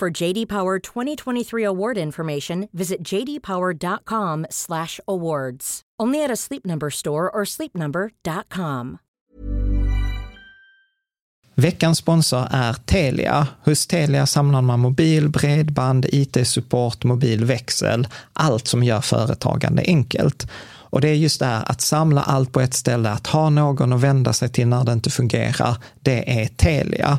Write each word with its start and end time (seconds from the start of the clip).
For 0.00 0.22
JD 0.22 0.48
Power 0.48 0.78
2023 0.78 1.66
award 1.66 1.98
information, 1.98 2.68
visit 2.72 3.02
jdpower.com/awards. 3.02 5.82
Only 6.02 6.24
at 6.24 6.30
a 6.30 6.36
Sleep 6.36 6.66
Number 6.66 6.90
store 6.90 7.30
or 7.30 7.44
sleepnumber.com. 7.44 8.98
Veckans 11.54 11.98
sponsor 11.98 12.48
är 12.50 12.72
Telia. 12.72 13.46
Hos 13.64 13.86
Telia 13.86 14.26
samlar 14.26 14.62
man 14.62 14.80
mobil, 14.80 15.28
bredband, 15.28 16.06
IT-support, 16.12 17.04
mobilväxel, 17.04 18.08
allt 18.32 18.68
som 18.68 18.82
gör 18.82 19.00
företagande 19.00 19.82
enkelt. 19.86 20.46
Och 20.90 21.00
det 21.00 21.08
är 21.08 21.14
just 21.14 21.40
det 21.40 21.46
här 21.46 21.70
att 21.70 21.80
samla 21.80 22.22
allt 22.22 22.52
på 22.52 22.60
ett 22.60 22.74
ställe, 22.74 23.10
att 23.10 23.26
ha 23.26 23.50
någon 23.50 23.92
att 23.92 24.00
vända 24.00 24.32
sig 24.32 24.48
till 24.48 24.68
när 24.68 24.84
det 24.84 24.92
inte 24.92 25.10
fungerar, 25.10 25.76
det 26.00 26.42
är 26.42 26.46
Telia. 26.46 27.18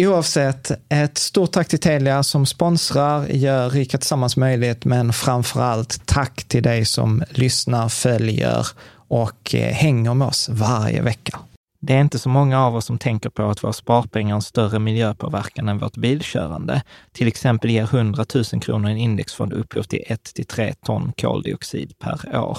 Oavsett, 0.00 0.70
ett 0.88 1.18
stort 1.18 1.52
tack 1.52 1.68
till 1.68 1.78
Telia 1.78 2.22
som 2.22 2.46
sponsrar, 2.46 3.26
gör 3.26 3.70
Rika 3.70 3.98
Tillsammans 3.98 4.36
möjligt, 4.36 4.84
men 4.84 5.12
framför 5.12 5.60
allt 5.60 6.06
tack 6.06 6.44
till 6.44 6.62
dig 6.62 6.84
som 6.84 7.22
lyssnar, 7.30 7.88
följer 7.88 8.66
och 9.08 9.54
eh, 9.54 9.72
hänger 9.72 10.14
med 10.14 10.28
oss 10.28 10.48
varje 10.48 11.02
vecka. 11.02 11.38
Det 11.80 11.94
är 11.94 12.00
inte 12.00 12.18
så 12.18 12.28
många 12.28 12.64
av 12.64 12.76
oss 12.76 12.84
som 12.84 12.98
tänker 12.98 13.30
på 13.30 13.50
att 13.50 13.64
våra 13.64 13.72
sparpengar 13.72 14.30
har 14.30 14.38
en 14.38 14.42
större 14.42 14.78
miljöpåverkan 14.78 15.68
än 15.68 15.78
vårt 15.78 15.96
bilkörande. 15.96 16.82
Till 17.12 17.28
exempel 17.28 17.70
ger 17.70 17.82
100 17.82 18.24
000 18.34 18.44
kronor 18.44 18.88
i 18.88 18.92
en 18.92 18.98
indexfond 18.98 19.52
upphov 19.52 19.82
till 19.82 20.04
1-3 20.08 20.74
ton 20.84 21.12
koldioxid 21.16 21.98
per 21.98 22.38
år. 22.38 22.58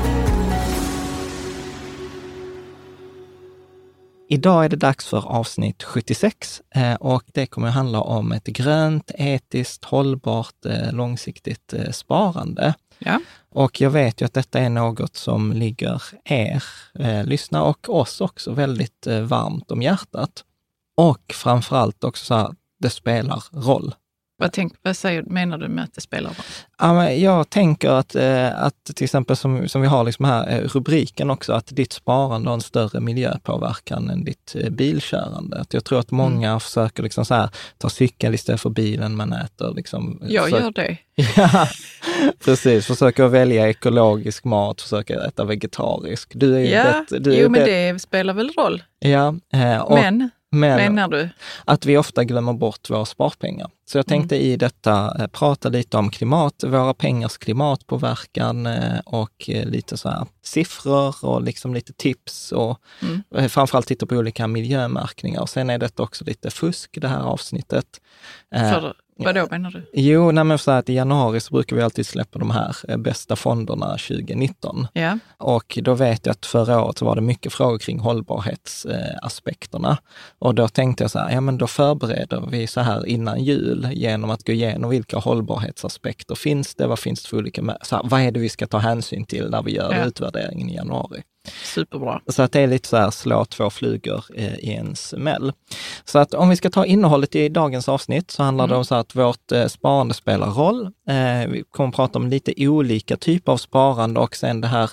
Idag 4.33 4.65
är 4.65 4.69
det 4.69 4.75
dags 4.75 5.07
för 5.07 5.27
avsnitt 5.27 5.83
76 5.83 6.61
eh, 6.75 6.93
och 6.93 7.23
det 7.33 7.45
kommer 7.45 7.67
att 7.67 7.73
handla 7.73 8.01
om 8.01 8.31
ett 8.31 8.43
grönt, 8.43 9.11
etiskt, 9.13 9.85
hållbart, 9.85 10.65
eh, 10.65 10.93
långsiktigt 10.93 11.73
eh, 11.73 11.91
sparande. 11.91 12.73
Ja. 12.99 13.19
Och 13.49 13.81
jag 13.81 13.89
vet 13.89 14.21
ju 14.21 14.25
att 14.25 14.33
detta 14.33 14.59
är 14.59 14.69
något 14.69 15.15
som 15.15 15.53
ligger 15.53 16.03
er 16.23 16.63
eh, 16.99 17.25
lyssnare 17.25 17.63
och 17.63 17.89
oss 17.89 18.21
också 18.21 18.51
väldigt 18.51 19.07
varmt 19.07 19.71
om 19.71 19.81
hjärtat. 19.81 20.43
Och 20.97 21.33
framför 21.33 21.75
allt 21.75 22.03
också 22.03 22.25
så 22.25 22.35
här, 22.35 22.55
det 22.79 22.89
spelar 22.89 23.43
roll. 23.51 23.95
Vad, 24.41 24.51
tänk, 24.51 24.73
vad 24.81 24.97
säger, 24.97 25.23
menar 25.23 25.57
du 25.57 25.67
med 25.67 25.83
att 25.83 25.93
det 25.93 26.01
spelar 26.01 26.29
roll? 26.29 26.45
Ja, 26.77 26.93
men 26.93 27.21
jag 27.21 27.49
tänker 27.49 27.89
att, 27.89 28.15
eh, 28.15 28.63
att 28.63 28.83
till 28.83 29.03
exempel 29.03 29.35
som, 29.35 29.67
som 29.69 29.81
vi 29.81 29.87
har 29.87 30.03
liksom 30.03 30.25
här 30.25 30.49
eh, 30.49 30.67
rubriken 30.67 31.29
också, 31.29 31.53
att 31.53 31.67
ditt 31.67 31.93
sparande 31.93 32.49
har 32.49 32.53
en 32.53 32.61
större 32.61 32.99
miljöpåverkan 32.99 34.09
än 34.09 34.23
ditt 34.23 34.55
eh, 34.55 34.69
bilkörande. 34.69 35.59
Att 35.59 35.73
jag 35.73 35.85
tror 35.85 35.99
att 35.99 36.11
många 36.11 36.47
mm. 36.47 36.59
försöker 36.59 37.03
liksom 37.03 37.25
så 37.25 37.33
här, 37.33 37.49
ta 37.77 37.89
cykel 37.89 38.33
istället 38.33 38.61
för 38.61 38.69
bilen 38.69 39.15
man 39.15 39.33
äter. 39.33 39.73
Liksom, 39.75 40.19
jag 40.21 40.49
för, 40.49 40.59
gör 40.59 40.71
det. 40.71 40.97
ja, 41.35 41.67
precis. 42.45 42.87
Försöker 42.87 43.27
välja 43.27 43.69
ekologisk 43.69 44.43
mat, 44.43 44.81
försöker 44.81 45.27
äta 45.27 45.43
vegetarisk. 45.43 46.31
Du 46.35 46.55
är 46.55 46.59
ja, 46.59 46.83
rätt, 46.83 47.23
du 47.23 47.35
jo 47.35 47.45
är 47.45 47.49
men 47.49 47.65
det 47.65 48.01
spelar 48.01 48.33
väl 48.33 48.51
roll. 48.57 48.83
Ja, 48.99 49.27
och, 49.83 49.95
men, 49.95 50.29
men 50.51 50.77
menar 50.77 51.07
du? 51.07 51.29
att 51.65 51.85
vi 51.85 51.97
ofta 51.97 52.23
glömmer 52.23 52.53
bort 52.53 52.89
våra 52.89 53.05
sparpengar. 53.05 53.69
Så 53.85 53.97
jag 53.97 54.07
tänkte 54.07 54.35
Mm. 54.35 54.47
i 54.47 54.55
detta 54.57 55.15
eh, 55.19 55.27
prata 55.27 55.69
lite 55.69 55.97
om 55.97 56.09
klimat, 56.11 56.63
våra 56.67 56.93
pengars 56.93 57.37
klimatpåverkan 57.37 58.65
eh, 58.65 58.99
och 59.05 59.49
eh, 59.49 59.65
lite 59.65 59.97
så 59.97 60.09
här 60.09 60.25
siffror 60.43 61.15
och 61.25 61.41
liksom 61.41 61.73
lite 61.73 61.93
tips 61.93 62.51
och 62.51 62.79
Mm. 63.01 63.49
framförallt 63.49 63.87
titta 63.87 64.05
på 64.05 64.15
olika 64.15 64.47
miljömärkningar. 64.47 65.41
Och 65.41 65.49
sen 65.49 65.69
är 65.69 65.77
detta 65.77 66.03
också 66.03 66.25
lite 66.25 66.49
fusk, 66.51 66.97
det 67.01 67.07
här 67.07 67.21
avsnittet. 67.21 67.85
För, 68.55 68.93
vad 69.25 69.35
då 69.35 69.47
menar 69.51 69.71
du? 69.71 69.89
Jo, 69.93 70.31
nej 70.31 70.43
men 70.43 70.57
så 70.57 70.71
att 70.71 70.89
i 70.89 70.93
januari 70.93 71.39
så 71.39 71.53
brukar 71.53 71.75
vi 71.75 71.81
alltid 71.81 72.05
släppa 72.05 72.39
de 72.39 72.51
här 72.51 72.75
eh, 72.87 72.97
bästa 72.97 73.35
fonderna 73.35 73.85
2019. 73.97 74.87
Ja, 74.93 75.17
Och 75.37 75.79
då 75.81 75.93
vet 75.93 76.25
jag 76.25 76.31
att 76.33 76.45
förra 76.45 76.83
året 76.83 76.97
så 76.97 77.05
var 77.05 77.15
det 77.15 77.21
mycket 77.21 77.53
frågor 77.53 77.77
kring 77.77 77.99
hållbarhetsaspekterna. 77.99 79.97
Och 80.39 80.55
då 80.55 80.67
tänkte 80.67 81.03
jag 81.03 81.11
så 81.11 81.19
här, 81.19 81.31
ja 81.31 81.41
men 81.41 81.57
då 81.57 81.67
förbereder 81.67 82.43
vi 82.51 82.67
så 82.67 82.81
här 82.81 83.05
innan 83.05 83.43
jul 83.43 83.87
genom 83.93 84.29
att 84.29 84.43
gå 84.47 84.53
igenom 84.53 84.89
vilka 84.89 85.17
hållbarhetsaspekter 85.17 86.35
finns 86.35 86.75
det, 86.75 86.87
vad 86.87 86.99
finns 86.99 87.23
det 87.23 87.29
för 87.29 87.37
olika, 87.37 87.77
så 87.81 87.95
här, 87.95 88.03
vad 88.05 88.21
är 88.21 88.31
det 88.31 88.39
vi 88.39 88.49
ska 88.49 88.67
ta 88.67 88.77
hänsyn 88.77 89.25
till 89.25 89.49
när 89.49 89.63
vi 89.63 89.71
gör 89.75 89.93
Ja. 89.93 90.05
utvärderingen 90.05 90.69
i 90.69 90.75
januari. 90.75 91.21
Superbra. 91.63 92.21
Så 92.27 92.41
att 92.41 92.51
det 92.51 92.59
är 92.59 92.67
lite 92.67 92.87
så 92.87 92.97
här, 92.97 93.11
slå 93.11 93.45
två 93.45 93.69
flugor 93.69 94.25
eh, 94.35 94.55
i 94.55 94.73
en 94.73 94.95
smäll. 94.95 95.53
Så 96.05 96.19
att 96.19 96.33
om 96.33 96.49
vi 96.49 96.55
ska 96.55 96.69
ta 96.69 96.85
innehållet 96.85 97.35
i 97.35 97.49
dagens 97.49 97.89
avsnitt 97.89 98.31
så 98.31 98.43
handlar 98.43 98.67
det 98.67 98.75
om 98.75 98.85
så 98.85 98.95
att 98.95 99.15
vårt 99.15 99.51
eh, 99.51 99.67
sparande 99.67 100.13
spelar 100.13 100.47
roll. 100.47 100.85
Eh, 100.85 101.47
vi 101.49 101.63
kommer 101.71 101.89
att 101.89 101.95
prata 101.95 102.19
om 102.19 102.27
lite 102.27 102.53
olika 102.57 103.17
typer 103.17 103.51
av 103.51 103.57
sparande 103.57 104.19
och 104.19 104.35
sen 104.35 104.61
det 104.61 104.67
här 104.67 104.91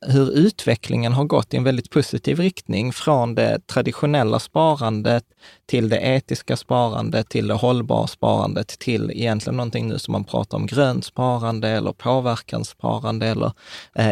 hur 0.00 0.30
utvecklingen 0.30 1.12
har 1.12 1.24
gått 1.24 1.54
i 1.54 1.56
en 1.56 1.64
väldigt 1.64 1.90
positiv 1.90 2.40
riktning 2.40 2.92
från 2.92 3.34
det 3.34 3.66
traditionella 3.66 4.38
sparandet 4.38 5.24
till 5.66 5.88
det 5.88 6.00
etiska 6.00 6.56
sparandet, 6.56 7.28
till 7.28 7.46
det 7.46 7.54
hållbara 7.54 8.06
sparandet, 8.06 8.78
till 8.78 9.10
egentligen 9.10 9.56
någonting 9.56 9.88
nu 9.88 9.98
som 9.98 10.12
man 10.12 10.24
pratar 10.24 10.58
om 10.58 10.66
grönt 10.66 11.04
sparande 11.04 11.68
eller 11.68 11.92
påverkanssparande 11.92 13.26
eller 13.26 13.52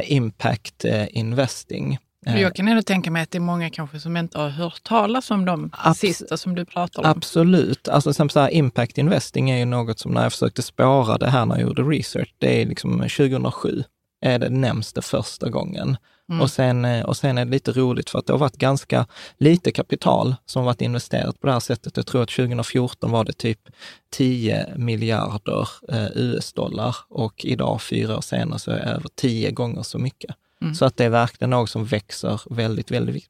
impact 0.05 0.85
eh, 0.85 1.17
Eh, 2.26 2.41
Jag 2.41 2.55
kan 2.55 2.69
ändå 2.69 2.82
tänka 2.82 3.11
mig 3.11 3.23
att 3.23 3.31
det 3.31 3.38
är 3.38 3.41
många 3.41 3.70
kanske 3.70 4.00
som 4.00 4.17
inte 4.17 4.38
har 4.38 4.49
hört 4.49 4.82
talas 4.82 5.31
om 5.31 5.44
de 5.44 5.70
Abs- 5.70 5.94
sista 5.94 6.37
som 6.37 6.55
du 6.55 6.65
pratar 6.65 7.03
om. 7.03 7.11
Absolut. 7.11 7.88
Alltså 7.88 8.12
som 8.12 8.29
så 8.29 8.41
här, 8.41 8.50
impact 8.50 8.99
investing 8.99 9.50
är 9.50 9.59
ju 9.59 9.65
något 9.65 9.99
som 9.99 10.12
när 10.12 10.23
jag 10.23 10.32
försökte 10.32 10.62
spåra 10.62 11.19
det 11.19 11.31
här 11.31 11.47
när 11.47 11.55
jag 11.55 11.62
gjorde 11.62 11.82
research, 11.82 12.35
det 12.38 12.62
är 12.62 12.67
liksom 12.67 12.99
2007 12.99 13.85
är 14.20 14.38
det 14.38 14.49
nämns 14.49 14.93
det 14.93 15.03
första 15.03 15.49
gången. 15.50 15.97
Mm. 16.31 16.41
Och, 16.41 16.50
sen, 16.50 16.85
eh, 16.85 17.05
och 17.05 17.17
sen 17.17 17.38
är 17.38 17.44
det 17.44 17.50
lite 17.50 17.73
roligt 17.73 18.11
för 18.11 18.19
att 18.19 18.26
det 18.26 18.32
har 18.32 18.38
varit 18.38 18.56
ganska 18.56 19.06
lite 19.38 19.73
kapital 19.73 20.35
som 20.47 20.64
varit 20.64 20.81
investerat 20.82 21.41
på 21.41 21.47
det 21.47 21.53
här 21.53 21.61
sättet. 21.61 21.97
Jag 21.97 22.06
tror 22.06 22.23
att 22.23 22.29
2014 22.29 23.11
var 23.11 23.25
det 23.25 23.32
typ 23.32 23.61
10 24.11 24.67
miljarder 24.76 25.69
eh, 25.93 26.06
US-dollar 26.14 26.97
och 27.09 27.44
idag, 27.44 27.82
fyra 27.82 28.17
år 28.17 28.21
senare, 28.21 28.59
så 28.59 28.71
är 28.71 28.76
det 28.76 28.82
över 28.82 29.09
10 29.14 29.50
gånger 29.50 29.82
så 29.82 29.99
mycket. 29.99 30.37
Mm. 30.63 30.75
Så 30.75 30.85
att 30.85 30.97
det 30.97 31.05
är 31.05 31.09
verkligen 31.09 31.51
något 31.51 31.71
som 31.71 31.85
växer 31.85 32.41
väldigt, 32.51 32.91
väldigt. 32.91 33.25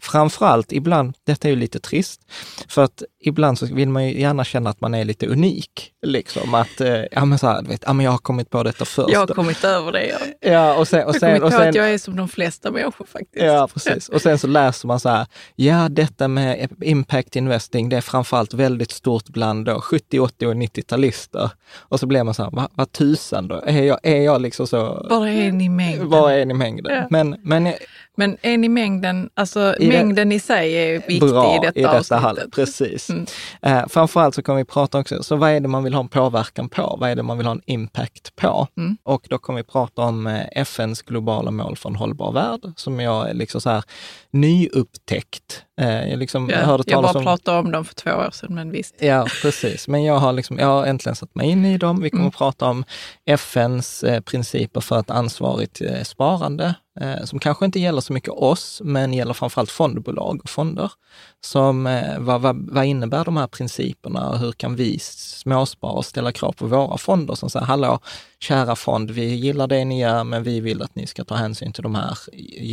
Framförallt 0.00 0.72
ibland, 0.72 1.14
detta 1.24 1.48
är 1.48 1.50
ju 1.50 1.56
lite 1.56 1.80
trist, 1.80 2.20
för 2.68 2.84
att 2.84 3.02
ibland 3.20 3.58
så 3.58 3.66
vill 3.66 3.88
man 3.88 4.08
ju 4.08 4.20
gärna 4.20 4.44
känna 4.44 4.70
att 4.70 4.80
man 4.80 4.94
är 4.94 5.04
lite 5.04 5.26
unik. 5.26 5.92
Liksom 6.02 6.54
att, 6.54 6.80
eh, 6.80 7.02
ja 7.10 7.24
men 7.24 7.38
så 7.38 7.46
här, 7.46 7.62
vet, 7.62 7.82
ja 7.86 7.92
men 7.92 8.04
jag 8.04 8.10
har 8.10 8.18
kommit 8.18 8.50
på 8.50 8.62
detta 8.62 8.84
först. 8.84 9.12
Jag 9.12 9.20
har 9.20 9.26
kommit 9.26 9.64
över 9.64 9.92
det. 9.92 10.06
Jag, 10.06 10.20
Ja, 10.52 10.74
och 10.74 10.88
sen, 10.88 11.00
och 11.00 11.08
jag 11.08 11.12
har 11.12 11.18
sen, 11.20 11.28
kommit 11.28 11.42
och 11.42 11.50
på 11.50 11.56
sen, 11.58 11.68
att 11.68 11.74
jag 11.74 11.90
är 11.94 11.98
som 11.98 12.16
de 12.16 12.28
flesta 12.28 12.70
människor 12.70 13.06
faktiskt. 13.06 13.44
Ja, 13.44 13.68
precis. 13.74 14.08
Och 14.08 14.22
sen 14.22 14.38
så 14.38 14.46
läser 14.46 14.88
man 14.88 15.00
så 15.00 15.08
här, 15.08 15.26
ja 15.54 15.88
detta 15.88 16.28
med 16.28 16.68
impact 16.82 17.36
investing, 17.36 17.88
det 17.88 17.96
är 17.96 18.00
framförallt 18.00 18.54
väldigt 18.54 18.90
stort 18.90 19.28
bland 19.28 19.66
då 19.66 19.80
70, 19.80 20.20
80 20.20 20.46
och 20.46 20.54
90-talister. 20.54 21.50
Och 21.78 22.00
så 22.00 22.06
blir 22.06 22.24
man 22.24 22.34
så 22.34 22.42
här, 22.42 22.50
vad, 22.52 22.70
vad 22.74 22.92
tusan 22.92 23.48
då? 23.48 23.62
Är 23.66 23.82
jag, 23.82 23.98
är 24.02 24.20
jag 24.20 24.40
liksom 24.40 24.66
så... 24.66 25.06
Bara 25.10 25.28
en 25.28 25.60
i 25.60 25.68
mängden. 25.68 26.08
Vad 26.08 26.32
är 26.32 26.46
ni 26.46 26.54
mängden? 26.54 26.73
Ja. 26.84 27.06
Men, 27.10 27.36
men 27.42 27.72
Men 28.16 28.36
en 28.42 28.64
i 28.64 28.68
mängden, 28.68 29.30
alltså 29.34 29.74
I 29.78 29.86
det- 29.86 29.92
mängden 29.92 30.32
i 30.32 30.40
sig 30.40 30.74
är 30.74 30.92
viktig 31.08 31.20
bra 31.20 31.56
i 31.56 31.58
detta, 31.66 31.78
i 31.78 31.82
detta 31.82 32.16
avsnittet. 32.18 32.52
Precis. 32.52 33.10
Mm. 33.10 33.26
Eh, 33.62 33.86
framförallt 33.88 34.34
så 34.34 34.42
kommer 34.42 34.58
vi 34.58 34.64
prata 34.64 34.98
också, 34.98 35.22
så 35.22 35.36
vad 35.36 35.50
är 35.50 35.60
det 35.60 35.68
man 35.68 35.84
vill 35.84 35.94
ha 35.94 36.00
en 36.00 36.08
påverkan 36.08 36.68
på? 36.68 36.96
Vad 37.00 37.10
är 37.10 37.16
det 37.16 37.22
man 37.22 37.38
vill 37.38 37.46
ha 37.46 37.52
en 37.52 37.62
impact 37.66 38.36
på? 38.36 38.68
Mm. 38.76 38.96
Och 39.02 39.26
då 39.30 39.38
kommer 39.38 39.56
vi 39.60 39.64
prata 39.64 40.02
om 40.02 40.26
eh, 40.26 40.40
FNs 40.52 41.02
globala 41.02 41.50
mål 41.50 41.76
för 41.76 41.88
en 41.88 41.96
hållbar 41.96 42.32
värld, 42.32 42.60
som 42.76 43.00
jag 43.00 43.30
är 43.30 43.34
liksom 43.34 43.60
så 43.60 43.70
här 43.70 43.84
nyupptäckt. 44.30 45.62
Eh, 45.80 46.08
jag, 46.10 46.18
liksom, 46.18 46.50
Ja, 46.50 46.56
hörde 46.56 46.84
jag 46.86 47.02
bara 47.02 47.18
om... 47.18 47.24
pratade 47.24 47.58
om 47.58 47.70
dem 47.70 47.84
för 47.84 47.94
två 47.94 48.10
år 48.10 48.30
sedan, 48.32 48.54
men 48.54 48.70
visst. 48.70 48.94
Ja, 48.98 49.26
precis. 49.42 49.88
Men 49.88 50.04
jag 50.04 50.18
har, 50.18 50.32
liksom, 50.32 50.58
jag 50.58 50.66
har 50.66 50.86
äntligen 50.86 51.16
satt 51.16 51.34
mig 51.34 51.48
in 51.50 51.64
i 51.64 51.78
dem. 51.78 52.00
Vi 52.02 52.10
kommer 52.10 52.22
Mm. 52.22 52.28
att 52.28 52.36
prata 52.36 52.66
om 52.66 52.84
FNs 53.26 54.02
eh, 54.04 54.20
principer 54.20 54.80
för 54.80 55.00
ett 55.00 55.10
ansvarigt 55.10 55.80
eh, 55.80 56.02
sparande, 56.02 56.74
Eh, 57.00 57.24
som 57.24 57.38
kanske 57.38 57.64
inte 57.64 57.80
gäller 57.80 58.00
så 58.00 58.12
mycket 58.12 58.30
oss, 58.32 58.80
men 58.84 59.12
gäller 59.12 59.34
framförallt 59.34 59.70
fondbolag 59.70 60.40
och 60.42 60.50
fonder. 60.50 60.92
Som, 61.40 61.86
eh, 61.86 62.18
vad, 62.18 62.40
vad, 62.40 62.68
vad 62.70 62.84
innebär 62.84 63.24
de 63.24 63.36
här 63.36 63.46
principerna 63.46 64.28
och 64.28 64.38
hur 64.38 64.52
kan 64.52 64.76
vi 64.76 64.98
småsparare 64.98 66.02
ställa 66.02 66.32
krav 66.32 66.52
på 66.52 66.66
våra 66.66 66.98
fonder 66.98 67.34
som 67.34 67.50
säger, 67.50 67.66
hallå, 67.66 67.98
kära 68.40 68.76
fond, 68.76 69.10
vi 69.10 69.34
gillar 69.34 69.66
det 69.66 69.84
ni 69.84 70.00
gör, 70.00 70.24
men 70.24 70.42
vi 70.42 70.60
vill 70.60 70.82
att 70.82 70.94
ni 70.94 71.06
ska 71.06 71.24
ta 71.24 71.34
hänsyn 71.34 71.72
till 71.72 71.82
de 71.82 71.94
här 71.94 72.18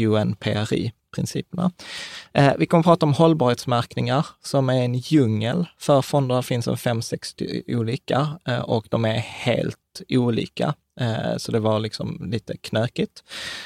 UNPRI 0.06 0.92
principerna. 1.16 1.72
Eh, 2.34 2.54
vi 2.58 2.66
kommer 2.66 2.80
att 2.80 2.86
prata 2.86 3.06
om 3.06 3.14
hållbarhetsmärkningar 3.14 4.26
som 4.44 4.70
är 4.70 4.84
en 4.84 4.96
djungel 4.96 5.66
för 5.80 6.02
fonder. 6.02 6.36
Det 6.36 6.44
finns 6.44 6.68
en 6.68 6.78
fem, 6.78 7.02
sex 7.02 7.28
st- 7.28 7.64
olika 7.68 8.28
eh, 8.48 8.60
och 8.60 8.88
de 8.90 9.06
är 9.06 9.18
helt 9.18 10.02
olika. 10.10 10.74
Eh, 11.00 11.38
så 11.38 11.52
det 11.52 11.60
var 11.60 11.80
liksom 11.80 12.18
lite 12.32 12.58
knökigt. 12.58 13.24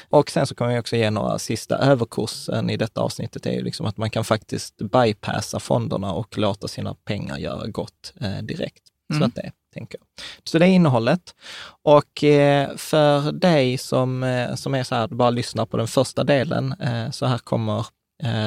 Och 0.08 0.30
sen 0.30 0.46
så 0.46 0.54
kommer 0.54 0.70
jag 0.72 0.80
också 0.80 0.96
ge 0.96 1.10
några 1.10 1.38
sista 1.38 1.78
överkursen 1.78 2.70
i 2.70 2.76
detta 2.76 3.00
avsnittet 3.00 3.46
är 3.46 3.52
ju 3.52 3.62
liksom 3.62 3.86
att 3.86 3.96
man 3.96 4.10
kan 4.10 4.24
faktiskt 4.24 4.76
bypassa 4.76 5.60
fonderna 5.60 6.12
och 6.12 6.38
låta 6.38 6.68
sina 6.68 6.94
pengar 6.94 7.36
göra 7.38 7.66
gott 7.66 8.12
eh, 8.20 8.38
direkt. 8.42 8.82
Så 9.08 9.14
Mm. 9.16 9.26
att 9.28 9.34
det 9.34 9.52
tänker 9.74 9.98
jag. 9.98 10.24
Så 10.44 10.58
det 10.58 10.64
är 10.66 10.68
innehållet. 10.70 11.34
Och 11.82 12.24
eh, 12.24 12.76
för 12.76 13.32
dig 13.32 13.78
som, 13.78 14.24
som 14.56 14.74
är 14.74 14.82
så 14.84 14.94
här, 14.94 15.06
bara 15.08 15.30
lyssnar 15.30 15.66
på 15.66 15.76
den 15.76 15.86
första 15.88 16.24
delen, 16.24 16.74
så 17.12 17.26
här 17.26 17.38
kommer 17.38 17.86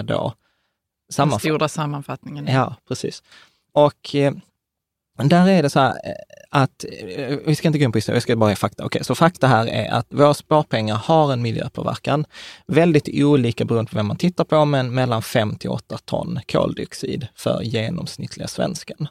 då 0.03 0.33
Den 1.07 1.13
sammanfattningen. 1.13 1.55
stora 1.57 1.67
sammanfattningen. 1.69 2.47
Ja, 2.47 2.75
precis. 2.87 3.23
Och 3.71 4.15
där 5.27 5.48
är 5.48 5.63
det 5.63 5.69
så 5.69 5.80
här 5.80 5.89
eh, 5.89 6.12
att, 6.50 6.86
eh, 7.16 7.38
vi 7.45 7.56
ska 7.56 7.68
inte 7.68 7.80
gå 7.80 7.86
in 7.86 7.92
på 7.92 7.98
historia, 7.98 8.16
jag 8.16 8.24
ska 8.24 8.36
bara 8.36 8.50
ge 8.50 8.56
fakta. 8.56 8.86
Okej, 8.86 9.04
så 9.04 9.16
fakta 9.16 9.48
här 9.48 9.68
är 9.68 9.92
att 9.92 10.07
våra 10.10 10.33
sparpengar 10.33 10.95
har 10.95 11.33
en 11.33 11.42
miljöpåverkan. 11.42 12.25
Väldigt 12.68 13.10
olika 13.13 13.66
beroende 13.66 13.92
på 13.92 13.98
vem 13.98 14.07
man 14.07 14.18
tittar 14.18 14.44
på, 14.44 14.66
men 14.66 14.94
mellan 14.94 15.21
5 15.21 15.56
till 15.56 15.69
8 15.69 15.98
ton 16.06 16.39
koldioxid 16.51 17.27
för 17.36 17.62
genomsnittliga 17.62 18.48
svensken. 18.48 19.07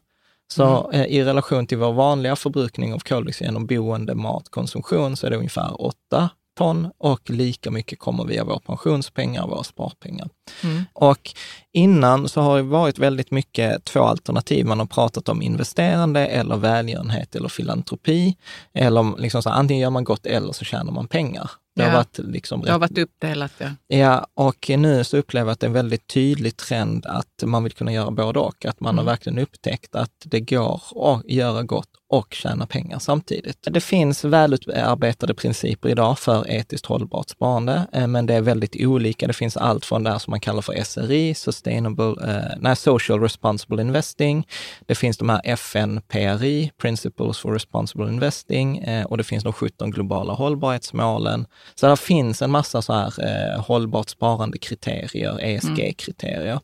Så 0.52 0.90
eh, 0.92 1.06
i 1.06 1.24
relation 1.24 1.66
till 1.66 1.78
vår 1.78 1.92
vanliga 1.92 2.36
förbrukning 2.36 2.94
av 2.94 2.98
koldioxid 2.98 3.46
genom 3.46 3.66
boende, 3.66 4.14
mat, 4.14 4.48
konsumtion 4.50 5.16
så 5.16 5.26
är 5.26 5.30
det 5.30 5.36
ungefär 5.36 5.82
8 5.82 6.30
ton 6.58 6.90
och 6.98 7.30
lika 7.30 7.70
mycket 7.70 7.98
kommer 7.98 8.24
via 8.24 8.44
våra 8.44 8.58
pensionspengar 8.60 9.42
och 9.42 9.50
våra 9.50 9.62
sparpengar. 9.64 10.28
Mm. 10.64 10.84
Och 10.92 11.30
innan 11.72 12.28
så 12.28 12.40
har 12.40 12.56
det 12.56 12.62
varit 12.62 12.98
väldigt 12.98 13.30
mycket 13.30 13.84
två 13.84 14.00
alternativ. 14.00 14.66
Man 14.66 14.78
har 14.78 14.86
pratat 14.86 15.28
om 15.28 15.42
investerande 15.42 16.26
eller 16.26 16.56
välgörenhet 16.56 17.34
eller 17.36 17.48
filantropi. 17.48 18.36
Eller 18.74 19.00
om 19.00 19.16
liksom 19.18 19.42
så 19.42 19.50
antingen 19.50 19.82
gör 19.82 19.90
man 19.90 20.04
gott 20.04 20.26
eller 20.26 20.52
så 20.52 20.64
tjänar 20.64 20.92
man 20.92 21.08
pengar. 21.08 21.50
Det 21.76 21.82
har 21.82 21.90
Ja. 21.90 21.96
varit 21.96 22.18
liksom 22.18 22.60
Det 22.62 22.72
har 22.72 22.78
varit 22.78 22.98
uppdelat, 22.98 23.52
ja. 23.58 23.70
Ja, 23.96 24.26
och 24.34 24.70
nu 24.78 25.04
så 25.04 25.16
upplever 25.16 25.46
jag 25.46 25.52
att 25.52 25.60
det 25.60 25.64
är 25.64 25.68
en 25.68 25.74
väldigt 25.74 26.06
tydlig 26.06 26.56
trend 26.56 27.06
att 27.06 27.42
man 27.44 27.62
vill 27.64 27.72
kunna 27.72 27.92
göra 27.92 28.10
både 28.10 28.38
och. 28.38 28.64
Att 28.66 28.80
man 28.80 28.94
har 28.94 29.02
Mm. 29.02 29.12
verkligen 29.12 29.38
upptäckt 29.38 29.94
att 29.94 30.12
det 30.24 30.40
går 30.40 30.82
att 30.96 31.24
göra 31.30 31.62
gott 31.62 31.88
och 32.10 32.34
tjäna 32.34 32.66
pengar 32.66 32.98
samtidigt. 32.98 33.58
Det 33.70 33.80
finns 33.80 34.24
välutarbetade 34.24 35.34
principer 35.34 35.88
idag 35.88 36.18
för 36.18 36.50
etiskt 36.50 36.86
hållbart 36.86 37.28
sparande, 37.28 37.86
eh, 37.92 38.06
men 38.06 38.26
det 38.26 38.34
är 38.34 38.40
väldigt 38.40 38.76
olika. 38.78 39.26
Det 39.26 39.32
finns 39.32 39.56
allt 39.56 39.84
från 39.84 40.02
det 40.02 40.20
som 40.20 40.30
man 40.30 40.40
kallar 40.40 40.62
för 40.62 40.84
SRI, 40.84 41.34
Sustainable, 41.34 42.14
eh, 42.28 42.56
nej, 42.60 42.76
Social 42.76 43.20
Responsible 43.20 43.82
Investing. 43.82 44.46
Det 44.86 44.94
finns 44.94 45.18
de 45.18 45.28
här 45.28 45.40
FN-PRI, 45.44 46.70
Principles 46.82 47.38
for 47.38 47.52
Responsible 47.52 48.08
Investing, 48.08 48.78
eh, 48.78 49.06
och 49.06 49.16
det 49.16 49.24
finns 49.24 49.44
de 49.44 49.52
17 49.52 49.90
globala 49.90 50.32
hållbarhetsmålen. 50.32 51.46
Så 51.74 51.88
det 51.88 51.96
finns 51.96 52.42
en 52.42 52.50
massa 52.50 52.82
så 52.82 52.92
här 52.92 53.12
eh, 53.18 53.60
hållbart 53.64 54.08
sparande-kriterier, 54.08 55.38
ESG-kriterier. 55.40 56.60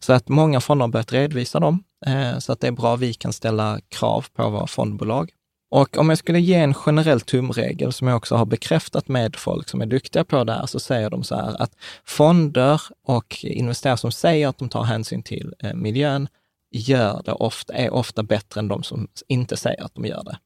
Så 0.00 0.12
att 0.12 0.28
många 0.28 0.60
fonder 0.60 0.82
har 0.82 0.88
börjat 0.88 1.12
redovisa 1.12 1.60
dem, 1.60 1.82
Eh, 2.06 2.38
så 2.38 2.52
att 2.52 2.60
det 2.60 2.66
är 2.66 2.72
bra 2.72 2.96
vi 2.96 3.14
kan 3.14 3.32
ställa 3.32 3.80
krav 3.88 4.26
på 4.34 4.50
våra 4.50 4.66
fondbolag. 4.66 5.30
Och 5.70 5.98
om 5.98 6.08
jag 6.08 6.18
skulle 6.18 6.40
ge 6.40 6.54
en 6.54 6.74
generell 6.74 7.20
tumregel 7.20 7.92
som 7.92 8.08
jag 8.08 8.16
också 8.16 8.36
har 8.36 8.46
bekräftat 8.46 9.08
med 9.08 9.36
folk 9.36 9.68
som 9.68 9.80
är 9.80 9.86
duktiga 9.86 10.24
på 10.24 10.44
det 10.44 10.52
här, 10.52 10.66
så 10.66 10.80
säger 10.80 11.10
de 11.10 11.24
så 11.24 11.34
här 11.34 11.62
att 11.62 11.72
fonder 12.04 12.80
och 13.06 13.44
investerare 13.44 13.96
som 13.96 14.12
säger 14.12 14.48
att 14.48 14.58
de 14.58 14.68
tar 14.68 14.82
hänsyn 14.82 15.22
till 15.22 15.54
eh, 15.58 15.74
miljön, 15.74 16.28
gör 16.70 17.22
det 17.24 17.32
ofta, 17.32 17.72
är 17.72 17.90
ofta 17.90 18.22
bättre 18.22 18.60
än 18.60 18.68
de 18.68 18.82
som 18.82 19.08
inte 19.28 19.56
säger 19.56 19.84
att 19.84 19.94
de 19.94 20.06
gör 20.06 20.24
det. 20.24 20.38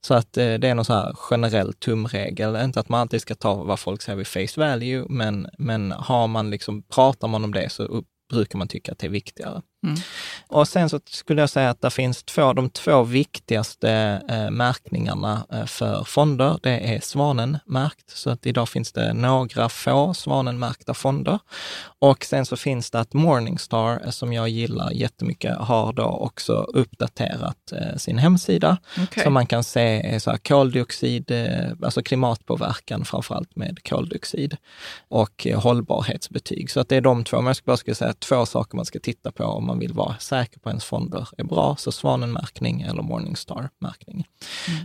Så 0.00 0.14
att 0.14 0.36
eh, 0.36 0.54
det 0.54 0.68
är 0.68 0.74
någon 0.74 0.84
så 0.84 0.92
här 0.92 1.12
generell 1.14 1.72
tumregel, 1.72 2.56
inte 2.56 2.80
att 2.80 2.88
man 2.88 3.00
alltid 3.00 3.20
ska 3.20 3.34
ta 3.34 3.54
vad 3.54 3.80
folk 3.80 4.02
säger 4.02 4.16
vid 4.16 4.26
face 4.26 4.60
value, 4.60 5.06
men, 5.08 5.46
men 5.58 5.92
har 5.92 6.26
man 6.26 6.50
liksom, 6.50 6.82
pratar 6.82 7.28
man 7.28 7.44
om 7.44 7.52
det 7.52 7.68
så 7.72 8.04
brukar 8.30 8.58
man 8.58 8.68
tycka 8.68 8.92
att 8.92 8.98
det 8.98 9.06
är 9.06 9.10
viktigare. 9.10 9.62
Mm. 9.84 9.96
Och 10.48 10.68
sen 10.68 10.88
så 10.88 11.00
skulle 11.06 11.42
jag 11.42 11.50
säga 11.50 11.70
att 11.70 11.80
det 11.80 11.90
finns 11.90 12.22
två, 12.22 12.52
de 12.52 12.70
två 12.70 13.02
viktigaste 13.02 14.22
eh, 14.28 14.50
märkningarna 14.50 15.46
eh, 15.52 15.64
för 15.64 16.04
fonder. 16.04 16.58
Det 16.62 16.94
är 16.94 17.00
svanenmärkt, 17.00 18.10
så 18.10 18.30
att 18.30 18.46
idag 18.46 18.68
finns 18.68 18.92
det 18.92 19.12
några 19.12 19.68
få 19.68 20.14
svanenmärkta 20.14 20.94
fonder. 20.94 21.38
Och 21.98 22.24
sen 22.24 22.46
så 22.46 22.56
finns 22.56 22.90
det 22.90 23.00
att 23.00 23.12
Morningstar, 23.12 24.00
eh, 24.04 24.10
som 24.10 24.32
jag 24.32 24.48
gillar 24.48 24.90
jättemycket, 24.90 25.56
har 25.56 25.92
då 25.92 26.04
också 26.04 26.52
uppdaterat 26.52 27.72
eh, 27.72 27.96
sin 27.96 28.18
hemsida. 28.18 28.76
Okej. 29.02 29.24
Så 29.24 29.30
man 29.30 29.46
kan 29.46 29.64
se 29.64 30.14
eh, 30.14 30.18
så 30.18 30.30
här, 30.30 30.38
koldioxid, 30.38 31.30
eh, 31.30 31.70
alltså 31.82 32.02
klimatpåverkan 32.02 33.04
framförallt 33.04 33.56
med 33.56 33.88
koldioxid 33.88 34.56
och 35.08 35.46
hållbarhetsbetyg. 35.54 36.70
Så 36.70 36.80
att 36.80 36.88
det 36.88 36.96
är 36.96 37.00
de 37.00 37.24
två, 37.24 37.36
men 37.36 37.46
jag 37.46 37.56
skulle 37.56 37.72
bara 37.86 37.94
säga 37.94 38.12
två 38.12 38.46
saker 38.46 38.76
man 38.76 38.84
ska 38.84 38.98
titta 39.00 39.32
på 39.32 39.44
om 39.44 39.66
man 39.66 39.73
vill 39.78 39.92
vara 39.92 40.16
säker 40.18 40.60
på 40.60 40.68
ens 40.68 40.84
fonder 40.84 41.28
är 41.38 41.44
bra. 41.44 41.76
Så 41.78 41.92
Svanenmärkning 41.92 42.82
eller 42.82 43.02
Morningstar-märkning. 43.02 44.24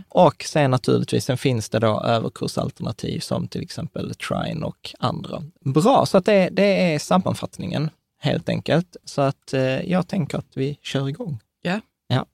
Och 0.08 0.44
sen 0.48 0.70
naturligtvis, 0.70 1.24
sen 1.24 1.38
finns 1.38 1.68
det 1.68 1.78
då 1.78 2.00
överkursalternativ 2.00 3.20
som 3.20 3.48
till 3.48 3.62
exempel 3.62 4.14
Trine 4.14 4.64
och 4.64 4.94
andra. 4.98 5.42
Bra, 5.60 6.06
så 6.06 6.18
att 6.18 6.24
det, 6.24 6.48
det 6.52 6.92
är 6.94 6.98
sammanfattningen 6.98 7.90
helt 8.20 8.48
enkelt. 8.48 8.96
Så 9.04 9.20
att 9.22 9.54
eh, 9.54 9.90
jag 9.90 10.08
tänker 10.08 10.38
att 10.38 10.56
vi 10.56 10.78
kör 10.82 11.08
igång. 11.08 11.38
Ja. 11.62 11.80
Ja. 12.08 12.26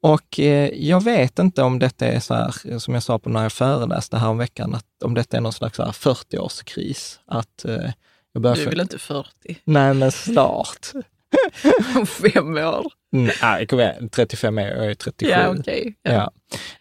Och 0.00 0.40
eh, 0.40 0.70
jag 0.74 1.04
vet 1.04 1.38
inte 1.38 1.62
om 1.62 1.78
detta 1.78 2.06
är 2.06 2.20
så 2.20 2.34
här, 2.34 2.78
som 2.78 2.94
jag 2.94 3.02
sa 3.02 3.18
på 3.18 3.28
när 3.28 3.42
jag 3.42 3.52
föreläste 3.52 4.16
här 4.16 4.28
om 4.28 4.38
veckan, 4.38 4.74
att 4.74 5.02
om 5.04 5.14
detta 5.14 5.36
är 5.36 5.40
någon 5.40 5.52
slags 5.52 5.76
så 5.76 5.84
här 5.84 5.92
40-årskris. 5.92 7.18
Att 7.26 7.64
eh, 7.64 7.90
jag 8.32 8.42
börjar 8.42 8.56
Du 8.56 8.62
är 8.62 8.70
väl 8.70 8.80
inte 8.80 8.98
40? 8.98 9.28
Nej, 9.64 9.94
men 9.94 10.12
snart. 10.12 10.92
Om 11.96 12.06
fem 12.06 12.56
år? 12.56 12.92
Nej, 13.10 13.66
igen, 13.72 14.08
35 14.12 14.58
är 14.58 14.68
jag, 14.76 14.86
är 14.86 14.94
37. 14.94 15.32
Ja, 15.32 15.54
okej. 15.58 15.94
Ja. 16.02 16.30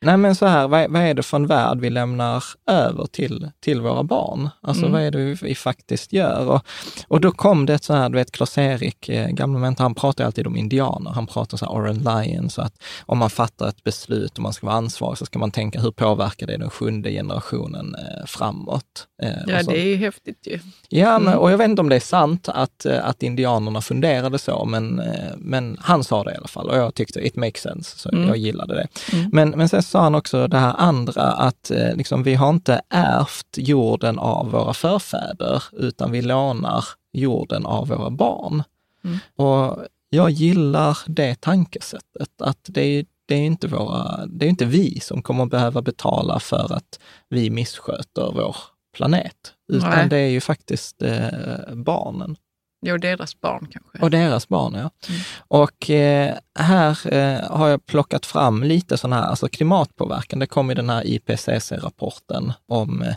Nej, 0.02 0.18
men 0.18 0.36
så 0.36 0.46
här, 0.46 0.68
vad, 0.68 0.92
vad 0.92 1.02
är 1.02 1.14
det 1.14 1.24
för 1.24 1.38
en 1.38 1.48
värld 1.48 1.80
vi 1.80 1.90
lämnar 1.90 2.44
över 2.70 3.06
till, 3.06 3.52
till 3.60 3.82
våra 3.82 4.04
barn? 4.04 4.50
Alltså 4.62 4.82
Mm. 4.86 4.94
vad 4.94 5.02
är 5.02 5.12
det 5.12 5.18
vi, 5.18 5.34
vi 5.42 5.56
faktiskt 5.56 6.14
gör? 6.14 6.50
Och, 6.50 6.62
och 7.08 7.22
då 7.22 7.32
kom 7.32 7.66
det 7.66 7.84
så 7.84 7.94
här, 7.94 8.10
du 8.10 8.16
vet 8.18 8.32
Klas-Erik, 8.32 9.10
eh, 9.10 9.28
gamla 9.28 9.60
mentor, 9.60 9.84
han 9.84 9.96
pratar 9.96 10.26
alltid 10.26 10.48
om 10.48 10.56
indianer. 10.56 11.12
Han 11.12 11.28
pratar 11.28 11.58
så 11.58 11.66
här 11.66 11.72
Oren 11.74 11.98
Lion, 11.98 12.50
så 12.50 12.62
att 12.62 12.74
om 13.06 13.18
man 13.18 13.30
fattar 13.30 13.68
ett 13.68 13.84
beslut 13.84 14.34
och 14.38 14.44
man 14.44 14.54
ska 14.54 14.66
vara 14.68 14.78
ansvarig 14.78 15.18
så 15.18 15.26
ska 15.26 15.40
man 15.40 15.52
tänka 15.52 15.82
hur 15.82 15.92
påverkar 15.92 16.48
det 16.48 16.58
den 16.58 16.70
sjunde 16.70 17.12
generationen 17.12 17.96
eh, 17.96 18.26
framåt? 18.26 19.08
Eh, 19.24 19.30
Ja, 19.48 19.64
det 19.64 19.80
är 19.80 19.86
ju 19.86 19.96
häftigt 19.96 20.48
ju. 20.48 20.60
Ja, 20.90 21.20
men, 21.20 21.28
Mm. 21.28 21.40
och 21.40 21.52
jag 21.52 21.58
vet 21.58 21.70
inte 21.70 21.82
om 21.82 21.90
det 21.90 21.96
är 21.96 22.00
sant 22.00 22.50
att, 22.50 22.86
eh, 22.86 23.06
att 23.06 23.24
indianerna 23.24 23.82
funderade 23.82 24.40
så, 24.40 24.66
men, 24.66 25.00
eh, 25.00 25.32
men 25.38 25.78
han 25.82 26.04
sa 26.04 26.17
det 26.24 26.34
i 26.34 26.38
alla 26.38 26.48
fall 26.48 26.70
och 26.70 26.78
jag 26.78 26.96
tyckte 26.96 27.28
it 27.28 27.36
makes 27.36 27.62
sense, 27.62 28.00
så 28.00 28.10
Mm. 28.10 28.28
jag 28.28 28.38
gillade 28.38 28.76
det. 28.76 28.88
Mm. 29.14 29.30
Men, 29.34 29.50
men 29.50 29.70
sen 29.70 29.84
sa 29.84 30.02
han 30.02 30.16
också 30.16 30.48
det 30.48 30.58
här 30.58 30.76
andra, 30.78 31.22
att 31.22 31.72
eh, 31.72 31.96
liksom, 31.96 32.24
vi 32.24 32.36
har 32.36 32.50
inte 32.50 32.82
ärvt 32.90 33.58
jorden 33.58 34.20
av 34.20 34.52
våra 34.52 34.74
förfäder, 34.74 35.64
utan 35.72 36.12
vi 36.12 36.22
lånar 36.22 36.86
jorden 37.14 37.66
av 37.66 37.88
våra 37.88 38.10
barn. 38.10 38.64
Mm. 39.04 39.18
Och 39.36 39.86
jag 40.10 40.30
gillar 40.30 40.98
det 41.06 41.42
tankesättet, 41.42 42.42
att 42.42 42.60
det 42.64 42.82
är 42.82 43.06
det 43.26 43.36
är 43.36 43.46
inte 43.46 43.68
våra, 43.68 44.26
det 44.26 44.46
är 44.46 44.50
inte 44.50 44.66
vi 44.66 45.00
som 45.00 45.22
kommer 45.22 45.46
behöva 45.46 45.82
betala 45.82 46.40
för 46.40 46.74
att 46.74 47.00
vi 47.30 47.50
missköter 47.50 48.32
vår 48.36 48.56
planet, 48.98 49.54
utan 49.74 49.90
Nej. 49.90 50.08
det 50.10 50.18
är 50.18 50.28
ju 50.30 50.42
faktiskt 50.42 51.02
eh, 51.02 51.74
barnen. 51.74 52.36
Jo, 52.82 52.98
deras 52.98 53.42
barn 53.42 53.68
kanske. 53.72 54.00
Och 54.00 54.12
deras 54.12 54.48
barn, 54.48 54.74
ja. 54.74 54.80
Mm. 55.10 55.22
Och 55.48 55.90
eh, 55.90 56.36
här 56.60 57.14
eh, 57.14 57.58
har 57.58 57.68
jag 57.68 57.86
plockat 57.86 58.26
fram 58.26 58.64
lite 58.64 58.98
sådana 58.98 59.16
här, 59.16 59.28
alltså 59.28 59.48
klimatpåverkan. 59.48 60.40
Det 60.40 60.48
kom 60.48 60.72
i 60.72 60.74
den 60.74 60.90
här 60.90 61.08
IPCC-rapporten 61.08 62.54
om 62.68 63.02
eh, 63.02 63.16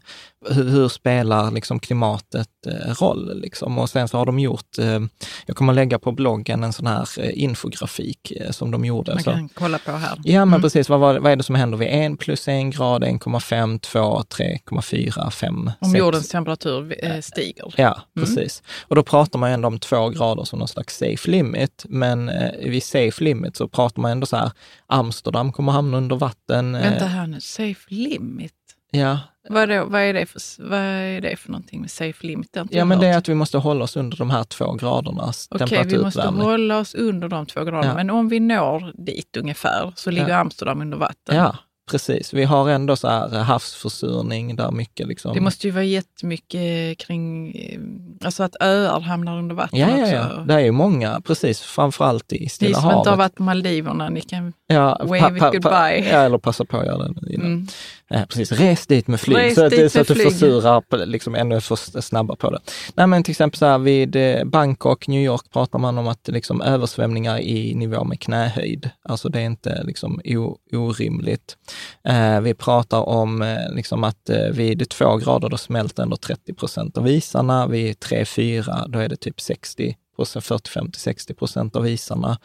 hur, 0.48 0.64
hur 0.68 0.88
spelar 0.88 1.50
liksom 1.50 1.80
klimatet 1.80 2.48
eh, 2.66 2.94
roll. 2.94 3.40
Liksom. 3.40 3.78
Och 3.78 3.90
sen 3.90 4.08
så 4.08 4.18
har 4.18 4.26
de 4.26 4.38
gjort, 4.38 4.78
eh, 4.78 5.00
jag 5.46 5.56
kommer 5.56 5.72
lägga 5.72 5.98
på 5.98 6.12
bloggen 6.12 6.64
en 6.64 6.72
sån 6.72 6.86
här 6.86 7.08
eh, 7.20 7.42
infografik 7.42 8.32
som 8.50 8.70
de 8.70 8.84
gjorde. 8.84 9.14
Man 9.14 9.22
Så, 9.22 9.30
kan 9.30 9.48
kolla 9.48 9.78
på 9.78 9.90
här. 9.92 10.18
Ja, 10.24 10.38
men 10.44 10.48
Mm. 10.48 10.62
precis. 10.62 10.88
Vad, 10.88 11.00
vad 11.00 11.26
är 11.32 11.36
det 11.36 11.42
som 11.42 11.54
händer 11.54 11.78
vid 11.78 11.88
1 12.12 12.18
plus 12.18 12.48
1 12.48 12.74
grad, 12.76 13.04
1,5, 13.04 13.78
2, 13.78 14.22
3,4, 14.22 15.30
5, 15.30 15.70
Om 15.80 15.90
6? 15.90 15.98
jordens 15.98 16.28
temperatur 16.28 17.20
stiger. 17.20 17.74
Ja, 17.76 18.00
Mm. 18.16 18.26
precis. 18.26 18.62
Och 18.88 18.96
då 18.96 19.02
pratar 19.02 19.38
man 19.38 19.50
ändå 19.50 19.68
om 19.68 19.78
två 19.78 20.08
grader 20.08 20.44
som 20.44 20.58
någon 20.58 20.68
slags 20.68 20.96
safe 20.98 21.30
limit. 21.30 21.84
Men 21.88 22.30
vid 22.62 22.82
safe 22.82 23.24
limit 23.24 23.56
så 23.56 23.68
pratar 23.68 24.02
man 24.02 24.10
ändå 24.10 24.26
så 24.26 24.36
här, 24.36 24.50
Amsterdam 24.86 25.52
kommer 25.52 25.72
hamna 25.72 25.96
under 25.96 26.16
vatten. 26.16 26.72
Vänta 26.72 27.04
här 27.04 27.26
nu, 27.26 27.40
safe 27.40 27.80
limit. 27.88 28.52
Ja, 28.90 29.18
Vad, 29.48 29.68
då, 29.68 29.84
vad, 29.84 30.00
är 30.02 30.14
det 30.14 30.26
för, 30.26 30.68
vad 30.68 30.78
är 30.80 31.20
det 31.20 31.36
för 31.36 31.50
någonting 31.50 31.80
med 31.80 31.90
safe 31.90 32.26
limit? 32.26 32.52
Det 32.52 32.66
ja 32.70 32.84
men 32.84 33.00
det 33.00 33.06
är 33.06 33.18
att 33.18 33.28
vi 33.28 33.34
måste 33.34 33.58
hålla 33.58 33.84
oss 33.84 33.96
under 33.96 34.16
de 34.16 34.30
här 34.30 34.44
två 34.44 34.72
gradernas 34.72 35.48
Okej, 35.50 35.84
vi 35.86 35.98
måste 35.98 36.22
hålla 36.28 36.78
oss 36.78 36.94
under 36.94 37.28
de 37.28 37.46
två 37.46 37.64
graderna. 37.64 37.86
Ja. 37.86 37.94
Men 37.94 38.10
om 38.10 38.28
vi 38.28 38.40
når 38.40 38.92
dit 39.04 39.36
ungefär 39.36 39.92
så 39.96 40.10
ligger 40.10 40.28
Ja. 40.28 40.36
Amsterdam 40.38 40.80
under 40.80 40.96
vatten. 40.98 41.36
Ja, 41.36 41.56
precis. 41.90 42.34
Vi 42.34 42.44
har 42.44 42.70
ändå 42.70 42.96
så 42.96 43.08
här 43.08 43.34
eh, 43.36 43.42
havsförsurning 43.42 44.56
där 44.56 44.70
mycket 44.70 45.06
liksom... 45.08 45.34
Det 45.34 45.40
måste 45.40 45.66
ju 45.66 45.70
vara 45.70 45.84
jättemycket 45.84 46.98
kring, 46.98 47.52
eh, 47.54 47.80
alltså 48.26 48.42
att 48.42 48.56
öar 48.60 49.00
hamnar 49.00 49.38
under 49.38 49.54
vatten 49.54 49.78
Ja, 49.78 49.88
ja, 49.96 50.02
också. 50.02 50.14
ja. 50.14 50.44
Det 50.46 50.54
är 50.54 50.58
ju 50.60 50.72
många, 50.72 51.20
precis, 51.20 51.60
framförallt 51.60 52.32
i 52.32 52.40
Ni 52.40 52.48
Stilla 52.48 52.74
som 52.74 52.84
havet. 52.84 52.98
inte 52.98 53.10
har 53.10 53.16
varit 53.16 53.34
på 53.34 53.42
Maldiverna, 53.42 54.08
ni 54.08 54.20
kan... 54.20 54.52
Ja, 54.66 55.00
Wave 55.04 55.36
it 55.36 55.42
goodbye. 55.42 56.08
ja, 56.10 56.18
eller 56.18 56.38
passa 56.38 56.64
på 56.64 56.76
att 56.78 56.86
göra 56.86 57.08
det 57.08 57.32
innan. 57.34 57.46
Mm. 57.46 57.66
Ja, 58.12 58.26
precis. 58.28 58.52
Res 58.52 58.86
dit 58.86 59.08
med 59.08 59.20
flyg, 59.20 59.38
Res 59.38 59.54
så 59.54 59.64
att, 59.64 59.92
så 59.92 60.00
att 60.00 60.08
du 60.08 60.14
flyg. 60.14 60.32
försurar 60.32 61.06
liksom 61.06 61.34
ännu 61.34 61.60
för 61.60 62.00
snabba 62.00 62.36
på 62.36 62.50
det. 62.50 62.60
Nej, 62.94 63.06
men 63.06 63.22
till 63.22 63.30
exempel 63.30 63.58
så 63.58 63.66
här, 63.66 63.78
vid 63.78 64.16
eh, 64.16 64.44
Bangkok, 64.44 65.08
New 65.08 65.22
York 65.22 65.50
pratar 65.52 65.78
man 65.78 65.98
om 65.98 66.08
att 66.08 66.28
liksom, 66.28 66.62
översvämningar 66.62 67.38
i 67.38 67.74
nivå 67.74 68.04
med 68.04 68.20
knähöjd. 68.20 68.90
Alltså 69.02 69.28
det 69.28 69.40
är 69.40 69.44
inte 69.44 69.82
liksom, 69.84 70.20
o, 70.24 70.58
orimligt. 70.72 71.56
Eh, 72.04 72.40
vi 72.40 72.54
pratar 72.54 73.08
om 73.08 73.42
eh, 73.42 73.74
liksom, 73.74 74.04
att 74.04 74.30
eh, 74.30 74.48
vid 74.52 74.88
två 74.88 75.16
grader 75.16 75.48
då 75.48 75.56
smälter 75.56 76.02
ändå 76.02 76.16
30 76.16 76.54
procent 76.54 76.98
av 76.98 77.08
isarna. 77.08 77.66
Vid 77.66 78.00
tre, 78.00 78.24
fyra, 78.24 78.86
då 78.88 78.98
är 78.98 79.08
det 79.08 79.16
typ 79.16 79.40
60 79.40 79.96
40, 80.24 80.70
50, 80.70 80.98
60 80.98 81.34
procent 81.34 81.76
av 81.76 81.88
isarna. 81.88 82.38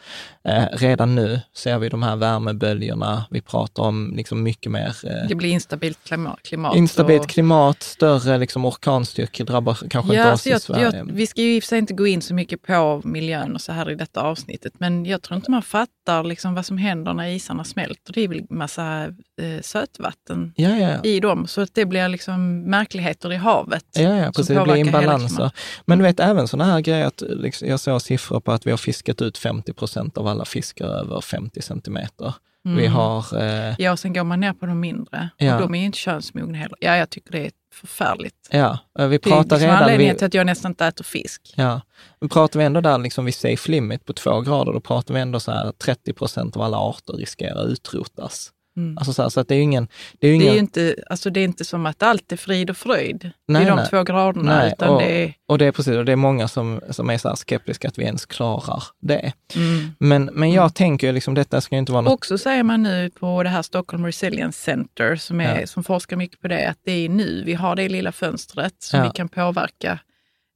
Eh, 0.48 0.64
redan 0.72 1.14
nu 1.14 1.40
ser 1.54 1.78
vi 1.78 1.88
de 1.88 2.02
här 2.02 2.16
värmeböljorna. 2.16 3.24
Vi 3.30 3.40
pratar 3.40 3.82
om 3.82 4.12
liksom 4.16 4.42
mycket 4.42 4.72
mer 4.72 4.94
eh, 5.04 5.28
Det 5.28 5.34
blir 5.34 5.50
instabilt 5.50 5.98
klimat. 6.04 6.38
klimat 6.42 6.76
Instabilt 6.76 7.22
och- 7.22 7.28
klimat, 7.30 7.82
större 7.82 8.38
liksom 8.38 8.64
orkanstyrkor 8.64 9.44
drabbar 9.44 9.74
kanske 9.90 10.14
Ja, 10.14 10.20
inte 10.20 10.32
oss 10.32 10.32
alltså 10.32 10.48
i 10.48 10.52
jag, 10.52 10.92
Sverige. 10.92 11.04
jag, 11.06 11.12
vi 11.12 11.26
ska 11.26 11.40
ju 11.42 11.56
i 11.56 11.58
och 11.58 11.62
för 11.62 11.68
sig 11.68 11.78
inte 11.78 11.94
gå 11.94 12.06
in 12.06 12.22
så 12.22 12.34
mycket 12.34 12.62
på 12.62 13.00
miljön 13.04 13.54
och 13.54 13.60
så 13.60 13.72
här 13.72 13.90
i 13.90 13.94
detta 13.94 14.20
avsnittet, 14.20 14.72
men 14.78 15.04
jag 15.06 15.22
tror 15.22 15.36
inte 15.36 15.50
man 15.50 15.62
fattar 15.62 16.24
liksom 16.24 16.54
vad 16.54 16.66
som 16.66 16.78
händer 16.78 17.14
när 17.14 17.28
isarna 17.28 17.64
smälter. 17.64 18.12
Det 18.12 18.20
är 18.24 18.28
väl 18.28 18.42
massa 18.50 19.04
eh, 19.42 19.60
sötvatten 19.62 20.52
ja, 20.56 20.68
ja, 20.76 20.90
ja. 20.90 21.02
i 21.02 21.20
dem, 21.20 21.46
så 21.46 21.60
att 21.60 21.74
det 21.74 21.84
blir 21.86 22.08
liksom 22.08 22.60
märkligheter 22.62 23.32
i 23.32 23.36
havet. 23.36 23.84
Ja, 23.94 24.00
ja, 24.16 24.24
precis. 24.26 24.46
Det 24.56 24.62
blir 24.64 24.82
klimatet. 24.84 25.52
Men 25.84 25.98
du 25.98 26.04
vet 26.04 26.20
även 26.20 26.48
sådana 26.48 26.72
här 26.72 26.80
grejer, 26.80 27.06
att 27.06 27.22
liksom, 27.28 27.65
jag 27.68 27.80
såg 27.80 28.02
siffror 28.02 28.40
på 28.40 28.52
att 28.52 28.66
vi 28.66 28.70
har 28.70 28.78
fiskat 28.78 29.22
ut 29.22 29.38
50 29.38 29.72
procent 29.72 30.18
av 30.18 30.26
alla 30.26 30.44
fiskar 30.44 30.86
över 30.86 31.20
50 31.20 31.62
centimeter. 31.62 32.34
Vi 32.64 32.70
Mm. 32.86 32.92
har, 32.92 33.42
eh, 33.42 33.74
Ja, 33.78 33.92
och 33.92 33.98
sen 33.98 34.12
går 34.12 34.24
man 34.24 34.40
ner 34.40 34.52
på 34.52 34.66
de 34.66 34.80
mindre 34.80 35.30
Ja. 35.36 35.54
och 35.54 35.60
de 35.60 35.74
är 35.74 35.84
inte 35.84 35.98
könsmogna 35.98 36.58
heller. 36.58 36.76
Ja, 36.80 36.96
jag 36.96 37.10
tycker 37.10 37.32
det 37.32 37.46
är 37.46 37.50
förfärligt. 37.74 38.48
ja, 38.50 38.78
eh, 38.98 39.06
vi 39.06 39.18
Det 39.18 39.26
är 39.26 39.30
pratar 39.30 39.42
liksom 39.42 39.58
redan 39.60 39.82
anledningen 39.82 40.16
till 40.16 40.26
att 40.26 40.34
jag 40.34 40.46
nästan 40.46 40.70
inte 40.70 40.86
äter 40.86 41.04
fisk. 41.04 41.52
ja, 41.56 41.80
men 42.20 42.28
pratar 42.28 42.58
vi 42.60 42.64
ändå 42.66 42.80
där 42.80 42.98
liksom 42.98 43.24
vid 43.24 43.34
safe 43.34 43.70
limit 43.70 44.04
på 44.04 44.12
två 44.12 44.40
grader, 44.40 44.72
då 44.72 44.80
pratar 44.80 45.14
vi 45.14 45.20
ändå 45.20 45.40
så 45.40 45.52
här 45.52 45.72
30 45.72 46.12
procent 46.12 46.56
av 46.56 46.62
alla 46.62 46.76
arter 46.78 47.12
riskerar 47.12 47.62
att 47.64 47.68
utrotas. 47.68 48.52
Mm. 48.76 48.98
Alltså 48.98 49.12
så, 49.12 49.22
här, 49.22 49.28
så 49.28 49.40
att 49.40 49.48
det 49.48 49.54
är 49.54 49.56
ju 49.56 49.62
ingen, 49.62 49.88
det 50.20 50.26
är 50.28 50.32
ju 50.32 50.38
Det 50.38 50.42
ingen 50.44 50.50
är 50.50 50.54
ju 50.54 50.60
inte, 50.60 50.96
alltså 51.10 51.30
det 51.30 51.40
är 51.40 51.44
inte 51.44 51.64
som 51.64 51.86
att 51.86 52.02
allt 52.02 52.32
är 52.32 52.36
frid 52.36 52.70
och 52.70 52.76
fröjd 52.76 53.30
Nej, 53.48 53.60
vid 53.64 53.72
de 53.72 53.76
nej. 53.76 53.86
två 53.90 54.02
graderna, 54.02 54.56
Nej, 54.58 54.72
utan 54.76 54.88
och- 54.88 55.00
det 55.00 55.24
är... 55.24 55.34
Och 55.48 55.58
det 55.58 55.64
är 55.66 55.72
precis, 55.72 55.96
och 55.96 56.04
det 56.04 56.12
är 56.12 56.16
många 56.16 56.48
som, 56.48 56.80
som 56.90 57.10
är 57.10 57.18
så 57.18 57.36
skeptiska 57.36 57.88
att 57.88 57.98
vi 57.98 58.02
ens 58.04 58.26
klarar 58.26 58.82
det. 59.02 59.32
Mm. 59.56 59.90
Men, 59.98 60.24
men 60.32 60.52
jag 60.52 60.74
tänker 60.74 61.06
ju 61.06 61.12
liksom, 61.12 61.34
detta 61.34 61.60
ska 61.60 61.74
ju 61.74 61.78
inte 61.78 61.92
vara 61.92 62.02
något... 62.02 62.12
Också 62.12 62.38
säger 62.38 62.62
man 62.62 62.82
nu 62.82 63.10
på 63.10 63.42
det 63.42 63.48
här 63.48 63.62
Stockholm 63.62 64.06
Resilience 64.06 64.58
Center 64.62 65.16
som, 65.16 65.40
är, 65.40 65.60
Ja. 65.60 65.66
som 65.66 65.84
forskar 65.84 66.16
mycket 66.16 66.40
på 66.40 66.48
det, 66.48 66.68
att 66.68 66.78
det 66.84 66.92
är 66.92 67.08
nu 67.08 67.42
vi 67.46 67.54
har 67.54 67.76
det 67.76 67.88
lilla 67.88 68.12
fönstret 68.12 68.74
som 68.78 68.98
Ja. 68.98 69.04
vi 69.04 69.10
kan 69.16 69.28
påverka 69.28 69.98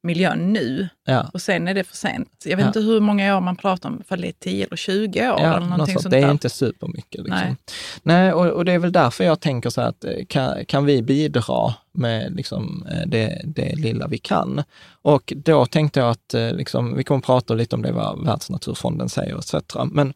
miljön 0.03 0.53
nu 0.53 0.89
Ja. 1.05 1.31
och 1.33 1.43
sen 1.43 1.69
är 1.69 1.75
det 1.75 1.85
för 1.85 1.97
sent. 1.97 2.29
Jag 2.45 2.57
vet 2.57 2.65
Ja. 2.65 2.67
inte 2.69 2.81
hur 2.81 3.01
många 3.01 3.37
år 3.37 3.41
man 3.41 3.57
pratar 3.57 3.89
om, 3.89 4.03
för 4.09 4.17
det 4.17 4.29
är 4.29 4.33
10 4.33 4.65
eller 4.67 4.77
20 4.77 5.21
år 5.21 5.27
Ja, 5.27 5.35
eller 5.39 5.61
något 5.61 5.69
någonting 5.69 5.93
sånt. 5.95 6.03
sånt 6.03 6.11
det 6.11 6.19
är 6.19 6.23
där. 6.23 6.31
inte 6.31 6.51
supermycket. 6.51 7.21
Liksom. 7.21 7.39
Nej, 7.41 7.57
Nej. 8.03 8.33
och, 8.33 8.47
och 8.47 8.65
det 8.65 8.73
är 8.73 8.79
väl 8.79 8.93
därför 8.93 9.25
jag 9.25 9.41
tänker 9.41 9.71
så 9.71 9.81
här 9.81 9.89
att 9.89 10.05
eh, 10.05 10.13
kan, 10.29 10.65
kan 10.67 10.85
vi 10.85 11.03
bidra 11.03 11.75
med 11.93 12.37
liksom, 12.37 12.87
eh, 12.91 13.07
det, 13.07 13.41
det 13.45 13.75
lilla 13.77 14.07
vi 14.07 14.19
kan? 14.19 14.63
Och 15.03 15.33
då 15.37 15.67
tänkte 15.67 16.01
jag 16.01 16.11
att 16.11 16.35
eh, 16.35 16.53
liksom, 16.53 16.97
vi 16.97 17.05
kommer 17.05 17.21
prata 17.21 17.55
lite 17.55 17.77
om 17.77 17.83
det 17.83 17.93
vad 17.93 18.25
Världsnaturfonden 18.25 19.09
säger 19.09 19.39
etc. 19.39 19.55
Men 19.93 20.13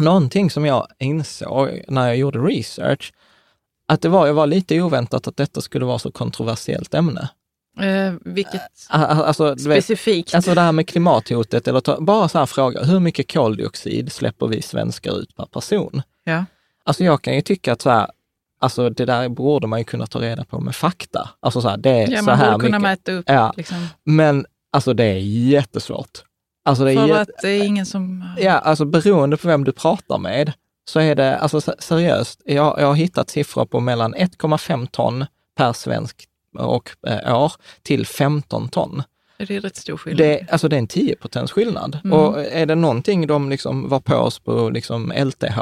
någonting 0.00 0.50
som 0.50 0.64
jag 0.66 0.86
insåg 0.98 1.80
när 1.88 2.06
jag 2.06 2.16
gjorde 2.16 2.38
research, 2.38 3.12
att 3.88 4.02
det 4.02 4.08
var, 4.08 4.26
jag 4.26 4.34
var 4.34 4.46
lite 4.46 4.80
oväntat 4.82 5.28
att 5.28 5.36
detta 5.36 5.60
skulle 5.60 5.84
vara 5.84 5.98
så 5.98 6.10
kontroversiellt 6.10 6.94
ämne. 6.94 7.28
Eh, 7.80 8.14
vilket 8.24 8.60
A- 8.88 9.06
a- 9.06 9.24
Alltså, 9.24 9.54
du 9.54 9.68
vet, 9.68 9.84
specifikt. 9.84 10.34
Alltså 10.34 10.54
det 10.54 10.60
här 10.60 10.72
med 10.72 10.88
klimathotet, 10.88 11.68
eller 11.68 11.80
ta, 11.80 12.00
bara 12.00 12.28
så 12.28 12.38
här 12.38 12.46
fråga, 12.46 12.84
hur 12.84 13.00
mycket 13.00 13.32
koldioxid 13.32 14.12
släpper 14.12 14.46
vi 14.46 14.62
svenskar 14.62 15.18
ut 15.20 15.36
per 15.36 15.46
person? 15.46 16.02
ja. 16.24 16.44
Alltså 16.84 17.04
jag 17.04 17.22
kan 17.22 17.34
ju 17.34 17.40
tycka 17.40 17.72
att 17.72 17.82
så 17.82 17.90
här, 17.90 18.06
alltså 18.60 18.90
det 18.90 19.04
där 19.04 19.28
borde 19.28 19.66
man 19.66 19.78
ju 19.78 19.84
kunna 19.84 20.06
ta 20.06 20.20
reda 20.20 20.44
på 20.44 20.60
med 20.60 20.74
fakta. 20.74 21.30
Alltså 21.40 21.60
så 21.60 21.68
här, 21.68 21.76
det 21.76 21.90
är 21.90 22.10
ja, 22.10 22.18
så 22.18 22.24
man 22.24 22.38
här 22.38 22.52
borde 22.52 22.64
kunna 22.64 22.78
mycket. 22.78 22.90
mäta 23.06 23.12
upp. 23.12 23.24
Ja. 23.28 23.52
Liksom, 23.56 23.86
Men 24.04 24.46
alltså 24.72 24.94
det 24.94 25.04
är 25.04 25.18
jättesvårt. 25.48 26.22
Alltså 26.64 26.84
det 26.84 26.92
är 26.92 26.96
för 26.96 27.06
jätte, 27.06 27.20
att 27.20 27.28
det 27.42 27.48
är 27.50 27.64
ingen 27.64 27.86
som... 27.86 28.24
ja, 28.38 28.52
alltså 28.52 28.84
beroende 28.84 29.36
på 29.36 29.48
vem 29.48 29.64
du 29.64 29.72
pratar 29.72 30.18
med 30.18 30.52
så 30.88 31.00
är 31.00 31.14
det, 31.14 31.38
alltså 31.38 31.60
se- 31.60 31.72
seriöst, 31.78 32.40
jag, 32.44 32.80
jag 32.80 32.86
har 32.86 32.94
hittat 32.94 33.30
siffror 33.30 33.64
på 33.66 33.80
mellan 33.80 34.14
1,5 34.14 34.86
ton 34.86 35.24
per 35.56 35.72
svensk 35.72 36.24
och 36.58 36.90
eh, 37.06 37.42
år 37.42 37.52
till 37.82 38.06
15 38.06 38.68
ton. 38.68 39.02
Det 39.38 39.50
är 39.56 39.60
rätt 39.60 39.76
stor 39.76 39.96
skillnad. 39.96 40.18
Det, 40.26 40.46
alltså 40.50 40.68
det 40.68 40.76
är 40.76 40.78
en 40.78 40.86
10 40.86 41.16
potens 41.16 41.52
skillnad. 41.52 41.98
Mm. 42.04 42.18
Och 42.18 42.40
är 42.44 42.66
det 42.66 42.74
någonting 42.74 43.26
de 43.26 43.50
liksom 43.50 43.88
var 43.88 44.00
på 44.00 44.14
oss 44.16 44.38
på 44.38 44.70
liksom 44.70 45.12
LTH, 45.16 45.58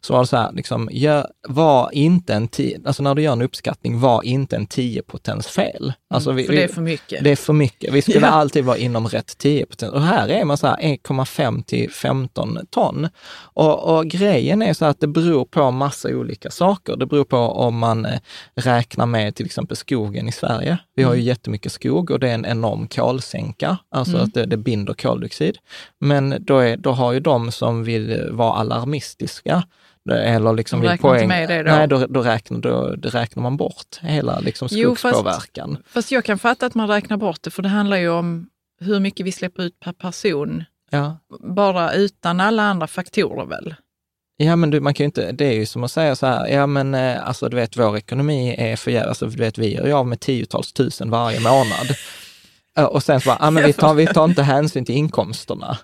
så 0.00 0.12
var 0.12 0.20
det 0.20 0.26
så 0.26 0.36
här, 0.36 0.52
liksom, 0.52 0.88
gör, 0.92 1.26
var 1.48 1.90
inte 1.92 2.34
en 2.34 2.48
10, 2.48 2.80
alltså 2.86 3.02
när 3.02 3.14
du 3.14 3.22
gör 3.22 3.32
en 3.32 3.42
uppskattning, 3.42 4.00
var 4.00 4.22
inte 4.24 4.56
en 4.56 4.66
10 4.66 5.02
potens 5.02 5.46
fel. 5.46 5.92
Alltså 6.10 6.32
vi, 6.32 6.46
Mm, 6.46 6.46
för 6.46 6.54
det 6.56 6.64
är 6.64 6.74
för 6.74 6.82
mycket. 6.82 7.24
det 7.24 7.30
är 7.30 7.36
för 7.36 7.52
mycket. 7.52 7.94
Vi 7.94 8.02
skulle 8.02 8.20
Ja. 8.26 8.32
alltid 8.32 8.64
vara 8.64 8.76
inom 8.76 9.08
rätt 9.08 9.38
10 9.38 9.66
procent. 9.66 9.92
Och 9.92 10.02
här 10.02 10.28
är 10.28 10.44
man 10.44 10.56
så 10.56 10.66
här 10.66 10.76
1,5 10.76 11.62
till 11.64 11.90
15 11.90 12.58
ton. 12.70 13.08
Och, 13.38 13.96
och 13.96 14.06
grejen 14.06 14.62
är 14.62 14.72
så 14.74 14.84
att 14.84 15.00
det 15.00 15.06
beror 15.06 15.44
på 15.44 15.70
massa 15.70 16.08
olika 16.08 16.50
saker. 16.50 16.96
Det 16.96 17.06
beror 17.06 17.24
på 17.24 17.36
om 17.36 17.78
man 17.78 18.04
eh, 18.06 18.18
räknar 18.54 19.06
med 19.06 19.34
till 19.34 19.46
exempel 19.46 19.76
skogen 19.76 20.28
i 20.28 20.32
Sverige. 20.32 20.78
Vi 20.96 21.02
har 21.02 21.14
ju 21.14 21.22
jättemycket 21.22 21.72
skog 21.72 22.10
och 22.10 22.20
det 22.20 22.28
är 22.30 22.34
en 22.34 22.46
enorm 22.46 22.86
kolsänka, 23.16 23.78
alltså 23.88 24.16
att 24.16 24.34
det, 24.34 24.46
det 24.46 24.56
binder 24.56 24.94
koldioxid. 24.94 25.58
Men 26.00 26.36
då, 26.40 26.58
är, 26.58 26.76
då 26.76 26.92
har 26.92 27.12
ju 27.12 27.20
de 27.20 27.52
som 27.52 27.84
vill 27.84 28.28
vara 28.30 28.52
alarmistiska, 28.52 29.62
eller 30.10 30.52
liksom 30.52 30.80
vill 30.80 30.98
poäng... 30.98 31.28
då? 31.28 31.34
Nej, 31.34 31.88
då, 31.88 32.06
då, 32.06 32.22
räknar, 32.22 32.58
då, 32.58 32.94
då 32.96 33.08
räknar 33.08 33.42
man 33.42 33.56
bort 33.56 33.98
hela 34.00 34.40
liksom 34.40 34.68
Jo, 34.70 34.90
fast- 34.94 35.00
skogspåverkan. 35.00 35.78
Fast 35.86 36.12
jag 36.12 36.24
kan 36.24 36.38
fatta 36.38 36.66
att 36.66 36.74
man 36.74 36.88
räknar 36.88 37.16
bort 37.16 37.42
det, 37.42 37.50
för 37.50 37.62
det 37.62 37.68
handlar 37.68 37.96
ju 37.96 38.08
om 38.10 38.48
hur 38.80 39.00
mycket 39.00 39.26
vi 39.26 39.32
släpper 39.32 39.62
ut 39.62 39.80
per 39.80 39.92
person, 39.92 40.64
Ja. 40.90 41.18
bara 41.40 41.92
utan 41.92 42.40
alla 42.40 42.62
andra 42.62 42.86
faktorer 42.86 43.46
väl? 43.46 43.74
Ja, 44.38 44.56
men 44.56 44.70
du, 44.70 44.80
man 44.80 44.94
kan 44.94 45.04
ju 45.04 45.06
inte, 45.06 45.32
det 45.32 45.44
är 45.44 45.52
ju 45.52 45.66
som 45.66 45.84
att 45.84 45.90
säga 45.90 46.16
så 46.16 46.26
här, 46.26 46.46
ja 46.48 46.66
men 46.66 46.94
eh, 46.94 47.28
alltså 47.28 47.48
du 47.48 47.56
vet, 47.56 47.76
vår 47.76 47.96
ekonomi 47.96 48.54
är 48.58 48.76
för 48.76 48.90
jävla, 48.90 49.08
alltså 49.08 49.26
du 49.26 49.36
vet, 49.36 49.58
vi 49.58 49.74
gör 49.74 49.86
ju 49.86 49.92
av 49.92 50.06
med 50.06 50.20
tiotals 50.20 50.72
tusen 50.72 51.10
varje 51.10 51.40
månad. 51.40 51.86
Eh, 52.76 52.84
Och 52.84 53.02
sen 53.02 53.20
så 53.20 53.28
bara, 53.28 53.38
ja 53.40 53.50
men 53.50 53.64
vi 53.64 53.72
tar, 53.72 53.94
vi 53.94 54.06
tar 54.06 54.24
inte 54.24 54.42
hänsyn 54.42 54.84
till 54.84 54.94
inkomsterna. 54.94 55.78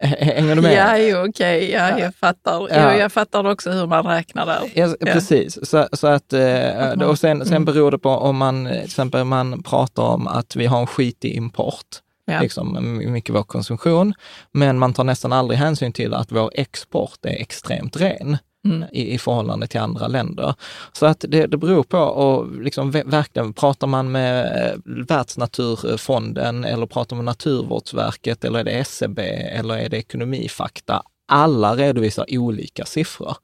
Hänger 0.00 0.56
du 0.56 0.62
med? 0.62 0.74
Ja, 0.74 0.98
jo, 0.98 1.28
okej, 1.28 1.70
ja, 1.70 1.98
jag 1.98 2.14
fattar. 2.14 2.68
Ja. 2.70 2.92
Jo, 2.92 2.98
jag 2.98 3.12
fattar 3.12 3.50
också 3.50 3.70
hur 3.70 3.86
man 3.86 4.06
räknar 4.06 4.46
där. 4.46 4.60
Ja, 4.74 4.94
precis. 5.00 5.70
Så, 5.70 5.88
så 5.92 6.06
att, 6.06 6.32
eh, 6.32 6.90
och 6.90 7.18
sen, 7.18 7.38
sen 7.44 7.48
mm. 7.48 7.64
beror 7.64 7.90
det 7.90 7.98
på 7.98 8.10
om 8.10 8.36
man, 8.36 8.66
till 8.66 8.84
exempel 8.84 9.24
man 9.24 9.62
pratar 9.62 10.02
om 10.02 10.26
att 10.28 10.56
vi 10.56 10.66
har 10.66 10.80
en 10.80 10.86
skitig 10.86 11.34
import, 11.34 11.86
Ja. 12.28 12.40
liksom 12.40 12.98
mycket 13.12 13.34
vår 13.34 13.42
konsumtion, 13.42 14.14
men 14.52 14.78
man 14.78 14.94
tar 14.94 15.04
nästan 15.04 15.32
aldrig 15.32 15.58
hänsyn 15.58 15.92
till 15.92 16.14
att 16.14 16.32
vår 16.32 16.50
export 16.54 17.24
är 17.24 17.40
extremt 17.40 17.96
ren. 17.96 18.38
Mm. 18.70 18.88
i, 18.92 19.14
i 19.14 19.18
förhållande 19.18 19.66
till 19.66 19.80
andra 19.80 20.08
länder. 20.08 20.54
Så 20.92 21.06
att 21.06 21.24
det, 21.28 21.46
det 21.46 21.56
beror 21.56 21.82
på, 21.82 21.98
och 21.98 22.62
liksom 22.62 22.90
ve- 22.90 23.02
verkligen, 23.06 23.52
pratar 23.52 23.86
man 23.86 24.12
med 24.12 24.44
eh, 24.66 24.78
Världsnaturfonden 25.08 26.64
eller 26.64 26.86
pratar 26.86 27.16
man 27.16 27.24
med 27.24 27.30
Naturvårdsverket 27.32 28.44
eller 28.44 28.58
är 28.58 28.64
det 28.64 28.70
SCB 28.70 29.22
eller 29.32 29.78
är 29.78 29.88
det 29.88 29.96
Ekonomifakta? 29.96 31.02
Alla 31.28 31.76
redovisar 31.76 32.26
olika 32.28 32.84
siffror. 32.84 33.36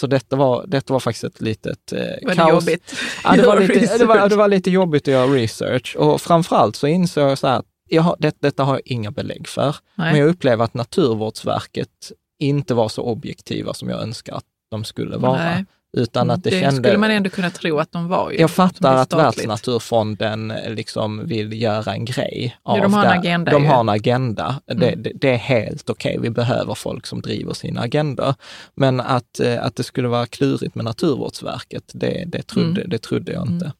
Så 0.00 0.06
detta 0.06 0.36
var, 0.36 0.64
detta 0.66 0.92
var 0.92 1.00
faktiskt 1.00 1.24
ett 1.24 1.40
litet 1.40 1.92
eh, 1.92 1.98
Var 2.22 2.30
det 2.30 2.36
kaos. 2.36 2.50
jobbigt? 2.50 2.94
Ja, 3.24 3.32
det, 3.36 3.46
var 3.46 3.60
lite, 3.68 3.98
det, 3.98 4.04
var, 4.04 4.28
det 4.28 4.36
var 4.36 4.48
lite 4.48 4.70
jobbigt 4.70 5.02
att 5.08 5.12
göra 5.14 5.26
research 5.26 5.96
och 5.98 6.20
framförallt 6.20 6.76
så 6.76 6.86
insåg 6.86 7.30
jag 7.30 7.38
så 7.38 7.46
här, 7.46 7.58
att 7.58 7.66
jag 7.88 8.02
har, 8.02 8.16
det, 8.18 8.36
detta 8.40 8.64
har 8.64 8.72
jag 8.74 8.82
inga 8.84 9.10
belägg 9.10 9.48
för. 9.48 9.76
Nej. 9.94 10.12
Men 10.12 10.20
jag 10.20 10.28
upplever 10.28 10.64
att 10.64 10.74
Naturvårdsverket 10.74 12.12
inte 12.38 12.74
var 12.74 12.88
så 12.88 13.02
objektiva 13.02 13.74
som 13.74 13.88
jag 13.88 14.02
önskar 14.02 14.34
att 14.34 14.44
de 14.76 14.84
skulle 14.84 15.16
vara. 15.16 15.36
Nej. 15.36 15.64
Utan 15.96 16.30
att 16.30 16.44
det, 16.44 16.50
det 16.50 16.60
kände... 16.60 16.82
skulle 16.82 16.98
man 16.98 17.10
ändå 17.10 17.30
kunna 17.30 17.50
tro 17.50 17.78
att 17.78 17.92
de 17.92 18.08
var 18.08 18.30
ju. 18.30 18.38
jag 18.38 18.48
det 18.50 18.52
fattar 18.54 18.94
att. 18.96 19.12
Världsnaturfonden 19.12 20.50
eh, 20.50 20.70
liksom 20.74 21.26
vill 21.26 21.62
göra 21.62 21.92
en 21.92 22.04
grej. 22.04 22.56
Ja, 22.64 22.76
de 22.76 22.84
av 22.84 22.90
har 22.92 23.04
en 23.04 23.10
det. 23.10 23.18
agenda 23.18 23.50
De 23.50 23.62
ju. 23.62 23.68
har 23.68 23.80
en 23.80 23.88
agenda. 23.88 24.60
Det, 24.66 24.72
Mm. 24.88 25.02
det, 25.02 25.12
det 25.14 25.30
är 25.30 25.36
helt 25.36 25.90
okej. 25.90 26.18
Vi 26.20 26.30
behöver 26.30 26.74
folk 26.74 27.06
som 27.06 27.20
driver 27.20 27.54
sina 27.54 27.80
agendor. 27.80 28.34
Men 28.74 29.00
att, 29.00 29.40
eh, 29.40 29.64
att 29.64 29.76
det 29.76 29.82
skulle 29.82 30.08
vara 30.08 30.26
klurigt 30.26 30.74
med 30.74 30.84
Naturvårdsverket, 30.84 31.90
det, 31.94 32.24
det, 32.26 32.42
trodde, 32.42 32.80
Mm. 32.80 32.90
det 32.90 32.98
trodde 32.98 33.32
jag 33.32 33.46
inte. 33.46 33.72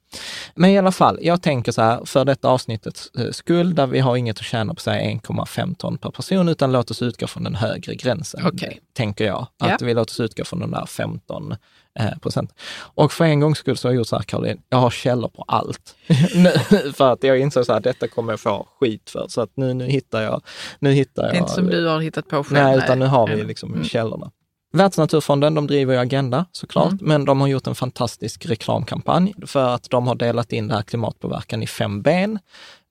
Men 0.55 0.71
i 0.71 0.79
alla 0.79 0.93
fall, 0.93 1.19
jag 1.23 1.43
tänker 1.43 1.73
så 1.73 1.83
här, 1.83 2.05
för 2.05 2.25
detta 2.25 2.49
avsnittets 2.49 3.11
eh, 3.19 3.31
skull, 3.31 3.75
där 3.75 3.87
vi 3.87 4.01
har 4.01 4.17
inget 4.17 4.39
att 4.39 4.45
tjäna 4.45 4.75
på 4.75 4.81
säga 4.81 5.11
1,5 5.11 5.75
ton 5.75 5.99
per 5.99 6.11
person, 6.11 6.49
utan 6.49 6.73
låt 6.73 6.91
oss 6.91 7.03
utgå 7.03 7.27
från 7.27 7.45
den 7.45 7.55
högre 7.55 7.95
gränsen, 7.95 8.47
Okej. 8.47 8.81
tänker 8.93 9.25
jag. 9.27 9.47
Att 9.59 9.81
Ja. 9.81 9.87
vi 9.87 9.95
låter 9.95 10.13
oss 10.13 10.21
utgå 10.21 10.45
från 10.45 10.61
de 10.61 10.71
där 10.71 10.87
15 10.87 11.57
eh, 11.99 12.19
procent. 12.23 12.55
Och 12.95 13.13
för 13.13 13.25
en 13.25 13.41
gångs 13.41 13.59
skull 13.59 13.77
så 13.77 13.89
har 13.89 13.93
jag 13.93 13.97
gjort 13.99 14.07
så 14.09 14.17
här, 14.17 14.23
Caroline, 14.23 14.59
jag 14.69 14.79
har 14.79 14.91
källor 14.91 15.29
på 15.29 15.45
allt. 15.49 15.97
nu, 16.35 16.51
för 16.93 17.13
att 17.13 17.23
jag 17.25 17.39
insåg 17.39 17.67
så 17.67 17.73
här, 17.73 17.81
detta 17.81 18.09
kommer 18.09 18.33
jag 18.33 18.41
få 18.41 18.69
skit 18.81 19.11
för. 19.11 19.27
Så 19.29 19.41
att 19.41 19.51
nu, 19.55 19.75
nu 19.75 19.87
hittar 19.87 20.23
jag... 20.23 20.43
Nu 20.79 20.93
hittar 20.93 21.23
Det 21.23 21.29
är 21.29 21.35
jag 21.35 21.43
inte 21.43 21.53
som 21.53 21.67
du 21.67 21.87
har 21.87 22.01
hittat 22.01 22.29
på 22.29 22.45
själv. 22.45 22.53
Nej, 22.65 22.79
utan 22.79 22.99
nu 22.99 23.07
har 23.07 23.27
vi 23.27 23.33
Mm. 23.35 23.47
liksom 23.47 23.73
Mm. 23.73 23.85
källorna. 23.85 24.31
Världsnaturfonden, 24.73 25.55
de 25.55 25.67
driver 25.67 25.95
ju 25.95 26.01
Agenda 26.01 26.45
såklart, 26.53 26.93
Mm. 26.93 26.99
men 27.01 27.25
de 27.25 27.41
har 27.41 27.49
gjort 27.49 27.67
en 27.67 27.75
fantastisk 27.75 28.47
reklamkampanj 28.47 29.35
för 29.47 29.69
att 29.75 29.91
de 29.91 30.07
har 30.09 30.15
delat 30.15 30.53
in 30.53 30.69
det 30.69 30.75
här 30.75 30.83
klimatpåverkan 30.83 31.63
i 31.63 31.67
fem 31.67 32.03
ben. 32.03 32.39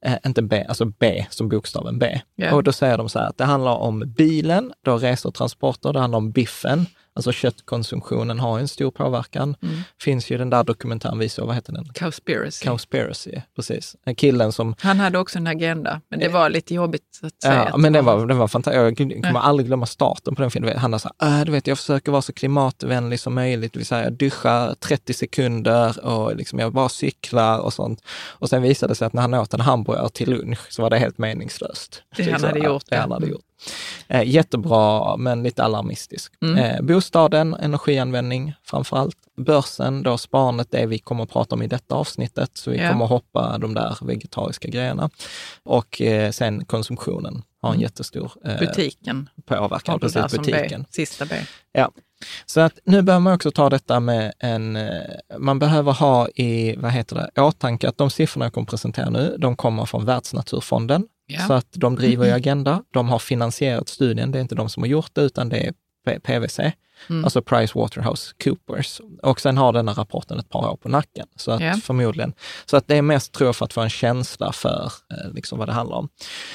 Eh, 0.06 0.14
inte 0.26 0.42
B, 0.42 0.66
alltså 0.68 0.86
B 0.86 1.26
som 1.30 1.50
bokstaven 1.50 2.00
B. 2.00 2.20
Ja. 2.36 2.54
Och 2.56 2.64
då 2.64 2.72
säger 2.72 2.98
de 2.98 3.10
så 3.10 3.20
här 3.20 3.28
att 3.30 3.38
det 3.38 3.44
handlar 3.46 3.76
om 3.76 4.00
bilen, 4.18 4.74
då 4.86 4.98
resor 4.98 5.30
och 5.30 5.36
transporter, 5.36 5.94
det 5.94 6.00
handlar 6.00 6.18
om 6.18 6.32
biffen, 6.32 6.86
alltså 7.16 7.32
köttkonsumtionen 7.32 8.40
har 8.40 8.60
en 8.60 8.68
stor 8.68 8.92
påverkan. 8.92 9.56
Mm. 9.62 9.76
Finns 10.02 10.32
ju 10.32 10.38
den 10.38 10.50
där 10.50 10.64
dokumentären 10.64 11.20
vi 11.20 11.30
såg, 11.30 11.48
vad 11.48 11.56
heter 11.56 11.74
den? 11.74 11.86
Cowspiracy. 11.86 12.66
Cowspiracy, 12.66 13.32
precis. 13.56 13.96
Killen 14.18 14.52
som 14.52 14.76
Han 14.80 15.00
hade 15.00 15.20
också 15.20 15.38
en 15.38 15.48
agenda, 15.48 16.02
men 16.10 16.20
det 16.20 16.28
var 16.28 16.50
lite 16.50 16.74
jobbigt 16.74 17.20
att 17.22 17.42
säga. 17.42 17.54
Ja, 17.54 17.62
att 17.62 17.80
men 17.80 17.94
det 17.94 18.00
den 18.00 18.06
var, 18.06 18.26
den 18.26 18.38
var 18.38 18.48
fantastisk. 18.48 18.82
Jag 18.82 18.98
kommer 18.98 19.22
Nej. 19.22 19.32
aldrig 19.36 19.68
glömma 19.68 19.86
starten 19.86 20.36
på 20.36 20.42
den 20.42 20.52
filmen. 20.52 20.78
Han 20.78 21.00
sa, 21.00 21.12
äh, 21.22 21.42
du 21.46 21.52
vet, 21.52 21.68
jag 21.68 21.78
försöker 21.78 22.12
vara 22.12 22.22
så 22.22 22.34
klimatvänlig 22.34 23.20
som 23.20 23.36
möjligt. 23.36 23.74
Det 23.74 23.80
vill 23.80 23.88
säga, 23.88 24.04
jag 24.04 24.14
duschar 24.14 24.74
30 24.74 25.14
sekunder 25.14 26.06
och 26.06 26.36
liksom 26.36 26.60
jag 26.60 26.74
bara 26.74 26.90
cyklar 26.90 27.60
och 27.60 27.74
sånt. 27.74 28.02
Och 28.28 28.50
sen 28.50 28.62
visade 28.62 28.92
det 28.92 28.96
sig 28.96 29.06
att 29.06 29.14
när 29.14 29.22
han 29.22 29.34
åt 29.34 29.54
en 29.54 29.60
hamburgare 29.60 30.10
till 30.10 30.30
lunch 30.30 30.60
så 30.70 30.82
var 30.82 30.90
det 30.90 30.98
helt 30.98 31.18
meningslöst. 31.18 32.04
Det 32.16 32.32
han 32.32 32.44
hade 32.44 32.60
ja, 32.60 32.66
gjort, 32.66 32.84
Det 32.90 32.96
ja. 32.96 33.02
han 33.02 33.12
hade 33.12 33.28
gjort. 33.28 33.46
Eh, 34.08 34.24
jättebra, 34.24 35.18
men 35.18 35.44
lite 35.44 35.64
alarmistisk. 35.64 36.34
Mm. 36.42 36.58
Eh, 36.58 36.82
bostaden, 36.82 37.54
energianvändning 37.54 38.54
framför 38.64 38.98
allt. 38.98 39.18
Börsen, 39.38 40.04
då 40.04 40.18
sparandet, 40.18 40.72
det 40.72 40.86
vi 40.86 41.00
kommer 41.00 41.24
att 41.24 41.30
prata 41.32 41.56
om 41.56 41.62
i 41.62 41.68
detta 41.68 41.96
avsnittet. 41.96 42.50
Så 42.54 42.72
vi 42.72 42.78
Ja. 42.78 42.92
kommer 42.92 43.06
att 43.06 43.12
hoppa 43.12 43.58
de 43.58 43.74
där 43.74 43.98
vegetariska 44.02 44.68
grejerna. 44.68 45.10
Och 45.64 46.02
eh, 46.02 46.32
sen 46.32 46.66
konsumtionen 46.66 47.44
har 47.62 47.70
en 47.70 47.74
Mm. 47.76 47.82
jättestor 47.84 48.32
eh, 48.46 48.60
Butiken. 48.60 49.30
påverkan. 49.46 50.00
Där 50.00 50.08
Precis, 50.10 50.32
som 50.36 50.44
butiken. 50.44 50.82
B, 50.82 50.88
sista 50.92 51.26
B. 51.26 51.36
Ja. 51.72 51.92
Så 52.46 52.60
att 52.62 52.80
nu 52.86 53.02
behöver 53.02 53.22
man 53.24 53.34
också 53.34 53.52
ta 53.52 53.70
detta 53.70 54.00
med 54.00 54.34
en, 54.40 54.76
eh, 54.76 55.02
man 55.38 55.60
behöver 55.60 55.92
ha 55.92 56.28
i, 56.30 56.76
vad 56.76 56.92
heter 56.92 57.16
det, 57.36 57.42
åtanke 57.42 57.90
att 57.90 57.98
de 57.98 58.10
siffrorna 58.10 58.46
jag 58.46 58.54
kommer 58.54 58.68
presentera 58.68 59.10
nu, 59.10 59.36
de 59.40 59.56
kommer 59.56 59.86
från 59.86 60.06
Världsnaturfonden. 60.06 61.08
Ja. 61.28 61.48
Så 61.48 61.54
att 61.54 61.68
de 61.72 61.96
driver 61.96 62.26
ju 62.26 62.32
Agenda, 62.32 62.84
de 62.92 63.10
har 63.10 63.20
finansierat 63.20 63.90
studien, 63.90 64.32
det 64.32 64.40
är 64.40 64.42
inte 64.42 64.56
de 64.56 64.70
som 64.70 64.84
har 64.84 64.88
gjort 64.88 65.12
det 65.14 65.22
utan 65.22 65.50
det 65.50 65.58
är 65.58 65.74
PWC. 66.20 66.72
Mm. 67.10 67.24
alltså 67.24 67.42
Price 67.42 67.80
Waterhouse 67.80 68.34
Coopers. 68.44 69.02
Och 69.24 69.42
sen 69.42 69.58
har 69.58 69.74
denna 69.74 69.94
rapporten 69.94 70.40
ett 70.40 70.50
par 70.50 70.70
år 70.72 70.76
på 70.76 70.90
nacken. 70.90 71.28
Så 71.36 71.52
att 71.52 71.62
Ja. 71.62 71.74
förmodligen, 71.84 72.34
så 72.66 72.78
att 72.78 72.88
det 72.88 72.96
är 72.96 73.02
mest 73.02 73.32
tror 73.32 73.48
jag 73.48 73.56
för 73.56 73.66
att 73.66 73.74
få 73.74 73.82
en 73.82 73.90
känsla 73.90 74.52
för 74.52 74.84
eh, 74.86 75.34
liksom 75.34 75.60
vad 75.60 75.68
det 75.68 75.74
handlar 75.74 75.98
om. 75.98 76.10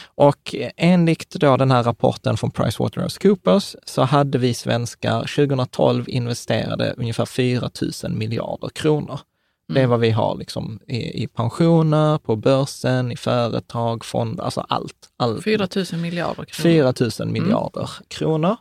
Och 0.05 0.55
eh, 0.55 0.71
enligt 0.77 1.31
då 1.31 1.57
den 1.57 1.71
här 1.71 1.83
rapporten 1.83 2.37
från 2.37 2.51
Price 2.51 2.83
Waterhouse 2.83 3.21
Coopers 3.21 3.77
så 3.85 4.03
hade 4.03 4.39
vi 4.39 4.55
svenskar 4.55 5.21
2012 5.21 6.05
investerade 6.09 6.95
ungefär 6.97 7.27
4 7.27 7.71
000 8.05 8.13
miljarder 8.13 8.69
kronor. 8.69 9.21
Det 9.75 9.81
är 9.81 9.87
vad 9.87 10.01
vi 10.01 10.11
har 10.11 10.37
liksom 10.37 10.81
i, 10.87 11.23
i 11.23 11.27
pensioner, 11.27 12.19
på 12.19 12.37
börsen, 12.37 13.13
i 13.13 13.17
företag, 13.17 14.05
fonder, 14.05 14.45
alltså 14.45 14.61
allt. 14.61 15.09
allt. 15.17 15.45
4 15.45 15.69
000 15.93 16.01
miljarder 16.01 16.45
kronor. 16.45 16.93
4 16.93 17.09
000 17.21 17.29
miljarder 17.33 17.91
kronor. 18.09 18.57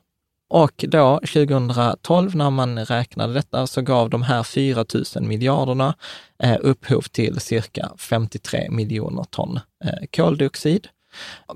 Och 0.49 0.85
då 0.87 1.19
2012 1.19 2.35
när 2.35 2.49
man 2.49 2.85
räknade 2.85 3.33
detta 3.33 3.67
så 3.67 3.81
gav 3.81 4.09
de 4.09 4.21
här 4.21 4.43
4 4.43 4.85
000 5.15 5.23
miljarderna 5.23 5.95
eh, 6.43 6.57
upphov 6.61 7.01
till 7.01 7.39
cirka 7.39 7.91
53 7.97 8.69
miljoner 8.69 9.23
ton 9.23 9.59
eh, 9.85 10.07
koldioxid. 10.15 10.87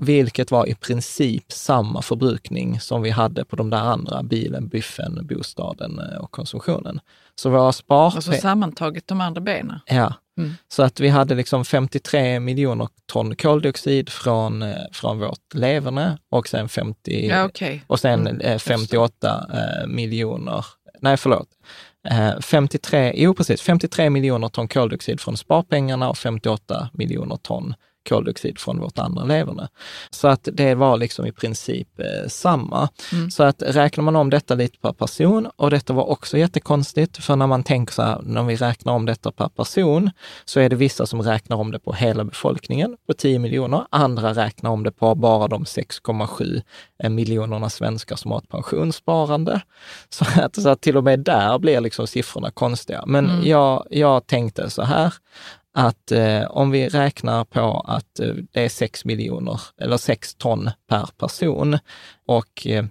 Vilket 0.00 0.50
var 0.50 0.66
i 0.66 0.74
princip 0.74 1.52
samma 1.52 2.02
förbrukning 2.02 2.80
som 2.80 3.02
vi 3.02 3.10
hade 3.10 3.44
på 3.44 3.56
de 3.56 3.70
där 3.70 3.78
andra, 3.78 4.22
bilen, 4.22 4.68
biffen, 4.68 5.26
bostaden 5.26 5.98
eh, 5.98 6.18
och 6.18 6.30
konsumtionen. 6.30 7.00
Så 7.34 7.50
våra 7.50 7.72
spar... 7.72 8.04
Alltså 8.04 8.32
sammantaget 8.32 9.06
de 9.08 9.20
andra 9.20 9.40
benen. 9.40 9.78
Ja, 9.86 10.14
Mm. 10.38 10.54
så 10.68 10.82
att 10.82 11.00
vi 11.00 11.08
hade 11.08 11.34
liksom 11.34 11.64
53 11.64 12.40
miljoner 12.40 12.88
ton 13.06 13.36
koldioxid 13.36 14.08
från, 14.08 14.62
eh, 14.62 14.76
från 14.92 15.18
vårt 15.18 15.54
leverne 15.54 16.18
och 16.30 16.48
sen 16.48 16.68
50, 16.68 17.28
Ja, 17.28 17.44
okej. 17.44 17.84
och 17.86 18.00
sen 18.00 18.20
Mm, 18.26 18.40
eh, 18.40 18.52
jag 18.52 18.62
58 18.62 19.46
eh, 19.52 19.86
miljoner, 19.86 20.64
nej 21.00 21.16
förlåt, 21.16 21.48
eh, 22.08 22.40
53, 22.40 23.12
jo 23.16 23.34
precis, 23.34 23.62
53 23.62 24.10
miljoner 24.10 24.48
ton 24.48 24.68
koldioxid 24.68 25.20
från 25.20 25.36
sparpengarna 25.36 26.08
och 26.10 26.18
58 26.18 26.88
miljoner 26.92 27.36
ton 27.36 27.74
koldioxid 28.08 28.58
från 28.58 28.78
vårt 28.80 28.98
andra 28.98 29.24
leverne. 29.24 29.68
Så 30.10 30.28
att 30.28 30.48
det 30.52 30.74
var 30.74 30.96
liksom 30.96 31.26
i 31.26 31.32
princip 31.32 32.00
eh, 32.00 32.28
samma. 32.28 32.88
Mm. 33.12 33.30
Så 33.30 33.42
att 33.42 33.62
räknar 33.66 34.04
man 34.04 34.16
om 34.16 34.30
detta 34.30 34.54
lite 34.54 34.78
per 34.78 34.92
person, 34.92 35.46
och 35.56 35.70
detta 35.70 35.92
var 35.92 36.04
också 36.10 36.38
jättekonstigt, 36.38 37.16
för 37.24 37.36
när 37.36 37.46
man 37.46 37.62
tänker 37.62 37.92
så 37.92 38.02
här, 38.02 38.20
när 38.22 38.42
vi 38.42 38.56
räknar 38.56 38.92
om 38.92 39.06
detta 39.06 39.30
per 39.32 39.48
person, 39.48 40.10
så 40.44 40.60
är 40.60 40.68
det 40.68 40.76
vissa 40.76 41.06
som 41.06 41.22
räknar 41.22 41.56
om 41.56 41.70
det 41.70 41.78
på 41.78 41.92
hela 41.92 42.24
befolkningen, 42.24 42.96
på 43.06 43.14
10 43.14 43.38
miljoner. 43.38 43.84
Andra 43.90 44.34
räknar 44.34 44.70
om 44.70 44.82
det 44.82 44.92
på 44.92 45.14
bara 45.14 45.48
de 45.48 45.64
6,7 45.64 46.62
miljonerna 47.08 47.70
svenskar 47.70 48.16
som 48.16 48.30
har 48.30 48.38
ett 48.38 48.48
pensionssparande. 48.48 49.60
Så 50.08 50.24
att, 50.40 50.62
så 50.62 50.68
att 50.68 50.80
till 50.80 50.96
och 50.96 51.04
med 51.04 51.20
där 51.20 51.58
blir 51.58 51.80
liksom 51.80 52.06
siffrorna 52.06 52.50
konstiga. 52.50 53.04
Men 53.06 53.24
Mm. 53.24 53.46
jag, 53.46 53.86
jag 53.90 54.26
tänkte 54.26 54.70
så 54.70 54.82
här, 54.82 55.14
att 55.74 56.12
eh, 56.12 56.42
om 56.50 56.70
vi 56.70 56.88
räknar 56.88 57.44
på 57.44 57.84
att 57.88 58.20
eh, 58.20 58.28
det 58.52 58.64
är 58.64 58.68
6 58.68 59.04
miljoner 59.04 59.60
eller 59.80 59.96
6 59.96 60.34
ton 60.34 60.70
per 60.88 61.08
person 61.18 61.78
och 62.26 62.66
eh, 62.66 62.84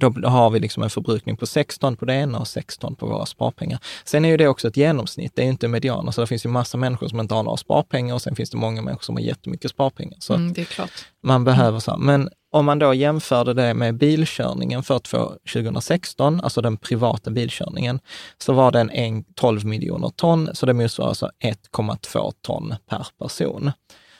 då 0.00 0.28
har 0.28 0.50
vi 0.50 0.60
liksom 0.60 0.82
en 0.82 0.90
förbrukning 0.90 1.36
på 1.36 1.46
6 1.46 1.78
ton 1.78 1.96
på 1.96 2.04
det 2.04 2.14
ena 2.14 2.38
och 2.38 2.48
6 2.48 2.78
ton 2.78 2.96
på 2.96 3.06
våra 3.06 3.26
sparpengar. 3.26 3.78
Sen 4.04 4.24
är 4.24 4.28
ju 4.28 4.36
det 4.36 4.48
också 4.48 4.68
ett 4.68 4.76
genomsnitt, 4.76 5.32
det 5.34 5.42
är 5.42 5.46
inte 5.46 5.68
medianer, 5.68 6.12
så 6.12 6.20
det 6.20 6.26
finns 6.26 6.44
ju 6.44 6.48
massa 6.48 6.78
människor 6.78 7.08
som 7.08 7.20
inte 7.20 7.34
har 7.34 7.42
några 7.42 7.56
sparpengar 7.56 8.14
och 8.14 8.22
sen 8.22 8.36
finns 8.36 8.50
det 8.50 8.56
många 8.56 8.82
människor 8.82 9.02
som 9.02 9.16
har 9.16 9.22
jättemycket 9.22 9.70
sparpengar. 9.70 10.16
Så 10.20 10.34
Mm, 10.34 10.54
man 11.22 11.44
behöver 11.44 11.78
så. 11.78 11.96
Men 11.96 12.28
om 12.50 12.64
man 12.64 12.78
då 12.78 12.94
jämförde 12.94 13.54
det 13.54 13.74
med 13.74 13.94
bilkörningen 13.94 14.82
för 14.82 14.98
två- 14.98 15.34
2016, 15.52 16.40
alltså 16.40 16.60
den 16.60 16.76
privata 16.76 17.30
bilkörningen, 17.30 18.00
så 18.38 18.52
var 18.52 18.70
den 18.70 18.90
en 18.90 19.24
12 19.34 19.64
miljoner 19.64 20.08
ton, 20.08 20.50
så 20.54 20.66
det 20.66 20.72
motsvarar 20.72 21.08
alltså 21.08 21.30
1,2 21.38 22.32
ton 22.42 22.74
per 22.88 23.06
person. 23.18 23.72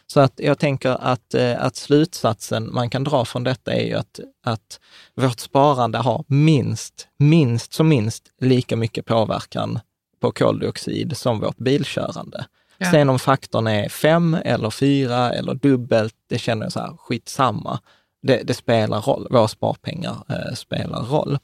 Så 0.07 0.21
att 0.21 0.33
jag 0.37 0.59
tänker 0.59 0.91
att, 1.01 1.35
eh, 1.35 1.65
att 1.65 1.77
slutsatsen 1.77 2.75
man 2.75 2.91
kan 2.91 3.05
dra 3.05 3.25
från 3.25 3.45
detta 3.45 3.73
är 3.73 3.87
ju 3.87 3.95
att, 3.95 4.21
att 4.45 4.81
vårt 5.15 5.41
sparande 5.41 5.99
har 5.99 6.25
minst, 6.27 7.09
minst 7.19 7.73
som 7.73 7.89
minst 7.89 8.25
lika 8.41 8.77
mycket 8.77 9.07
påverkan 9.07 9.79
på 10.21 10.33
koldioxid 10.33 11.17
som 11.17 11.41
vårt 11.41 11.57
bilkörande. 11.57 12.45
Ja. 12.79 12.91
Sen 12.91 13.09
om 13.09 13.19
faktorn 13.19 13.67
är 13.67 13.89
fem 13.89 14.37
eller 14.45 14.71
fyra 14.71 15.31
eller 15.31 15.55
dubbelt, 15.55 16.15
det 16.29 16.39
känner 16.39 16.65
jag 16.65 16.73
så 16.73 16.81
här, 16.81 16.97
skitsamma. 16.99 17.79
Det, 18.23 18.43
det 18.45 18.55
spelar 18.55 19.01
roll, 19.01 19.27
våra 19.31 19.49
sparpengar 19.49 20.17
eh, 20.29 20.55
spelar 20.55 21.03
roll. 21.03 21.39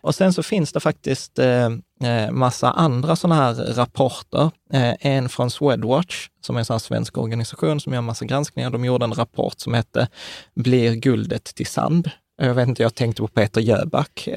Och 0.00 0.14
sen 0.14 0.32
så 0.32 0.42
finns 0.42 0.72
det 0.72 0.80
faktiskt 0.80 1.38
eh, 1.38 1.66
eh 2.04 2.30
massa 2.30 2.70
andra 2.70 3.16
sådana 3.16 3.34
här 3.34 3.54
rapporter. 3.54 4.50
Eh, 4.72 4.94
en 5.06 5.28
från 5.28 5.50
Swedwatch, 5.50 6.28
som 6.40 6.56
är 6.56 6.58
en 6.58 6.64
sån 6.64 6.74
här 6.74 6.78
svensk 6.78 7.18
organisation 7.18 7.80
som 7.80 7.92
gör 7.92 8.00
massa 8.00 8.24
granskningar. 8.24 8.70
De 8.70 8.84
gjorde 8.84 9.04
en 9.04 9.14
rapport 9.14 9.60
som 9.60 9.74
hette 9.74 10.08
Blir 10.54 10.94
guldet 10.94 11.44
till 11.44 11.66
sand? 11.66 12.10
Jag 12.46 12.54
vet 12.54 12.68
inte, 12.68 12.82
jag 12.82 12.94
tänkte 12.94 13.22
på 13.22 13.28
Peter 13.28 13.60
Jöback. 13.60 14.28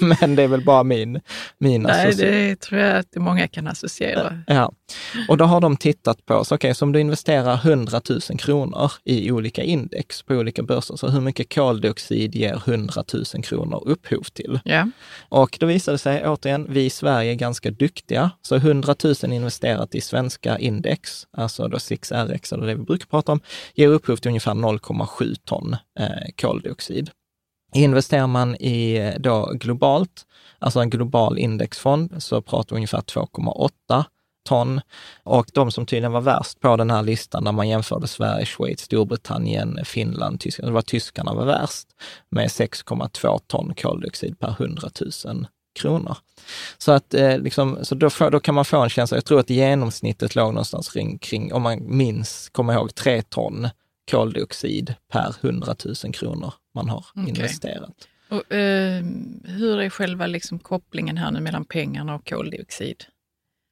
Men 0.20 0.36
det 0.36 0.42
är 0.42 0.48
väl 0.48 0.64
bara 0.64 0.82
min, 0.82 1.20
min 1.58 1.82
Nej, 1.82 2.14
det 2.14 2.60
tror 2.60 2.80
jag 2.80 2.98
att 2.98 3.14
många 3.16 3.48
kan 3.48 3.66
associera. 3.66 4.42
Ja, 4.46 4.72
och 5.28 5.36
då 5.36 5.44
har 5.44 5.60
de 5.60 5.76
tittat 5.76 6.26
på, 6.26 6.44
så 6.44 6.54
okej, 6.54 6.74
så 6.74 6.84
om 6.84 6.92
du 6.92 7.00
investerar 7.00 7.54
100 7.54 8.00
000 8.10 8.20
kronor 8.20 8.92
i 9.04 9.30
olika 9.30 9.62
index 9.62 10.22
på 10.22 10.34
olika 10.34 10.62
börser, 10.62 10.96
så 10.96 11.08
hur 11.08 11.20
mycket 11.20 11.54
koldioxid 11.54 12.34
ger 12.34 12.62
100 12.66 13.04
000 13.34 13.42
kronor 13.42 13.82
upphov 13.86 14.22
till? 14.22 14.60
Ja. 14.64 14.90
Och 15.28 15.56
då 15.60 15.66
visade 15.66 15.94
det 15.94 15.98
sig 15.98 16.28
återigen, 16.28 16.66
vi 16.68 16.84
i 16.84 16.90
Sverige 16.90 17.32
är 17.32 17.34
ganska 17.34 17.70
duktiga. 17.70 18.30
Så 18.42 18.56
100 18.56 18.94
000 19.04 19.32
investerat 19.32 19.94
i 19.94 20.00
svenska 20.00 20.58
index, 20.58 21.26
alltså 21.30 21.68
då 21.68 21.76
6RX 21.76 22.54
eller 22.54 22.66
det 22.66 22.74
vi 22.74 22.84
brukar 22.84 23.06
prata 23.06 23.32
om, 23.32 23.40
ger 23.74 23.88
upphov 23.88 24.16
till 24.16 24.28
ungefär 24.28 24.54
0,7 24.54 25.34
ton 25.44 25.76
eh, 26.00 26.06
koldioxid. 26.40 26.77
Investerar 27.74 28.26
man 28.26 28.56
i 28.56 29.12
då 29.18 29.52
globalt, 29.54 30.26
alltså 30.58 30.80
en 30.80 30.90
global 30.90 31.38
indexfond, 31.38 32.22
så 32.22 32.42
pratar 32.42 32.76
vi 32.76 32.76
ungefär 32.76 33.00
2,8 33.00 34.04
ton. 34.48 34.80
Och 35.22 35.46
de 35.52 35.70
som 35.70 35.86
tydligen 35.86 36.12
var 36.12 36.20
värst 36.20 36.60
på 36.60 36.76
den 36.76 36.90
här 36.90 37.02
listan, 37.02 37.44
där 37.44 37.52
man 37.52 37.68
jämförde 37.68 38.06
Sverige, 38.06 38.46
Schweiz, 38.46 38.80
Storbritannien, 38.80 39.78
Finland, 39.84 40.40
Tyskland, 40.40 40.70
det 40.70 40.74
var 40.74 40.82
tyskarna 40.82 41.34
var 41.34 41.44
värst 41.44 41.88
med 42.30 42.48
6,2 42.48 43.38
ton 43.46 43.74
koldioxid 43.74 44.38
per 44.38 44.50
100 44.50 44.88
000 45.24 45.46
kronor. 45.80 46.16
Så, 46.78 46.92
att, 46.92 47.14
eh, 47.14 47.38
liksom, 47.38 47.78
så 47.82 47.94
då, 47.94 48.10
får, 48.10 48.30
då 48.30 48.40
kan 48.40 48.54
man 48.54 48.64
få 48.64 48.82
en 48.82 48.88
känsla, 48.88 49.16
jag 49.16 49.24
tror 49.24 49.40
att 49.40 49.50
genomsnittet 49.50 50.34
låg 50.34 50.54
någonstans 50.54 50.88
kring, 50.88 51.18
kring 51.18 51.52
om 51.52 51.62
man 51.62 51.96
minns, 51.96 52.48
kommer 52.52 52.72
ihåg, 52.72 52.94
3 52.94 53.22
ton 53.22 53.68
koldioxid 54.10 54.94
per 55.12 55.34
100 55.42 55.74
000 56.04 56.12
kronor 56.12 56.54
man 56.78 56.88
har 56.88 57.04
Okej. 57.14 57.28
investerat. 57.28 58.08
Och, 58.30 58.52
eh, 58.52 59.02
hur 59.44 59.80
är 59.80 59.90
själva 59.90 60.26
liksom 60.26 60.58
kopplingen 60.58 61.16
här 61.16 61.30
nu 61.30 61.40
mellan 61.40 61.64
pengarna 61.64 62.14
och 62.14 62.28
koldioxid? 62.28 63.04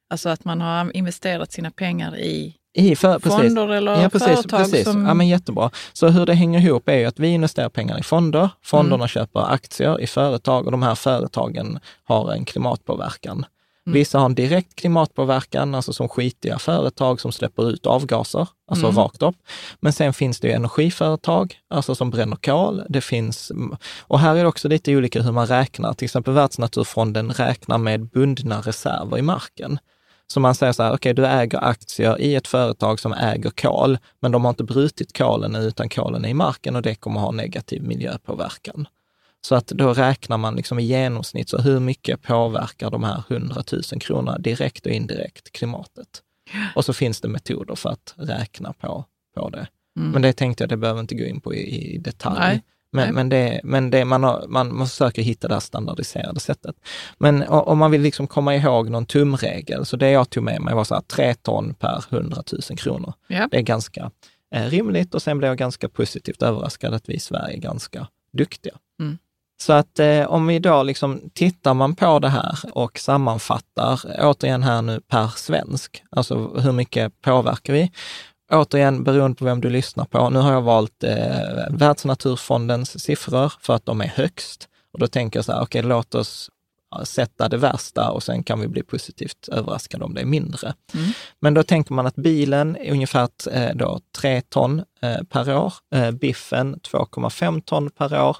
Alltså 0.09 0.29
att 0.29 0.45
man 0.45 0.61
har 0.61 0.97
investerat 0.97 1.51
sina 1.51 1.71
pengar 1.71 2.17
i 2.17 2.55
I 2.73 2.95
för, 2.95 3.19
precis. 3.19 3.39
fonder 3.39 3.67
eller 3.69 4.01
Ja, 4.01 4.09
precis. 4.09 4.27
företag 4.27 4.59
precis. 4.59 4.83
som... 4.83 5.05
Ja, 5.05 5.13
men 5.13 5.27
jättebra. 5.27 5.69
Så 5.93 6.07
hur 6.07 6.25
det 6.25 6.33
hänger 6.33 6.59
ihop 6.59 6.89
är 6.89 6.97
ju 6.97 7.05
att 7.05 7.19
vi 7.19 7.27
investerar 7.27 7.69
pengar 7.69 7.99
i 7.99 8.03
fonder. 8.03 8.49
Fonderna 8.61 8.95
Mm. 8.95 9.07
köper 9.07 9.53
aktier 9.53 10.01
i 10.01 10.07
företag 10.07 10.65
och 10.65 10.71
de 10.71 10.83
här 10.83 10.95
företagen 10.95 11.79
har 12.03 12.31
en 12.33 12.45
klimatpåverkan. 12.45 13.45
Mm. 13.87 13.93
Vissa 13.93 14.19
har 14.19 14.25
en 14.25 14.35
direkt 14.35 14.75
klimatpåverkan, 14.75 15.75
alltså 15.75 15.93
som 15.93 16.09
skitiga 16.09 16.59
företag 16.59 17.21
som 17.21 17.31
släpper 17.31 17.69
ut 17.69 17.85
avgaser, 17.85 18.47
alltså 18.71 18.85
Mm. 18.85 18.97
rakt 18.97 19.21
upp. 19.21 19.35
Men 19.79 19.93
sen 19.93 20.13
finns 20.13 20.39
det 20.39 20.47
ju 20.47 20.53
energiföretag, 20.53 21.55
alltså 21.69 21.95
som 21.95 22.09
bränner 22.09 22.35
kol. 22.35 22.83
Det 22.89 23.01
finns, 23.01 23.51
och 23.99 24.19
här 24.19 24.35
är 24.35 24.41
det 24.41 24.47
också 24.47 24.67
lite 24.67 24.95
olika 24.95 25.21
hur 25.21 25.31
man 25.31 25.47
räknar. 25.47 25.93
Till 25.93 26.05
exempel 26.05 26.33
Världsnaturfonden 26.33 27.31
räknar 27.31 27.77
med 27.77 28.05
bundna 28.09 28.61
reserver 28.61 29.17
i 29.17 29.21
marken. 29.21 29.79
Så 30.33 30.39
man 30.39 30.55
säger 30.55 30.73
så 30.73 30.83
här, 30.83 30.93
okej, 30.93 31.13
du 31.13 31.25
äger 31.25 31.63
aktier 31.63 32.21
i 32.21 32.35
ett 32.35 32.47
företag 32.47 32.99
som 32.99 33.13
äger 33.13 33.49
kol, 33.49 33.97
men 34.19 34.31
de 34.31 34.45
har 34.45 34.49
inte 34.49 34.63
brutit 34.63 35.17
kolen 35.17 35.55
utan 35.55 35.89
kolen 35.89 36.25
är 36.25 36.29
i 36.29 36.33
marken 36.33 36.75
och 36.75 36.81
det 36.81 36.95
kommer 36.95 37.19
ha 37.19 37.31
negativ 37.31 37.83
miljöpåverkan. 37.83 38.87
Så 39.47 39.55
att 39.55 39.67
då 39.67 39.93
räknar 39.93 40.37
man 40.37 40.55
liksom 40.55 40.79
i 40.79 40.83
genomsnitt, 40.83 41.49
så 41.49 41.57
hur 41.57 41.79
mycket 41.79 42.21
påverkar 42.21 42.91
de 42.91 43.03
här 43.03 43.23
100 43.29 43.63
000 43.71 43.83
kronorna 44.01 44.37
direkt 44.37 44.85
och 44.85 44.91
indirekt 44.91 45.51
klimatet? 45.51 46.21
Och 46.75 46.85
så 46.85 46.93
finns 46.93 47.21
det 47.21 47.27
metoder 47.27 47.75
för 47.75 47.89
att 47.89 48.13
räkna 48.17 48.73
på, 48.73 49.05
på 49.35 49.49
det. 49.49 49.67
Mm. 49.99 50.11
Men 50.11 50.21
det 50.21 50.33
tänkte 50.33 50.63
jag, 50.63 50.69
det 50.69 50.77
behöver 50.77 50.99
inte 50.99 51.15
gå 51.15 51.23
in 51.23 51.41
på 51.41 51.53
i, 51.53 51.93
i 51.93 51.97
detalj. 51.97 52.39
Nej. 52.39 52.63
Men, 52.91 53.05
Nej. 53.05 53.13
men, 53.13 53.29
det, 53.29 53.61
men 53.63 53.89
det, 53.89 54.05
man, 54.05 54.23
har, 54.23 54.45
man, 54.47 54.75
man 54.75 54.87
försöker 54.87 55.21
hitta 55.21 55.47
det 55.47 55.53
här 55.53 55.61
standardiserade 55.61 56.39
sättet. 56.39 56.75
Men 57.17 57.43
om 57.47 57.77
man 57.77 57.91
vill 57.91 58.01
liksom 58.01 58.27
komma 58.27 58.55
ihåg 58.55 58.89
någon 58.89 59.05
tumregel, 59.05 59.85
så 59.85 59.97
det 59.97 60.09
jag 60.09 60.29
tog 60.29 60.43
med 60.43 60.61
mig 60.61 60.75
var 60.75 60.83
så 60.83 60.95
här, 60.95 61.01
tre 61.01 61.33
ton 61.33 61.73
per 61.73 62.03
100 62.09 62.43
000 62.69 62.77
kronor. 62.77 63.13
Ja. 63.27 63.47
Det 63.51 63.57
är 63.57 63.61
ganska 63.61 64.11
eh, 64.55 64.65
rimligt 64.65 65.13
och 65.13 65.21
sen 65.21 65.37
blev 65.37 65.49
jag 65.49 65.57
ganska 65.57 65.89
positivt 65.89 66.41
överraskad 66.41 66.93
att 66.93 67.09
vi 67.09 67.13
i 67.13 67.19
Sverige 67.19 67.57
är 67.57 67.61
ganska 67.61 68.07
duktiga. 68.31 68.73
Mm. 68.99 69.17
Så 69.59 69.73
att 69.73 69.99
eh, 69.99 70.25
om 70.25 70.47
vi 70.47 70.59
då 70.59 70.83
liksom 70.83 71.29
tittar 71.33 71.73
man 71.73 71.95
på 71.95 72.19
det 72.19 72.29
här 72.29 72.59
och 72.71 72.99
sammanfattar, 72.99 74.01
återigen 74.19 74.63
här 74.63 74.81
nu 74.81 75.01
per 75.01 75.27
svensk, 75.27 76.03
alltså 76.09 76.59
hur 76.59 76.71
mycket 76.71 77.21
påverkar 77.21 77.73
vi? 77.73 77.91
Återigen, 78.51 79.03
beroende 79.03 79.37
på 79.37 79.45
vem 79.45 79.61
du 79.61 79.69
lyssnar 79.69 80.05
på. 80.05 80.29
Nu 80.29 80.39
har 80.39 80.51
jag 80.51 80.61
valt 80.61 81.03
eh, 81.03 81.69
Världsnaturfondens 81.69 83.03
siffror 83.03 83.53
för 83.61 83.75
att 83.75 83.85
de 83.85 84.01
är 84.01 84.07
högst. 84.07 84.67
Och 84.93 84.99
då 84.99 85.07
tänker 85.07 85.37
jag 85.37 85.45
så 85.45 85.51
här, 85.51 85.61
okej, 85.61 85.79
okay, 85.79 85.89
låt 85.89 86.15
oss 86.15 86.49
sätta 87.03 87.49
det 87.49 87.57
värsta 87.57 88.11
och 88.11 88.23
sen 88.23 88.43
kan 88.43 88.59
vi 88.59 88.67
bli 88.67 88.83
positivt 88.83 89.49
överraskade 89.51 90.05
om 90.05 90.13
det 90.13 90.21
är 90.21 90.25
mindre. 90.25 90.73
Mm. 90.93 91.09
Men 91.39 91.53
då 91.53 91.63
tänker 91.63 91.93
man 91.93 92.07
att 92.07 92.15
bilen 92.15 92.75
är 92.75 92.91
ungefär 92.91 93.29
eh, 93.51 93.75
då 93.75 93.99
3 94.17 94.41
ton 94.41 94.83
eh, 95.01 95.23
per 95.29 95.57
år, 95.57 95.73
eh, 95.95 96.11
biffen 96.11 96.75
2,5 96.75 97.61
ton 97.61 97.89
per 97.89 98.21
år. 98.21 98.37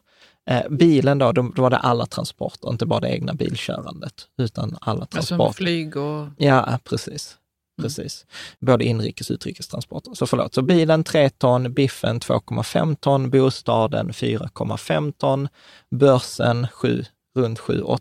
Bilen 0.69 1.17
då, 1.17 1.31
då 1.31 1.51
var 1.55 1.69
det 1.69 1.77
alla 1.77 2.05
transporter, 2.05 2.69
inte 2.69 2.85
bara 2.85 2.99
det 2.99 3.09
egna 3.09 3.33
bilkörandet, 3.33 4.13
utan 4.37 4.77
alla 4.81 5.01
alltså 5.01 5.17
transporter. 5.17 5.45
Som 5.45 5.53
flyg 5.53 5.97
och... 5.97 6.27
Ja, 6.37 6.79
precis. 6.83 7.37
Mm. 7.79 7.85
Precis. 7.85 8.25
Både 8.59 8.85
inrikes 8.85 9.29
och 9.29 9.33
utrikestransporter. 9.33 10.13
Så 10.13 10.27
förlåt, 10.27 10.53
så 10.53 10.61
bilen 10.61 11.03
3 11.03 11.29
ton, 11.29 11.73
biffen 11.73 12.19
2,5 12.19 12.95
ton, 12.95 13.29
bostaden 13.29 14.11
4,5 14.11 15.11
ton, 15.11 15.47
börsen 15.95 16.67
7, 16.67 17.05
runt 17.35 17.59
7-8 17.59 17.99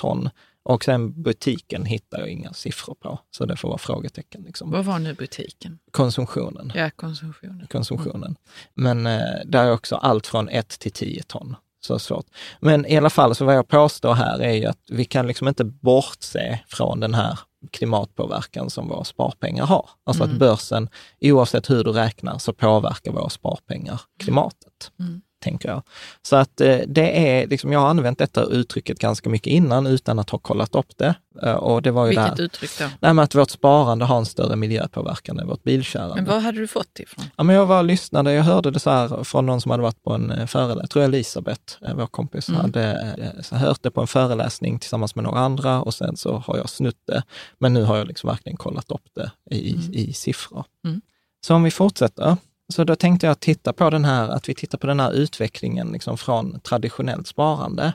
ton. 0.00 0.30
Och 0.62 0.84
sen 0.84 1.22
butiken 1.22 1.84
hittar 1.84 2.18
jag 2.18 2.28
inga 2.28 2.52
siffror 2.52 2.94
på, 2.94 3.18
så 3.30 3.46
det 3.46 3.56
får 3.56 3.68
vara 3.68 3.78
frågetecken. 3.78 4.42
Liksom. 4.42 4.70
Vad 4.70 4.84
var 4.84 4.98
nu 4.98 5.14
butiken? 5.14 5.78
Konsumtionen. 5.90 6.72
Ja, 6.74 6.90
konsumtionen. 6.96 7.66
konsumtionen. 7.70 8.36
Mm. 8.76 9.02
Men 9.02 9.06
eh, 9.06 9.44
där 9.46 9.64
är 9.64 9.72
också 9.72 9.96
allt 9.96 10.26
från 10.26 10.48
1 10.48 10.68
till 10.68 10.92
10 10.92 11.22
ton. 11.22 11.56
Så 11.80 11.98
svårt. 11.98 12.26
Men 12.60 12.86
i 12.86 12.96
alla 12.96 13.10
fall, 13.10 13.34
så 13.34 13.44
vad 13.44 13.56
jag 13.56 13.68
påstår 13.68 14.14
här 14.14 14.42
är 14.42 14.52
ju 14.52 14.66
att 14.66 14.80
vi 14.90 15.04
kan 15.04 15.26
liksom 15.26 15.48
inte 15.48 15.64
bortse 15.64 16.60
från 16.68 17.00
den 17.00 17.14
här 17.14 17.38
klimatpåverkan 17.70 18.70
som 18.70 18.88
våra 18.88 19.04
sparpengar 19.04 19.66
har. 19.66 19.90
Alltså 20.04 20.24
mm. 20.24 20.34
att 20.34 20.40
börsen, 20.40 20.88
oavsett 21.20 21.70
hur 21.70 21.84
du 21.84 21.92
räknar, 21.92 22.38
så 22.38 22.52
påverkar 22.52 23.12
våra 23.12 23.28
sparpengar 23.28 24.00
klimatet. 24.18 24.92
Mm 25.00 25.22
tänker 25.38 25.68
jag. 25.68 25.82
Så 26.22 26.36
att 26.36 26.60
eh, 26.60 26.78
det 26.86 27.28
är, 27.28 27.46
liksom, 27.46 27.72
jag 27.72 27.80
har 27.80 27.88
använt 27.88 28.18
detta 28.18 28.44
uttrycket 28.44 28.98
ganska 28.98 29.30
mycket 29.30 29.52
innan 29.52 29.86
utan 29.86 30.18
att 30.18 30.30
ha 30.30 30.38
kollat 30.38 30.74
upp 30.74 30.96
det. 30.96 31.14
Eh, 31.42 31.52
och 31.52 31.82
det 31.82 31.90
var 31.90 32.06
ju 32.06 32.08
Vilket 32.08 32.36
där, 32.36 32.44
uttryck 32.44 32.70
då? 32.78 32.84
Nej, 33.00 33.24
att 33.24 33.34
vårt 33.34 33.50
sparande 33.50 34.04
har 34.04 34.18
en 34.18 34.26
större 34.26 34.56
miljöpåverkan 34.56 35.38
än 35.38 35.46
vårt 35.46 35.62
bilkörande. 35.62 36.14
Men 36.14 36.24
var 36.24 36.40
hade 36.40 36.58
du 36.58 36.66
fått 36.66 36.88
det 36.92 37.02
ifrån? 37.02 37.24
Ja, 37.36 37.44
men 37.44 37.56
jag 37.56 37.66
var 37.66 37.82
lyssnade, 37.82 38.32
jag 38.32 38.42
hörde 38.42 38.70
det 38.70 38.80
så 38.80 38.90
här 38.90 39.24
från 39.24 39.46
någon 39.46 39.60
som 39.60 39.70
hade 39.70 39.82
varit 39.82 40.02
på 40.02 40.12
en 40.12 40.30
eh, 40.30 40.46
föreläsning, 40.46 40.80
jag 40.82 40.90
tror 40.90 41.02
Elisabeth, 41.02 41.76
vår 41.94 42.06
kompis, 42.06 42.48
mm. 42.48 42.60
hade 42.60 43.14
hört 43.50 43.82
det 43.82 43.90
på 43.90 44.00
en 44.00 44.06
föreläsning 44.06 44.78
tillsammans 44.78 45.14
med 45.14 45.24
några 45.24 45.40
andra 45.40 45.82
och 45.82 45.94
sen 45.94 46.16
så 46.16 46.36
har 46.46 46.56
jag 46.56 46.68
snutt 46.68 47.02
det. 47.06 47.22
Men 47.58 47.74
nu 47.74 47.84
har 47.84 47.96
jag 47.96 48.06
liksom 48.06 48.28
verkligen 48.28 48.56
kollat 48.56 48.90
upp 48.90 49.08
det 49.14 49.30
i, 49.50 49.74
mm. 49.74 49.92
i 49.92 50.12
siffror. 50.12 50.64
Mm. 50.84 51.00
Så 51.46 51.54
om 51.54 51.62
vi 51.62 51.70
fortsätter. 51.70 52.36
Så 52.72 52.84
då 52.84 52.96
tänkte 52.96 53.26
jag 53.26 53.40
titta 53.40 53.72
på 53.72 53.90
den 53.90 54.04
här, 54.04 54.28
att 54.28 54.48
vi 54.48 54.54
tittar 54.54 54.78
på 54.78 54.86
den 54.86 55.00
här 55.00 55.12
utvecklingen 55.12 55.92
liksom 55.92 56.18
från 56.18 56.60
traditionellt 56.60 57.26
sparande. 57.26 57.92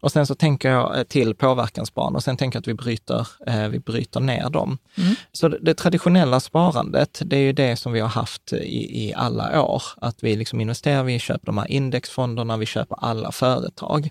Och 0.00 0.12
sen 0.12 0.26
så 0.26 0.34
tänker 0.34 0.70
jag 0.70 0.98
eh, 0.98 1.02
till 1.02 1.34
påverkansbarn 1.34 2.16
och 2.16 2.22
sen 2.22 2.36
tänker 2.36 2.56
jag 2.56 2.60
att 2.60 2.68
vi 2.68 2.74
bryter, 2.74 3.28
eh, 3.46 3.68
vi 3.68 3.78
bryter 3.78 4.20
ner 4.20 4.50
dem. 4.50 4.78
Mm. 4.96 5.14
Så 5.32 5.48
det, 5.48 5.58
det, 5.60 5.74
traditionella 5.74 6.40
sparandet, 6.40 7.22
det 7.24 7.36
är 7.36 7.40
ju 7.40 7.52
det 7.52 7.76
som 7.76 7.92
vi 7.92 8.00
har 8.00 8.08
haft 8.08 8.52
i, 8.52 9.06
i 9.06 9.14
alla 9.14 9.62
år. 9.62 9.82
Att 9.96 10.22
vi 10.24 10.36
liksom 10.36 10.60
investerar, 10.60 11.02
vi 11.02 11.18
köper 11.18 11.46
de 11.46 11.58
här 11.58 11.70
indexfonderna, 11.70 12.56
vi 12.56 12.66
köper 12.66 12.96
alla 13.00 13.32
företag. 13.32 14.08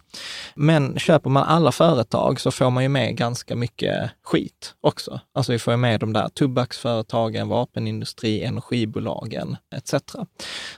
Men 0.56 1.00
köper 1.00 1.30
man 1.30 1.44
alla 1.44 1.72
företag 1.72 2.40
så 2.40 2.52
får 2.52 2.70
man 2.70 2.84
ju 2.84 2.90
med 2.90 3.18
ganska 3.18 3.56
mycket 3.56 4.12
skit 4.24 4.74
också. 4.82 5.20
Alltså 5.34 5.52
vi 5.52 5.60
får 5.60 5.74
ju 5.74 5.78
med 5.78 6.00
de 6.00 6.14
där 6.14 6.30
tobaksföretagen, 6.30 7.48
vapenindustri, 7.48 8.44
energibolagen 8.44 9.58
etc. 9.76 9.94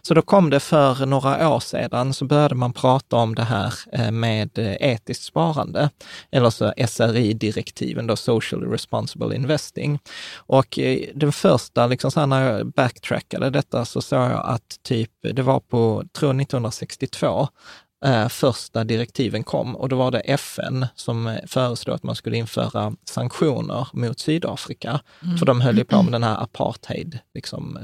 Så 0.02 0.14
då 0.14 0.22
kom 0.22 0.50
det 0.50 0.60
för 0.60 1.06
några 1.06 1.50
år 1.50 1.60
sedan 1.60 2.14
så 2.14 2.26
började 2.26 2.56
man 2.56 2.74
prata 2.74 3.16
om 3.16 3.36
det 3.36 3.44
här 3.44 3.74
eh, 3.92 4.12
med 4.12 4.50
etiskt 5.00 5.24
sparande, 5.24 5.90
eller 6.32 6.50
så 6.50 6.74
SRI-direktiven, 6.88 8.08
då 8.08 8.16
Socially 8.16 8.68
Responsible 8.68 9.36
Investing. 9.36 10.00
Och 10.36 10.80
eh, 10.80 11.00
den 11.16 11.32
första, 11.32 11.88
liksom 11.88 12.12
så 12.12 12.20
här, 12.20 12.28
när 12.28 12.52
jag 12.52 12.72
backtrackade 12.72 13.50
detta, 13.50 13.86
så 13.86 14.02
såg 14.02 14.20
jag 14.20 14.46
att 14.46 14.84
typ, 14.84 15.12
det 15.22 15.42
var 15.42 15.60
på, 15.60 16.04
tror 16.14 16.30
1962, 16.42 17.48
eh, 18.06 18.28
första 18.28 18.84
direktiven 18.84 19.44
kom 19.44 19.76
och 19.76 19.90
då 19.90 19.96
var 19.96 20.12
det 20.12 20.20
FN 20.20 20.86
som 20.96 21.38
föreslog 21.48 21.96
att 21.96 22.04
man 22.04 22.16
skulle 22.16 22.38
införa 22.38 22.94
sanktioner 23.06 23.88
mot 23.94 24.20
Sydafrika. 24.20 25.02
Mm. 25.24 25.38
För 25.38 25.46
de 25.46 25.62
höll 25.62 25.78
ju 25.78 25.84
på 25.84 26.02
med 26.02 26.12
den 26.12 26.24
här 26.24 26.44
apartheid-regimen. 26.44 27.24
Liksom, 27.34 27.78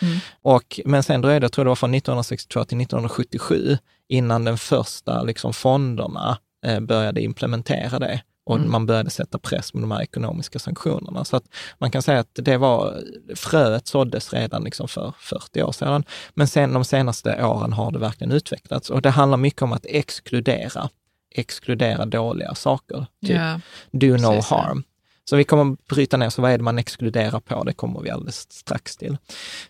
mm. 0.00 0.18
Och, 0.42 0.80
men 0.84 1.02
sen 1.02 1.20
dröjde, 1.20 1.44
jag 1.44 1.52
tror 1.52 1.64
det 1.64 1.68
var 1.68 1.76
från 1.76 1.94
1962 1.94 2.64
till 2.64 2.80
1977, 2.80 3.78
innan 4.08 4.44
den 4.44 4.58
första 4.58 5.22
liksom, 5.22 5.52
fonderna 5.52 6.38
eh, 6.66 6.80
började 6.80 7.20
implementera 7.20 7.98
det 7.98 8.20
och 8.48 8.56
mm. 8.56 8.70
man 8.70 8.86
började 8.86 9.10
sätta 9.10 9.38
press 9.38 9.74
med 9.74 9.82
de 9.82 9.90
här 9.90 10.02
ekonomiska 10.02 10.58
sanktionerna. 10.58 11.24
Så 11.24 11.36
att 11.36 11.44
man 11.78 11.90
kan 11.90 12.02
säga 12.02 12.20
att 12.20 12.30
det 12.32 12.56
var, 12.56 13.02
fröet 13.34 13.86
såddes 13.86 14.32
redan 14.32 14.64
liksom 14.64 14.88
för 14.88 15.12
40 15.18 15.62
år 15.62 15.72
sedan. 15.72 16.04
Men 16.34 16.48
sen 16.48 16.72
de 16.72 16.84
senaste 16.84 17.44
åren 17.44 17.72
har 17.72 17.90
det 17.90 17.98
verkligen 17.98 18.32
utvecklats 18.32 18.90
och 18.90 19.02
det 19.02 19.10
handlar 19.10 19.38
mycket 19.38 19.62
om 19.62 19.72
att 19.72 19.86
exkludera, 19.88 20.88
exkludera 21.34 22.06
dåliga 22.06 22.54
saker. 22.54 23.06
Typ 23.20 23.30
yeah. 23.30 23.58
do 23.90 24.06
no 24.06 24.16
Precis, 24.16 24.50
harm. 24.50 24.82
Så 25.24 25.36
vi 25.36 25.44
kommer 25.44 25.76
bryta 25.88 26.16
ner, 26.16 26.30
så 26.30 26.42
vad 26.42 26.50
är 26.50 26.58
det 26.58 26.64
man 26.64 26.78
exkluderar 26.78 27.40
på? 27.40 27.64
Det 27.64 27.72
kommer 27.72 28.00
vi 28.00 28.10
alldeles 28.10 28.52
strax 28.52 28.96
till. 28.96 29.16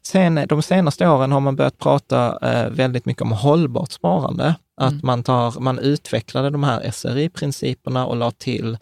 Sen 0.03 0.45
de 0.49 0.63
senaste 0.63 1.09
åren 1.09 1.33
har 1.33 1.41
man 1.41 1.57
börjat 1.57 1.79
prata 1.79 2.39
eh, 2.43 2.71
väldigt 2.71 3.07
mycket 3.07 3.23
om 3.23 3.33
hållbart 3.33 3.93
sparande. 3.93 4.55
Att 4.79 4.93
mm. 4.93 5.01
man, 5.05 5.23
tar, 5.23 5.61
man 5.61 5.79
utvecklade 5.79 6.51
de 6.51 6.65
här 6.65 6.91
SRI-principerna 6.91 8.07
och 8.07 8.17
la 8.17 8.31
till 8.31 8.79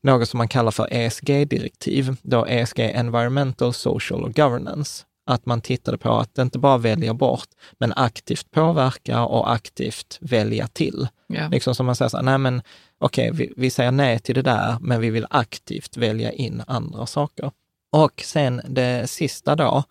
något 0.00 0.28
som 0.28 0.38
man 0.38 0.48
kallar 0.48 0.70
för 0.70 0.88
ESG-direktiv, 0.90 2.16
då 2.22 2.46
ESG 2.46 2.80
Environmental, 2.80 3.72
Social 3.74 4.24
och 4.24 4.34
Governance. 4.34 5.04
Att 5.26 5.46
man 5.46 5.60
tittade 5.60 5.98
på 5.98 6.18
att 6.18 6.38
inte 6.38 6.58
bara 6.58 6.78
välja 6.78 7.14
bort, 7.14 7.48
men 7.78 7.92
aktivt 7.96 8.50
påverka 8.50 9.24
och 9.24 9.52
aktivt 9.52 10.18
välja 10.20 10.66
till. 10.66 11.08
Yeah. 11.32 11.50
Liksom 11.50 11.74
som 11.74 11.86
man 11.86 11.96
säger 11.96 12.08
så 12.08 12.16
här, 12.16 12.24
nej 12.24 12.38
men 12.38 12.62
okej, 12.98 13.30
okay, 13.30 13.46
vi, 13.46 13.52
vi 13.56 13.70
säger 13.70 13.90
nej 13.90 14.18
till 14.18 14.34
det 14.34 14.42
där, 14.42 14.76
men 14.80 15.00
vi 15.00 15.10
vill 15.10 15.26
aktivt 15.30 15.96
välja 15.96 16.32
in 16.32 16.62
andra 16.66 17.06
saker. 17.06 17.50
Och 17.90 18.22
sen 18.24 18.60
det 18.64 19.10
sista 19.10 19.56
då, 19.56 19.84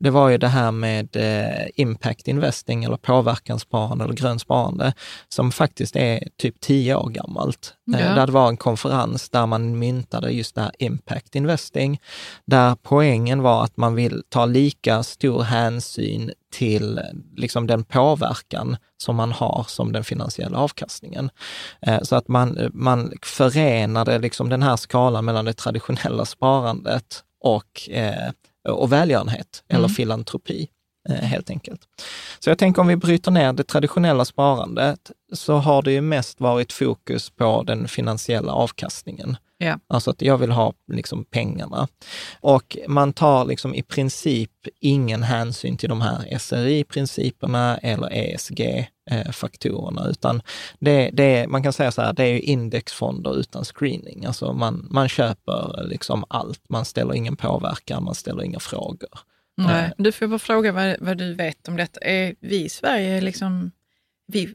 det 0.00 0.10
var 0.10 0.28
ju 0.28 0.38
det 0.38 0.48
här 0.48 0.70
med 0.70 1.16
eh, 1.16 1.66
impact 1.74 2.28
investing 2.28 2.84
eller 2.84 2.96
påverkanssparande 2.96 4.04
eller 4.04 4.14
grönsparande 4.14 4.92
som 5.28 5.52
faktiskt 5.52 5.96
är 5.96 6.28
typ 6.36 6.60
tio 6.60 6.96
år 6.96 7.08
gammalt. 7.08 7.74
Eh, 7.94 8.00
ja. 8.00 8.14
där 8.14 8.26
det 8.26 8.32
var 8.32 8.48
en 8.48 8.56
konferens 8.56 9.30
där 9.30 9.46
man 9.46 9.78
myntade 9.78 10.30
just 10.30 10.54
det 10.54 10.60
här 10.60 10.72
impact 10.78 11.34
investing, 11.34 12.00
där 12.44 12.76
poängen 12.82 13.42
var 13.42 13.64
att 13.64 13.76
man 13.76 13.94
vill 13.94 14.22
ta 14.28 14.46
lika 14.46 15.02
stor 15.02 15.42
hänsyn 15.42 16.32
till 16.52 17.00
liksom 17.36 17.66
den 17.66 17.84
påverkan 17.84 18.76
som 18.96 19.16
man 19.16 19.32
har 19.32 19.64
som 19.68 19.92
den 19.92 20.04
finansiella 20.04 20.58
avkastningen. 20.58 21.30
Eh, 21.82 22.02
så 22.02 22.16
att 22.16 22.28
man, 22.28 22.70
man 22.72 23.12
förenade 23.22 24.18
liksom 24.18 24.48
den 24.48 24.62
här 24.62 24.76
skalan 24.76 25.24
mellan 25.24 25.44
det 25.44 25.52
traditionella 25.52 26.24
sparandet 26.24 27.24
och, 27.44 27.90
eh, 27.90 28.32
och 28.68 28.92
välgörenhet 28.92 29.64
eller 29.68 29.78
mm. 29.78 29.90
filantropi 29.90 30.68
eh, 31.08 31.14
helt 31.14 31.50
enkelt. 31.50 31.80
Så 32.38 32.50
jag 32.50 32.58
tänker 32.58 32.82
om 32.82 32.86
vi 32.86 32.96
bryter 32.96 33.30
ner 33.30 33.52
det 33.52 33.64
traditionella 33.64 34.24
sparandet 34.24 35.10
så 35.32 35.54
har 35.54 35.82
det 35.82 35.92
ju 35.92 36.00
mest 36.00 36.40
varit 36.40 36.72
fokus 36.72 37.30
på 37.30 37.62
den 37.62 37.88
finansiella 37.88 38.52
avkastningen. 38.52 39.36
Yeah. 39.64 39.78
Alltså 39.86 40.10
att 40.10 40.22
jag 40.22 40.38
vill 40.38 40.50
ha 40.50 40.72
liksom 40.92 41.24
pengarna. 41.24 41.88
Och 42.40 42.78
man 42.88 43.12
tar 43.12 43.44
liksom 43.44 43.74
i 43.74 43.82
princip 43.82 44.50
ingen 44.80 45.22
hänsyn 45.22 45.76
till 45.76 45.88
de 45.88 46.00
här 46.00 46.38
SRI-principerna 46.38 47.78
eller 47.78 48.12
ESG-faktorerna, 48.12 50.08
utan 50.08 50.42
det, 50.78 51.10
det, 51.12 51.46
man 51.48 51.62
kan 51.62 51.72
säga 51.72 51.92
så 51.92 52.02
här, 52.02 52.12
det 52.12 52.24
är 52.24 52.38
indexfonder 52.38 53.38
utan 53.38 53.64
screening. 53.64 54.24
Alltså 54.24 54.52
man, 54.52 54.88
man 54.90 55.08
köper 55.08 55.86
liksom 55.86 56.24
allt, 56.28 56.68
man 56.68 56.84
ställer 56.84 57.14
ingen 57.14 57.36
påverkan, 57.36 58.04
man 58.04 58.14
ställer 58.14 58.42
inga 58.42 58.60
frågor. 58.60 59.10
Nej. 59.56 59.92
Du 59.98 60.12
får 60.12 60.26
bara 60.26 60.38
fråga 60.38 60.72
vad, 60.72 60.96
vad, 61.00 61.18
du 61.18 61.34
vet 61.34 61.68
om 61.68 61.76
detta. 61.76 62.00
Är 62.00 62.34
vi 62.40 62.64
i 62.64 62.68
Sverige 62.68 63.20
liksom, 63.20 63.70
vi 64.26 64.54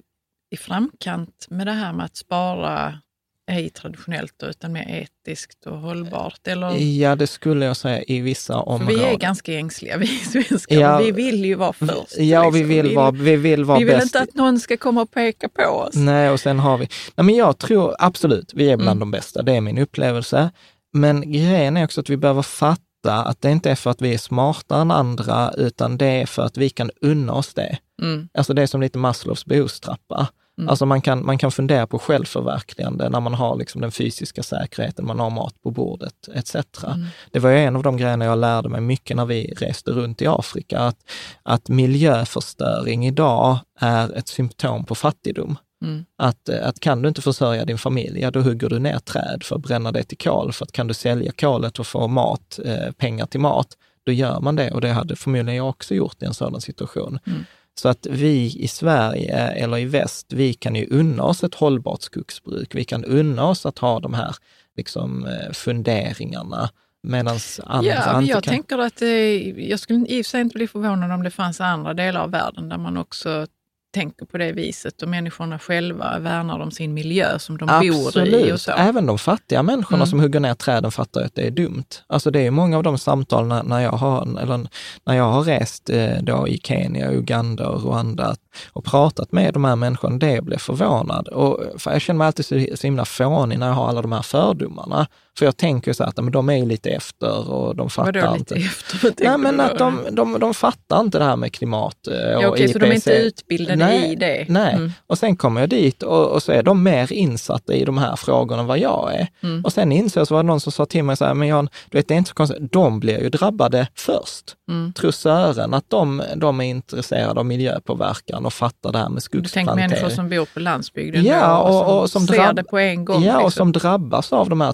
i 0.51 0.57
framkant 0.57 1.47
med 1.49 1.67
det 1.67 1.71
här 1.71 1.93
med 1.93 2.05
att 2.05 2.15
spara 2.15 2.99
ej 3.49 3.69
traditionellt 3.69 4.43
utan 4.43 4.71
mer 4.71 5.07
etiskt 5.27 5.65
och 5.67 5.77
hållbart? 5.79 6.47
Eller? 6.47 6.77
Ja, 6.77 7.15
det 7.15 7.27
skulle 7.27 7.65
jag 7.65 7.77
säga 7.77 8.03
i 8.03 8.19
vissa 8.21 8.53
För 8.53 8.69
områden. 8.69 8.95
vi 8.99 9.03
är 9.03 9.17
ganska 9.17 9.53
ängsliga 9.53 9.97
vi 9.97 10.07
svenskar. 10.31 10.75
Ja. 10.75 10.97
vi 10.97 11.11
vill 11.11 11.45
ju 11.45 11.55
vara 11.55 11.73
först. 11.73 12.17
Ja, 12.17 12.45
och 12.47 12.55
vi 12.55 12.59
liksom. 12.59 12.69
vill 12.87 12.95
vara, 12.95 13.11
vi 13.11 13.35
vill 13.35 13.63
vara 13.65 13.79
vi 13.79 13.85
vill 13.85 13.93
bäst. 13.95 14.05
inte 14.05 14.19
att 14.21 14.33
någon 14.35 14.59
ska 14.59 14.77
komma 14.77 15.01
och 15.01 15.11
peka 15.11 15.49
på 15.49 15.63
oss. 15.63 15.95
Nej, 15.95 16.29
och 16.29 16.39
sen 16.39 16.59
har 16.59 16.77
vi... 16.77 16.87
Nej, 17.15 17.25
men 17.25 17.35
jag 17.35 17.57
tror 17.57 17.95
absolut, 17.99 18.51
vi 18.53 18.69
är 18.69 18.77
bland 18.77 18.89
Mm. 18.97 18.99
de 18.99 19.11
bästa. 19.11 19.41
Det 19.41 19.53
är 19.55 19.61
min 19.61 19.77
upplevelse. 19.77 20.51
Men 20.93 21.31
grejen 21.31 21.77
är 21.77 21.83
också 21.85 22.01
att 22.01 22.09
vi 22.09 22.17
behöver 22.17 22.41
fatta 22.41 22.79
att 23.25 23.41
det 23.41 23.51
inte 23.51 23.71
är 23.71 23.75
för 23.75 23.89
att 23.91 24.01
vi 24.01 24.13
är 24.13 24.17
smartare 24.17 24.81
än 24.81 24.91
andra, 24.91 25.51
utan 25.57 25.97
det 25.97 26.05
är 26.05 26.25
för 26.25 26.41
att 26.43 26.57
vi 26.57 26.69
kan 26.69 26.91
unna 27.01 27.33
oss 27.33 27.53
det. 27.53 27.77
Mm. 28.01 28.29
Alltså 28.33 28.53
det 28.53 28.61
är 28.61 28.67
som 28.67 28.81
lite 28.81 28.97
Maslows 28.97 29.45
behovstrappa. 29.45 30.27
Mm. 30.59 30.69
Alltså 30.69 30.85
man 30.85 31.01
kan, 31.01 31.25
man 31.25 31.37
kan 31.37 31.51
fundera 31.51 31.87
på 31.87 31.99
självförverkligande 31.99 33.09
när 33.09 33.19
man 33.19 33.33
har 33.33 33.55
liksom 33.55 33.81
den 33.81 33.91
fysiska 33.91 34.43
säkerheten, 34.43 35.05
man 35.05 35.19
har 35.19 35.29
mat 35.29 35.61
på 35.63 35.71
bordet 35.71 36.29
etc. 36.35 36.55
Mm. 36.55 37.05
Det 37.31 37.39
var 37.39 37.51
en 37.51 37.75
av 37.75 37.83
de 37.83 37.97
grejerna 37.97 38.25
jag 38.25 38.37
lärde 38.37 38.69
mig 38.69 38.81
mycket 38.81 39.17
när 39.17 39.25
vi 39.25 39.53
reste 39.57 39.91
runt 39.91 40.21
i 40.21 40.27
Afrika, 40.27 40.79
att, 40.79 40.97
att 41.43 41.69
miljöförstöring 41.69 43.07
idag 43.07 43.57
är 43.79 44.17
ett 44.17 44.27
symptom 44.27 44.85
på 44.85 44.95
fattigdom. 44.95 45.57
Mm. 45.81 46.05
Att, 46.17 46.49
att 46.49 46.79
kan 46.79 47.01
du 47.01 47.07
inte 47.07 47.21
försörja 47.21 47.65
din 47.65 47.77
familj, 47.77 48.21
ja 48.21 48.31
då 48.31 48.41
hugger 48.41 48.69
du 48.69 48.79
ner 48.79 48.99
träd 48.99 49.43
för 49.43 49.55
att 49.55 49.61
bränna 49.61 49.91
det 49.91 50.03
till 50.03 50.17
kol. 50.17 50.53
För 50.53 50.65
att 50.65 50.71
kan 50.71 50.87
du 50.87 50.93
sälja 50.93 51.31
kolet 51.31 51.79
och 51.79 51.87
få 51.87 52.07
mat, 52.07 52.59
eh, 52.65 52.91
pengar 52.91 53.25
till 53.25 53.39
mat, 53.39 53.67
då 54.03 54.11
gör 54.11 54.39
man 54.39 54.55
det. 54.55 54.71
Och 54.71 54.81
det 54.81 54.89
hade 54.89 55.15
förmodligen 55.15 55.55
jag 55.55 55.69
också 55.69 55.95
gjort 55.95 56.21
i 56.23 56.25
en 56.25 56.33
sådan 56.33 56.61
situation. 56.61 57.19
Mm. 57.27 57.45
Så 57.79 57.89
att 57.89 58.07
vi 58.09 58.55
i 58.59 58.67
Sverige 58.67 59.37
eller 59.37 59.77
i 59.77 59.85
väst, 59.85 60.33
vi 60.33 60.53
kan 60.53 60.75
ju 60.75 60.87
unna 60.91 61.23
oss 61.23 61.43
ett 61.43 61.55
hållbart 61.55 62.01
skogsbruk. 62.01 62.75
Vi 62.75 62.83
kan 62.83 63.05
unna 63.05 63.45
oss 63.47 63.65
att 63.65 63.79
ha 63.79 63.99
de 63.99 64.13
här 64.13 64.35
liksom, 64.77 65.25
eh, 65.25 65.51
funderingarna. 65.53 66.69
Medan 67.03 67.37
andra 67.63 67.91
Ja, 67.91 68.19
inte 68.19 68.31
jag 68.31 68.43
kan. 68.43 68.51
tänker 68.53 68.77
att 68.77 68.95
det, 68.95 69.37
jag 69.57 69.79
skulle 69.79 70.05
i 70.07 70.21
och 70.21 70.25
för 70.25 70.29
sig 70.29 70.41
inte 70.41 70.53
bli 70.53 70.67
förvånad 70.67 71.11
om 71.11 71.23
det 71.23 71.31
fanns 71.31 71.61
andra 71.61 71.93
delar 71.93 72.21
av 72.21 72.31
världen 72.31 72.69
där 72.69 72.77
man 72.77 72.97
också 72.97 73.47
tänker 73.91 74.25
på 74.25 74.37
det 74.37 74.51
viset 74.51 75.01
och 75.01 75.09
människorna 75.09 75.59
själva 75.59 76.19
värnar 76.19 76.59
om 76.59 76.71
sin 76.71 76.93
miljö 76.93 77.39
som 77.39 77.57
de 77.57 77.65
bor 77.65 77.83
i 77.85 77.89
och 77.91 78.07
Absolut. 78.07 78.61
så. 78.61 78.71
Även 78.71 79.05
de 79.05 79.17
fattiga 79.17 79.63
människorna 79.63 79.97
Mm. 79.97 80.07
som 80.07 80.19
hugger 80.19 80.39
ner 80.39 80.53
träden 80.53 80.91
fattar 80.91 81.21
att 81.21 81.35
det 81.35 81.47
är 81.47 81.51
dumt. 81.51 81.85
Alltså 82.07 82.31
det 82.31 82.39
är 82.39 82.51
många 82.51 82.77
av 82.77 82.83
de 82.83 82.97
samtal 82.97 83.47
när, 83.47 83.63
när, 83.63 83.79
jag, 83.79 83.91
har, 83.91 84.39
eller 84.41 84.67
när 85.05 85.15
jag 85.15 85.31
har 85.31 85.41
rest 85.43 85.89
eh, 85.89 86.17
då 86.21 86.47
i 86.47 86.59
Kenya, 86.63 87.11
Uganda 87.11 87.67
och 87.69 87.83
Rwanda 87.83 88.35
och 88.73 88.85
pratat 88.85 89.31
med 89.31 89.53
de 89.53 89.63
här 89.65 89.75
människorna, 89.75 90.17
det 90.17 90.43
blev 90.43 90.57
förvånad. 90.57 91.27
Och, 91.27 91.59
för 91.77 91.91
jag 91.91 92.01
känner 92.01 92.17
mig 92.17 92.27
alltid 92.27 92.45
så, 92.45 92.65
så 92.75 92.87
himla 92.87 93.05
fånig 93.05 93.59
när 93.59 93.67
jag 93.67 93.73
har 93.73 93.87
alla 93.89 94.01
de 94.01 94.11
här 94.11 94.21
fördomarna. 94.21 95.07
För 95.39 95.45
jag 95.45 95.57
tänker 95.57 95.93
så 95.93 96.03
att 96.03 96.17
men 96.17 96.31
de 96.31 96.49
är 96.49 96.53
ju 96.57 96.65
lite 96.65 96.89
efter 96.89 97.49
och 97.51 97.75
de 97.75 97.89
fattar 97.89 98.13
Vadå 98.21 98.35
inte. 98.35 98.55
lite 98.55 98.67
efter? 98.67 99.13
Nej, 99.23 99.37
men 99.37 99.59
att 99.59 99.77
de, 99.77 99.99
de, 100.11 100.39
de 100.39 100.53
fattar 100.53 100.99
inte 100.99 101.17
det 101.19 101.23
här 101.25 101.35
med 101.35 101.53
klimat 101.53 102.07
eh, 102.07 102.35
och 102.37 102.43
Ja, 102.43 102.47
okej, 102.47 102.67
så 102.73 102.79
de 102.79 102.85
är 102.85 102.91
inte 102.93 103.11
utbildade 103.13 103.75
Nej, 103.75 104.11
i 104.11 104.15
det? 104.15 104.45
Nej, 104.49 104.73
Mm. 104.73 104.91
och 105.07 105.17
sen 105.17 105.35
kommer 105.37 105.61
jag 105.61 105.69
dit 105.69 106.03
och, 106.03 106.25
och 106.29 106.43
så 106.43 106.51
är 106.51 106.63
de 106.63 106.83
mer 106.83 107.13
insatta 107.13 107.73
i 107.73 107.85
de 107.85 107.97
här 107.97 108.15
frågorna 108.15 108.61
än 108.61 108.67
vad 108.67 108.79
jag 108.79 109.13
är. 109.15 109.27
Mm. 109.43 109.65
Och 109.65 109.73
sen 109.73 109.91
inser 109.91 110.19
jag, 110.21 110.27
så 110.27 110.33
var 110.33 110.43
det 110.43 110.47
någon 110.47 110.59
som 110.59 110.71
sa 110.71 110.85
till 110.85 111.03
mig 111.03 111.17
så 111.17 111.25
här, 111.25 111.33
men 111.33 111.47
Jan, 111.47 111.69
du 111.89 111.97
vet 111.97 112.07
det 112.07 112.13
är 112.13 112.17
inte 112.17 112.29
så 112.29 112.33
konstigt, 112.35 112.71
de 112.71 112.99
blir 112.99 113.19
ju 113.23 113.29
drabbade 113.29 113.87
först. 113.95 114.55
Mm. 114.69 114.93
Trussören, 114.93 115.73
att 115.73 115.85
de, 115.89 116.23
de 116.35 116.61
är 116.61 116.65
intresserade 116.65 117.39
av 117.39 117.45
miljöpåverkan 117.45 118.45
och 118.45 118.53
fattar 118.53 118.91
det 118.91 118.97
här 118.97 119.09
med 119.09 119.15
Du 119.15 119.21
tänker 119.21 119.39
skogsplantering. 119.49 119.89
människor 119.89 120.09
som 120.09 120.29
bor 120.29 120.45
på 120.53 120.59
landsbygden 120.59 121.23
Ja, 121.25 121.65
då, 121.67 121.73
och- 121.77 122.01
och 122.01 122.09
som 122.09 122.27
ser 122.27 122.33
drabb- 122.33 122.55
det 122.55 122.63
på 122.63 122.77
en 122.77 123.05
gång? 123.05 123.23
Ja, 123.23 123.37
och 123.37 123.43
liksom. 123.43 123.51
som 123.51 123.71
drabbas 123.71 124.33
av 124.33 124.49
de 124.49 124.61
här 124.61 124.71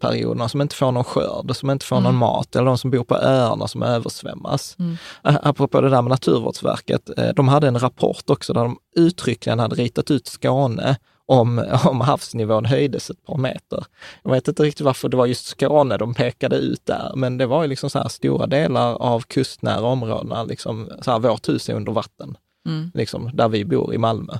torkarperioderna, 0.00 0.48
som 0.48 0.60
inte 0.60 0.74
får 0.76 0.92
någon 0.92 1.04
skörd, 1.04 1.56
som 1.56 1.70
inte 1.70 1.86
får 1.86 1.96
någon 1.96 2.06
Mm. 2.06 2.16
mat, 2.16 2.56
eller 2.56 2.66
de 2.66 2.78
som 2.78 2.90
bor 2.90 3.04
på 3.04 3.16
öarna 3.16 3.68
som 3.68 3.82
översvämmas. 3.82 4.76
Mm. 4.78 4.96
Ä- 5.24 5.38
Apropå 5.42 5.80
det 5.80 5.90
där 5.90 6.02
med 6.02 6.10
Naturvårdsverket, 6.10 7.18
eh, 7.18 7.28
de 7.36 7.48
hade 7.48 7.68
en 7.68 7.78
rapport 7.78 8.30
också 8.30 8.52
där 8.52 8.60
de 8.60 8.76
uttryckligen 8.96 9.58
hade 9.58 9.74
ritat 9.76 10.10
ut 10.10 10.26
Skåne 10.26 10.96
om, 11.26 11.64
om 11.84 12.00
havsnivån 12.00 12.64
höjdes 12.64 13.10
ett 13.10 13.26
par 13.26 13.36
meter. 13.36 13.84
Jag 14.22 14.30
vet 14.30 14.48
inte 14.48 14.62
riktigt 14.62 14.84
varför 14.84 15.08
det 15.08 15.16
var 15.16 15.26
just 15.26 15.46
Skåne 15.46 15.96
de 15.96 16.14
pekade 16.14 16.56
ut 16.56 16.86
där, 16.86 17.12
men 17.16 17.38
det 17.38 17.46
var 17.46 17.62
ju 17.62 17.68
liksom 17.68 17.90
så 17.90 17.98
här 17.98 18.08
stora 18.08 18.46
delar 18.46 18.94
av 18.94 19.20
kustnära 19.20 19.80
områdena, 19.86 20.42
liksom 20.44 20.88
så 21.02 21.10
här, 21.10 21.18
vårt 21.18 21.48
hus 21.48 21.68
är 21.68 21.74
under 21.74 21.92
vatten 21.92 22.36
Mm. 22.66 22.90
liksom, 22.94 23.30
där 23.34 23.48
vi 23.48 23.64
bor 23.64 23.94
i 23.94 23.98
Malmö. 23.98 24.32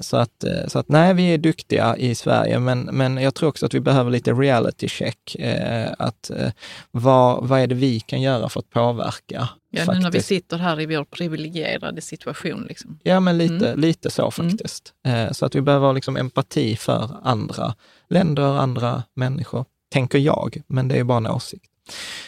Så 0.00 0.16
att, 0.16 0.44
eh, 0.44 0.66
så 0.68 0.78
att 0.78 0.88
nej, 0.88 1.14
vi 1.14 1.34
är 1.34 1.38
duktiga 1.38 1.96
i 1.96 2.14
Sverige, 2.14 2.58
men, 2.58 2.80
men 2.80 3.16
jag 3.16 3.34
tror 3.34 3.48
också 3.48 3.66
att 3.66 3.74
vi 3.74 3.80
behöver 3.80 4.10
lite 4.10 4.32
reality 4.32 4.88
check. 4.88 5.34
Eh, 5.34 5.90
att, 5.98 6.30
eh, 6.30 6.50
vad, 6.90 7.48
vad 7.48 7.60
är 7.60 7.66
det 7.66 7.74
vi 7.74 8.00
kan 8.00 8.22
göra 8.22 8.48
för 8.48 8.60
att 8.60 8.70
påverka? 8.70 9.48
Ja, 9.70 9.80
nu 9.80 9.86
när 9.86 9.94
vi 9.96 10.02
faktiskt? 10.02 10.26
sitter 10.28 10.56
här 10.58 10.80
i 10.80 10.86
vår 10.86 11.04
privilegierade 11.04 12.00
situation. 12.00 12.66
Liksom. 12.68 12.98
Ja, 13.02 13.20
men 13.20 13.38
lite, 13.38 13.68
Mm. 13.68 13.80
lite 13.80 14.10
så 14.10 14.30
faktiskt. 14.30 14.92
Eh, 15.06 15.32
så 15.32 15.46
att 15.46 15.54
vi 15.54 15.60
behöver 15.60 15.86
ha 15.86 15.92
liksom 15.92 16.16
empati 16.16 16.76
för 16.76 17.10
andra 17.22 17.74
länder, 18.08 18.42
andra 18.58 19.02
människor, 19.16 19.64
tänker 19.92 20.18
jag, 20.18 20.62
men 20.66 20.88
det 20.88 20.98
är 20.98 21.04
bara 21.04 21.16
en 21.18 21.26
åsikt. 21.26 21.69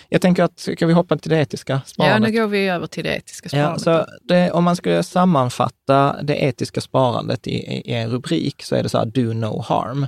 Jag 0.09 0.21
tänker 0.21 0.43
att, 0.45 0.59
ska 0.59 0.87
vi 0.87 0.93
hoppa 0.93 1.17
till 1.17 1.31
det 1.31 1.39
etiska 1.39 1.73
Ja, 1.73 1.81
sparandet? 1.85 2.33
nu 2.33 2.41
går 2.41 2.47
vi 2.47 2.69
över 2.69 2.87
till 2.87 3.05
det 3.05 3.17
etiska 3.17 3.49
Ja, 3.53 3.79
sparandet. 3.79 3.83
så 3.83 4.07
det, 4.29 4.51
om 4.51 4.65
man 4.65 4.77
skulle 4.77 5.03
sammanfatta 5.03 6.23
det 6.23 6.37
etiska 6.45 6.81
sparandet 6.81 7.47
i, 7.47 7.51
i, 7.55 7.91
i 7.91 7.95
en 7.95 8.11
rubrik 8.11 8.63
så 8.63 8.75
är 8.77 8.83
det 8.83 8.89
så 8.89 8.99
här, 8.99 9.07
do 9.07 9.33
no 9.33 9.61
harm. 9.63 10.07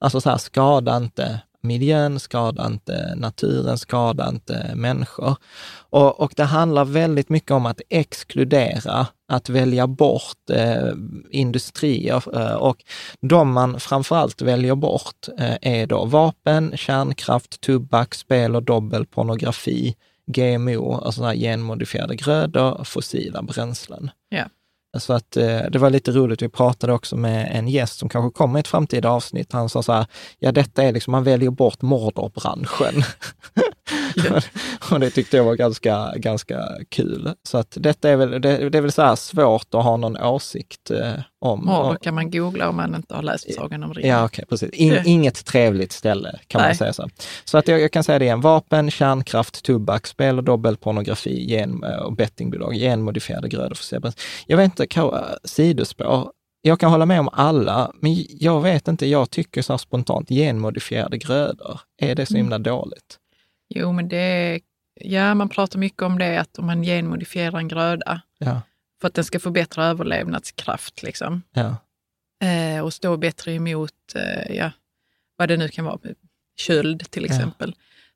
Alltså 0.00 0.20
så 0.20 0.30
här, 0.30 0.36
skada 0.38 0.96
inte 0.96 1.40
miljön, 1.62 2.20
skada 2.20 2.66
inte 2.66 3.14
naturen, 3.16 3.78
skada 3.78 4.28
inte 4.28 4.72
människor. 4.74 5.36
Och, 5.90 6.20
och 6.20 6.32
det 6.36 6.44
handlar 6.44 6.84
väldigt 6.84 7.28
mycket 7.28 7.50
om 7.50 7.66
att 7.66 7.80
exkludera, 7.88 9.06
att 9.28 9.48
välja 9.48 9.86
bort 9.86 10.50
eh, 10.52 10.92
industrier. 11.30 12.22
Eh, 12.40 12.54
och 12.54 12.76
de 13.20 13.52
man 13.52 13.80
framförallt 13.80 14.42
väljer 14.42 14.74
bort 14.74 15.28
eh, 15.38 15.56
är 15.60 15.86
då 15.86 16.04
vapen, 16.04 16.76
kärnkraft, 16.76 17.60
tobak, 17.60 18.14
spel 18.14 18.56
och 18.56 18.62
dobbel, 18.62 19.06
pornografi, 19.06 19.96
GMO, 20.26 20.94
alltså 20.94 21.12
såna 21.12 21.28
här 21.28 21.36
genmodifierade 21.36 22.16
grödor, 22.16 22.84
fossila 22.84 23.42
bränslen. 23.42 24.10
Yeah. 24.34 24.48
Så 24.98 25.12
att 25.12 25.36
eh, 25.36 25.60
det 25.72 25.78
var 25.78 25.90
lite 25.90 26.10
roligt, 26.10 26.42
vi 26.42 26.48
pratade 26.48 26.92
också 26.92 27.16
med 27.16 27.48
en 27.52 27.68
gäst 27.68 27.98
som 27.98 28.08
kanske 28.08 28.36
kommer 28.38 28.58
i 28.58 28.60
ett 28.60 28.68
framtida 28.68 29.10
avsnitt. 29.10 29.52
Han 29.52 29.68
sa 29.68 29.82
så 29.82 29.92
här, 29.92 30.06
ja 30.38 30.52
detta 30.52 30.82
är 30.82 30.92
liksom, 30.92 31.12
man 31.12 31.24
väljer 31.24 31.50
bort 31.50 31.82
mordorbranschen. 31.82 33.02
och 34.90 35.00
det 35.00 35.10
tyckte 35.10 35.36
jag 35.36 35.44
var 35.44 35.54
ganska, 35.54 36.12
ganska 36.16 36.68
kul. 36.88 37.34
Så 37.48 37.58
att 37.58 37.76
detta 37.80 38.10
är 38.10 38.16
väl, 38.16 38.30
det, 38.30 38.68
det 38.70 38.78
är 38.78 38.82
väl 38.82 38.92
så 38.92 39.16
svårt 39.16 39.74
att 39.74 39.84
ha 39.84 39.96
någon 39.96 40.16
åsikt 40.16 40.90
eh, 40.90 41.12
om. 41.40 41.64
Mordor 41.64 41.96
kan 42.02 42.14
man 42.14 42.30
googla 42.30 42.68
om 42.68 42.76
man 42.76 42.94
inte 42.94 43.14
har 43.14 43.22
läst 43.22 43.54
Sagan 43.54 43.82
om 43.82 43.94
ringen. 43.94 44.10
Ja, 44.10 44.24
okej, 44.24 44.44
precis. 44.48 44.70
In, 44.70 44.98
inget 45.04 45.44
trevligt 45.44 45.92
ställe 45.92 46.38
kan 46.46 46.60
man 46.60 46.68
Nej. 46.68 46.76
säga 46.76 46.92
så. 46.92 47.08
Så 47.44 47.58
att 47.58 47.68
jag, 47.68 47.80
jag 47.80 47.92
kan 47.92 48.04
säga 48.04 48.18
det 48.18 48.24
igen, 48.24 48.40
vapen, 48.40 48.90
kärnkraft, 48.90 49.62
tobak, 49.64 50.06
spel 50.06 50.38
och 50.38 50.44
dobbelpornografi 50.44 51.50
gen, 51.50 51.84
och 51.84 52.12
bettingbolag, 52.16 52.74
genmodifierade 52.74 53.48
grödor 53.48 53.74
för 53.74 53.84
zebras. 53.84 54.16
Jag 54.46 54.56
vet 54.56 54.64
inte, 54.64 54.86
Karo, 54.86 55.18
sidospår. 55.44 56.30
Jag 56.64 56.80
kan 56.80 56.90
hålla 56.90 57.06
med 57.06 57.20
om 57.20 57.28
alla, 57.32 57.92
men 58.00 58.24
jag 58.28 58.60
vet 58.60 58.88
inte, 58.88 59.06
jag 59.06 59.30
tycker 59.30 59.62
så 59.62 59.78
spontant, 59.78 60.28
genmodifierade 60.28 61.18
grödor, 61.18 61.80
är 62.02 62.14
det 62.14 62.26
så 62.26 62.34
Mm. 62.34 62.44
himla 62.44 62.58
dåligt? 62.58 63.18
Jo, 63.74 63.92
men 63.92 64.08
det 64.08 64.16
är, 64.16 64.60
ja, 65.00 65.34
man 65.34 65.48
pratar 65.48 65.78
mycket 65.78 66.02
om 66.02 66.18
det, 66.18 66.40
att 66.40 66.58
om 66.58 66.66
man 66.66 66.82
genmodifierar 66.82 67.58
en 67.58 67.68
gröda 67.68 68.20
Ja, 68.38 68.60
för 69.00 69.08
att 69.08 69.14
den 69.14 69.24
ska 69.24 69.40
få 69.40 69.50
bättre 69.50 69.84
överlevnadskraft 69.84 71.02
liksom, 71.02 71.42
ja, 71.52 71.76
eh, 72.46 72.84
och 72.84 72.92
stå 72.92 73.16
bättre 73.16 73.52
emot, 73.52 73.92
eh, 74.14 74.56
ja, 74.56 74.70
vad 75.36 75.48
det 75.48 75.56
nu 75.56 75.68
kan 75.68 75.84
vara, 75.84 75.98
köld 76.56 77.10
till 77.10 77.26
Ja. 77.30 77.72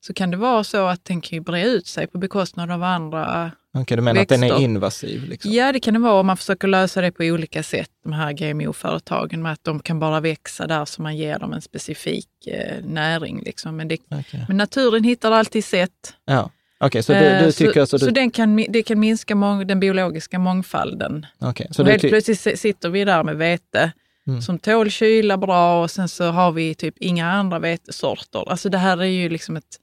Så 0.06 0.14
kan 0.14 0.30
det 0.30 0.36
vara 0.36 0.64
så 0.64 0.86
att 0.86 1.04
den 1.04 1.20
kan 1.20 1.36
ju 1.36 1.40
bre 1.40 1.64
ut 1.66 1.86
sig 1.86 2.06
på 2.06 2.18
bekostnad 2.18 2.70
av 2.70 2.82
andra 2.82 3.50
okej, 3.74 3.96
du 3.96 4.02
menar 4.02 4.22
att 4.22 4.28
den 4.28 4.42
är 4.42 4.48
Växter. 4.48 4.64
invasiv? 4.64 5.24
Liksom. 5.28 5.52
Ja, 5.52 5.72
det 5.72 5.80
kan 5.80 5.94
det 5.94 6.00
vara 6.00 6.20
om 6.20 6.26
man 6.26 6.36
försöker 6.36 6.68
lösa 6.68 7.00
det 7.00 7.12
på 7.12 7.22
olika 7.24 7.62
sätt, 7.62 7.90
de 8.04 8.12
här 8.12 8.32
GMO-företagen, 8.32 9.42
med 9.42 9.52
att 9.52 9.64
de 9.64 9.80
kan 9.80 9.98
bara 10.00 10.20
växa 10.20 10.66
där 10.66 10.84
så 10.84 11.02
man 11.02 11.16
ger 11.16 11.38
dem 11.38 11.52
en 11.52 11.62
specifik 11.62 12.28
eh, 12.46 12.84
näring. 12.84 13.42
Liksom. 13.44 13.76
Men, 13.76 13.88
det, 13.88 13.96
Okej. 14.10 14.44
men 14.48 14.56
naturen 14.56 15.04
hittar 15.04 15.32
alltid 15.32 15.64
sätt. 15.64 16.14
Ja. 16.24 16.50
Okej, 16.80 17.02
så 17.02 17.12
du, 17.12 17.18
Eh, 17.18 17.44
du 17.44 17.52
tycker 17.52 17.72
så, 17.72 17.80
alltså... 17.80 17.98
så 17.98 18.04
Du, 18.06 18.10
den 18.10 18.30
kan, 18.30 18.56
det 18.68 18.82
kan 18.82 19.00
minska 19.00 19.34
mång, 19.34 19.66
den 19.66 19.80
biologiska 19.80 20.38
mångfalden. 20.38 21.26
okej, 21.38 21.66
så 21.70 21.82
och 21.82 21.88
helt 21.88 22.02
plötsligt 22.02 22.40
si- 22.40 22.56
sitter 22.56 22.88
vi 22.88 23.04
där 23.04 23.22
med 23.24 23.36
vete 23.36 23.92
Mm. 24.28 24.42
som 24.42 24.58
tål 24.58 24.90
kyla 24.90 25.36
bra 25.38 25.82
och 25.82 25.90
sen 25.90 26.08
så 26.08 26.24
har 26.24 26.52
vi 26.52 26.74
typ 26.74 26.94
inga 26.98 27.32
andra 27.32 27.58
vetesorter. 27.58 28.50
Alltså 28.50 28.68
det 28.68 28.78
här 28.78 28.98
är 28.98 29.04
ju 29.04 29.28
liksom 29.28 29.56
ett. 29.56 29.76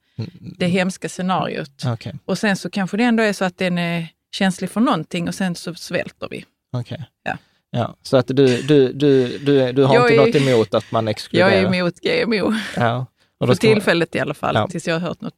Det 0.57 0.67
hemska 0.67 1.09
scenariot. 1.09 1.83
Okej, 1.85 2.13
Och 2.25 2.37
sen 2.37 2.55
så 2.55 2.69
kanske 2.69 2.97
det 2.97 3.03
ändå 3.03 3.23
är 3.23 3.33
så 3.33 3.45
att 3.45 3.57
den 3.57 3.77
är 3.77 4.07
känslig 4.35 4.69
för 4.69 4.81
någonting 4.81 5.27
och 5.27 5.35
sen 5.35 5.55
så 5.55 5.73
svälter 5.75 6.27
vi. 6.31 6.45
okej. 6.73 7.05
Ja. 7.23 7.37
Ja, 7.75 7.95
så 8.03 8.17
att 8.17 8.27
du, 8.27 8.33
du, 8.61 8.93
du, 8.93 9.37
du, 9.37 9.71
du 9.71 9.83
har 9.83 9.95
Jag 9.95 10.03
inte 10.11 10.23
är- 10.23 10.25
något 10.25 10.35
emot 10.49 10.73
att 10.73 10.91
man 10.91 11.07
exkluderar? 11.07 11.49
Jag 11.49 11.59
är 11.59 11.75
emot 11.75 11.93
GMO, 11.99 12.53
Ja. 12.77 13.05
Och 13.37 13.47
för 13.47 13.53
ska 13.55 13.67
man- 13.67 13.73
tillfället 13.75 14.15
i 14.15 14.19
alla 14.19 14.33
fall, 14.33 14.55
Ja. 14.55 14.67
tills 14.67 14.87
jag 14.87 14.95
har 14.95 14.99
hört 15.07 15.21
något 15.21 15.33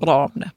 bra 0.00 0.24
om 0.34 0.40
det. 0.40 0.50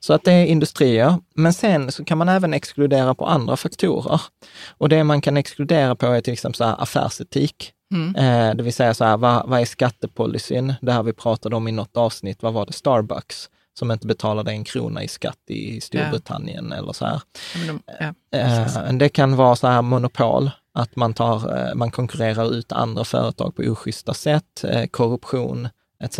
Så 0.00 0.12
att 0.12 0.24
det 0.24 0.32
är 0.32 0.46
industrier. 0.46 1.14
Men 1.34 1.52
sen 1.52 1.92
så 1.92 2.04
kan 2.04 2.18
man 2.18 2.28
även 2.28 2.54
exkludera 2.54 3.14
på 3.14 3.26
andra 3.26 3.56
faktorer. 3.56 4.20
Och 4.68 4.88
det 4.88 5.04
man 5.04 5.20
kan 5.20 5.36
exkludera 5.36 5.94
på 5.94 6.06
är 6.06 6.20
till 6.20 6.32
exempel 6.32 6.56
så 6.58 6.64
affärsetik. 6.64 7.72
Mm. 7.92 8.16
Eh, 8.16 8.56
det 8.56 8.62
vill 8.62 8.72
säga, 8.72 8.94
så 8.94 9.04
här, 9.04 9.16
vad, 9.16 9.48
vad 9.48 9.60
är 9.60 9.64
skattepolicyn? 9.64 10.74
Det 10.80 10.92
här 10.92 11.02
vi 11.02 11.12
pratade 11.12 11.56
om 11.56 11.68
i 11.68 11.72
något 11.72 11.96
avsnitt. 11.96 12.42
Vad 12.42 12.52
var 12.52 12.66
det? 12.66 12.72
Starbucks 12.72 13.48
som 13.78 13.90
inte 13.90 14.06
betalade 14.06 14.50
en 14.50 14.64
krona 14.64 15.02
i 15.02 15.08
skatt 15.08 15.38
i 15.48 15.80
Storbritannien 15.80 16.72
eller 16.72 16.92
så 16.92 17.06
här. 17.06 17.20
Men 17.56 17.66
de, 17.66 17.82
ja. 18.00 18.38
Eh, 18.38 18.92
det 18.92 19.08
kan 19.08 19.36
vara 19.36 19.56
så 19.56 19.66
här 19.66 19.82
monopol, 19.82 20.50
att 20.74 20.96
man, 20.96 21.14
tar, 21.14 21.68
eh, 21.68 21.74
man 21.74 21.90
konkurrerar 21.90 22.54
ut 22.54 22.72
andra 22.72 23.04
företag 23.04 23.56
på 23.56 23.62
oschyssta 23.62 24.14
sätt, 24.14 24.64
eh, 24.64 24.86
korruption 24.86 25.68
etc. 26.02 26.18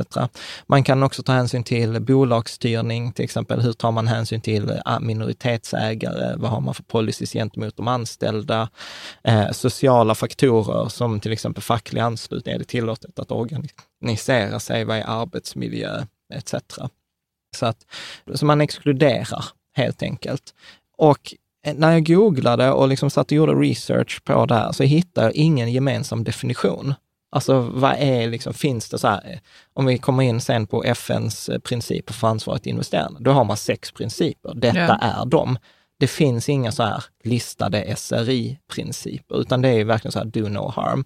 Man 0.67 0.85
kan 0.85 1.03
också 1.03 1.23
ta 1.23 1.33
hänsyn 1.33 1.65
till 1.65 2.01
bolagsstyrning, 2.01 3.13
till 3.13 3.25
exempel 3.25 3.61
hur 3.61 3.73
tar 3.73 3.93
man 3.93 4.09
hänsyn 4.09 4.41
till 4.41 4.71
eh, 4.71 5.01
minoritetsägare, 5.01 6.37
vad 6.37 6.51
har 6.51 6.61
man 6.61 6.75
för 6.75 6.83
policies 6.83 7.33
gentemot 7.33 7.77
de 7.77 7.89
anställda, 7.89 8.69
eh, 9.25 9.51
sociala 9.51 10.15
faktorer 10.15 10.89
som 10.89 11.21
till 11.21 11.33
exempel 11.33 11.63
facklig 11.63 12.01
anslutning, 12.01 12.55
är 12.55 12.59
det 12.59 12.65
tillåtet 12.65 13.19
att 13.19 13.31
organisera 13.31 14.61
sig, 14.61 14.85
vad 14.85 14.97
är 14.97 15.05
arbetsmiljö 15.07 16.05
etc. 16.35 16.55
Så, 17.57 17.67
att, 17.67 17.87
så 18.35 18.47
man 18.47 18.61
exkluderar 18.61 19.45
helt 19.77 20.03
enkelt. 20.03 20.55
Och 20.99 21.35
eh, 21.67 21.75
när 21.75 21.93
jag 21.93 22.07
googlade 22.07 22.71
och 22.71 22.89
liksom 22.89 23.11
satt 23.11 23.27
och 23.27 23.33
gjorde 23.33 23.53
research 23.53 24.25
på 24.25 24.47
det 24.47 24.55
här 24.55 24.73
så 24.73 24.83
hittade 24.83 25.27
jag 25.27 25.35
ingen 25.35 25.73
gemensam 25.73 26.25
definition. 26.25 26.95
Alltså 27.35 27.61
vad 27.61 27.95
är 27.99 28.31
liksom, 28.31 28.55
finns 28.55 28.89
det 28.89 28.99
så 28.99 29.09
här, 29.09 29.41
om 29.75 29.87
vi 29.87 29.99
kommer 29.99 30.23
in 30.23 30.41
sen 30.41 30.67
på 30.67 30.85
FNs 30.85 31.49
eh, 31.49 31.59
principer 31.59 32.15
för 32.15 32.29
ansvarigt 32.29 32.67
investerande, 32.67 33.21
då 33.21 33.31
har 33.31 33.45
man 33.45 33.57
sex 33.57 33.93
principer. 33.93 34.53
Detta 34.55 34.79
Ja. 34.79 34.99
är 35.01 35.25
de. 35.27 35.59
Det 35.99 36.07
finns 36.07 36.49
inga 36.49 36.73
så 36.73 36.83
här 36.83 37.05
listade 37.25 37.97
SRI-principer, 37.97 39.41
utan 39.41 39.63
det 39.63 39.69
är 39.69 39.85
verkligen 39.85 40.13
så 40.13 40.19
här 40.19 40.27
do 40.27 40.49
no 40.49 40.69
harm. 40.77 41.05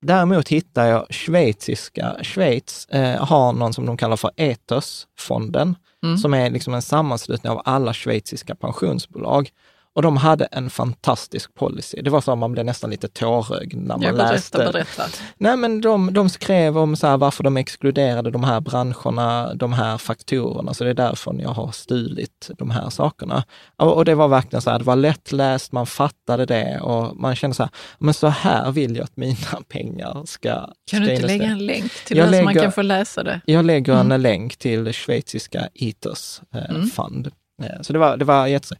Däremot 0.00 0.48
hittar 0.48 0.86
jag 0.86 1.06
schweiziska, 1.14 2.16
Schweiz 2.22 2.86
eh, 2.86 3.24
har 3.24 3.52
någon 3.52 3.72
som 3.74 3.86
de 3.86 3.96
kallar 3.96 4.16
för 4.16 4.30
Ethos-fonden, 4.36 5.74
Mm. 6.04 6.18
som 6.18 6.34
är 6.34 6.50
liksom 6.50 6.74
en 6.74 6.82
sammanslutning 6.82 7.52
av 7.52 7.62
alla 7.64 7.94
schweiziska 7.94 8.54
pensionsbolag. 8.54 9.50
Och 9.96 10.02
de 10.02 10.16
hade 10.16 10.44
en 10.44 10.70
fantastisk 10.70 11.54
policy. 11.54 12.02
Det 12.02 12.10
var 12.10 12.20
så 12.20 12.32
att 12.32 12.38
man 12.38 12.52
blev 12.52 12.64
nästan 12.66 12.90
lite 12.90 13.08
tårögd 13.08 13.74
när 13.74 13.86
man 13.96 14.02
Jag 14.02 14.14
berätta, 14.16 14.32
läste. 14.32 14.58
berätta. 14.58 15.02
Nej, 15.38 15.56
men 15.56 15.80
de, 15.80 16.12
de 16.12 16.28
skrev 16.28 16.78
om 16.78 16.96
så 16.96 17.16
varför 17.16 17.44
de 17.44 17.56
exkluderade 17.56 18.30
de 18.30 18.44
här 18.44 18.60
branscherna, 18.60 19.54
de 19.54 19.72
här 19.72 19.98
faktorerna, 19.98 20.74
så 20.74 20.84
det 20.84 20.90
är 20.90 20.94
därför 20.94 21.34
jag 21.40 21.48
har 21.48 21.72
stulit 21.72 22.50
de 22.58 22.70
här 22.70 22.90
sakerna. 22.90 23.44
Och, 23.76 23.96
och 23.96 24.04
det 24.04 24.14
var 24.14 24.28
verkligen 24.28 24.62
så 24.62 24.70
här, 24.70 24.78
det 24.78 24.84
var 24.84 24.96
lättläst, 24.96 25.72
man 25.72 25.86
fattade 25.86 26.46
det 26.46 26.80
och 26.80 27.16
man 27.16 27.36
kände 27.36 27.54
så 27.56 27.62
här, 27.62 27.70
men 27.98 28.14
så 28.14 28.26
här 28.26 28.72
vill 28.72 28.96
jag 28.96 29.04
att 29.04 29.16
mina 29.16 29.36
pengar 29.68 30.22
ska 30.26 30.70
Kan 30.90 31.02
du 31.02 31.12
inte 31.14 31.26
lägga 31.26 31.44
en 31.44 31.66
länk 31.66 31.92
till 32.06 32.16
Jag 32.16 32.28
det 32.30 32.38
så 32.38 32.44
man 32.44 32.54
lägger- 32.54 32.62
kan 32.66 32.72
få 32.72 32.82
läsa 32.82 33.22
det? 33.22 33.40
Jag 33.46 33.64
lägger 33.64 33.92
Mm. 34.00 34.12
en 34.12 34.22
länk 34.22 34.56
till 34.56 34.92
schweiziska 34.92 35.68
Ethos 35.74 36.42
eh, 36.54 36.70
Mm. 36.70 36.86
Fund. 36.90 37.30
Eh, 37.62 37.82
Så 37.82 37.92
det 37.92 37.98
var, 37.98 38.16
det 38.16 38.24
var 38.24 38.46
jätte... 38.46 38.76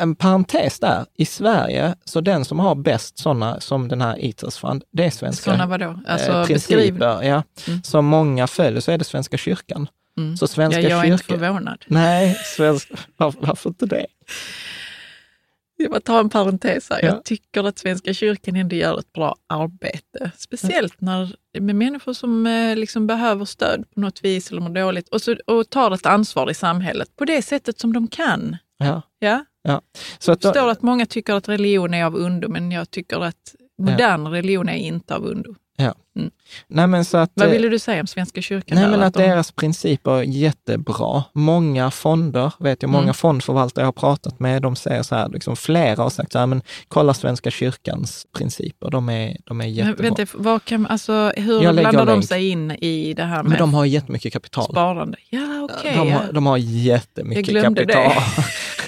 En 0.00 0.14
parentes 0.14 0.78
där, 0.78 1.06
i 1.14 1.24
Sverige, 1.24 1.94
så 2.04 2.20
den 2.20 2.44
som 2.44 2.58
har 2.58 2.74
bäst 2.74 3.18
sådana 3.18 3.60
som 3.60 3.88
den 3.88 4.00
här 4.00 4.16
Ethos 4.24 4.58
Fund, 4.58 4.84
det 4.92 5.04
är 5.04 5.10
svenska 5.10 5.44
Sådana 5.44 5.66
vadå? 5.66 6.00
Alltså 6.06 6.32
eh, 6.32 6.46
principer. 6.46 7.22
Ja, 7.22 7.42
Mm. 7.68 7.82
Som 7.82 8.04
många 8.06 8.46
följer, 8.46 8.80
så 8.80 8.92
är 8.92 8.98
det 8.98 9.04
Svenska 9.04 9.36
kyrkan. 9.36 9.88
Mm. 10.18 10.36
Så 10.36 10.42
Ja, 10.44 10.48
Svenska 10.48 10.80
jag 10.80 11.00
är 11.00 11.04
inte 11.04 11.24
kyrkan... 11.24 11.38
förvånad. 11.38 11.84
Nej, 11.86 12.34
svensk... 12.34 12.92
Var, 13.16 13.34
varför 13.40 13.70
inte 13.70 13.86
det? 13.86 14.06
Jag 15.76 15.90
bara 15.90 16.00
ta 16.00 16.20
en 16.20 16.30
parentes 16.30 16.90
här. 16.90 16.98
Ja. 17.02 17.06
Jag 17.06 17.24
tycker 17.24 17.64
att 17.64 17.78
Svenska 17.78 18.14
kyrkan 18.14 18.56
ändå 18.56 18.76
gör 18.76 18.98
ett 18.98 19.12
bra 19.12 19.36
arbete. 19.46 20.30
Speciellt 20.36 21.00
när, 21.00 21.34
med 21.60 21.76
människor 21.76 22.12
som 22.12 22.46
eh, 22.46 22.76
liksom 22.76 23.06
behöver 23.06 23.44
stöd 23.44 23.84
på 23.94 24.00
något 24.00 24.24
vis 24.24 24.50
eller 24.50 24.60
mår 24.60 24.70
dåligt 24.70 25.08
och, 25.08 25.22
så, 25.22 25.36
och 25.46 25.70
tar 25.70 25.90
ett 25.90 26.06
ansvar 26.06 26.50
i 26.50 26.54
samhället 26.54 27.16
på 27.16 27.24
det 27.24 27.42
sättet 27.42 27.80
som 27.80 27.92
de 27.92 28.08
kan. 28.08 28.56
Ja. 28.78 29.02
Ja? 29.18 29.44
Så 30.18 30.32
att, 30.32 30.44
Jag 30.44 30.54
förstår 30.54 30.70
att 30.70 30.82
många 30.82 31.06
tycker 31.06 31.34
att 31.34 31.48
religion 31.48 31.94
är 31.94 32.04
av 32.04 32.14
ondo, 32.14 32.48
men 32.48 32.72
jag 32.72 32.90
tycker 32.90 33.20
att 33.24 33.54
modern 33.82 34.26
religion 34.26 34.68
är 34.68 34.76
inte 34.76 35.14
av 35.14 35.24
ondo. 35.26 35.54
nej, 36.68 36.86
men 36.86 37.04
så 37.04 37.16
att, 37.18 37.30
Vad 37.34 37.46
eh, 37.46 37.52
ville 37.52 37.68
du 37.68 37.78
säga 37.78 38.00
om 38.00 38.06
Svenska 38.06 38.42
kyrkan? 38.42 38.74
Nej, 38.76 38.84
där? 38.84 38.90
men 38.90 39.02
att 39.02 39.14
de- 39.14 39.22
deras 39.22 39.52
principer 39.52 40.10
är 40.10 40.22
jättebra. 40.22 41.24
Många 41.32 41.90
fonder, 41.90 42.52
vet 42.58 42.82
jag, 42.82 42.88
många 42.90 43.02
Mm. 43.02 43.14
fondförvaltare 43.14 43.82
jag 43.82 43.86
har 43.86 43.92
pratat 43.92 44.40
med, 44.40 44.62
de 44.62 44.76
säger 44.76 45.02
så 45.02 45.14
här, 45.14 45.28
liksom 45.28 45.56
flera 45.56 46.02
har 46.02 46.10
sagt 46.10 46.32
så 46.32 46.38
här, 46.38 46.46
men 46.46 46.62
kolla 46.88 47.14
Svenska 47.14 47.50
kyrkans 47.50 48.26
principer, 48.36 48.90
de 48.90 49.08
är, 49.08 49.36
de 49.44 49.60
är 49.60 49.64
men, 49.64 49.72
jättebra. 49.74 50.02
vänta, 50.14 50.26
vad 50.34 50.64
kan, 50.64 50.86
alltså, 50.86 51.32
hur 51.36 51.62
Jag 51.62 51.74
blandar 51.74 52.06
de 52.06 52.22
sig 52.22 52.48
in 52.48 52.70
i 52.70 53.14
det 53.14 53.24
här 53.24 53.42
med 53.42 53.50
men 53.50 53.58
de 53.58 53.74
har 53.74 53.84
jättemycket 53.84 54.32
kapital. 54.32 54.64
sparande? 54.64 55.16
Ja, 55.30 55.68
okej. 55.70 55.94
de, 55.96 56.08
ja. 56.08 56.18
har, 56.18 56.32
de 56.32 56.46
har 56.46 56.56
jättemycket 56.56 57.46
Jag 57.48 57.60
glömde 57.60 57.86
kapital. 57.86 58.12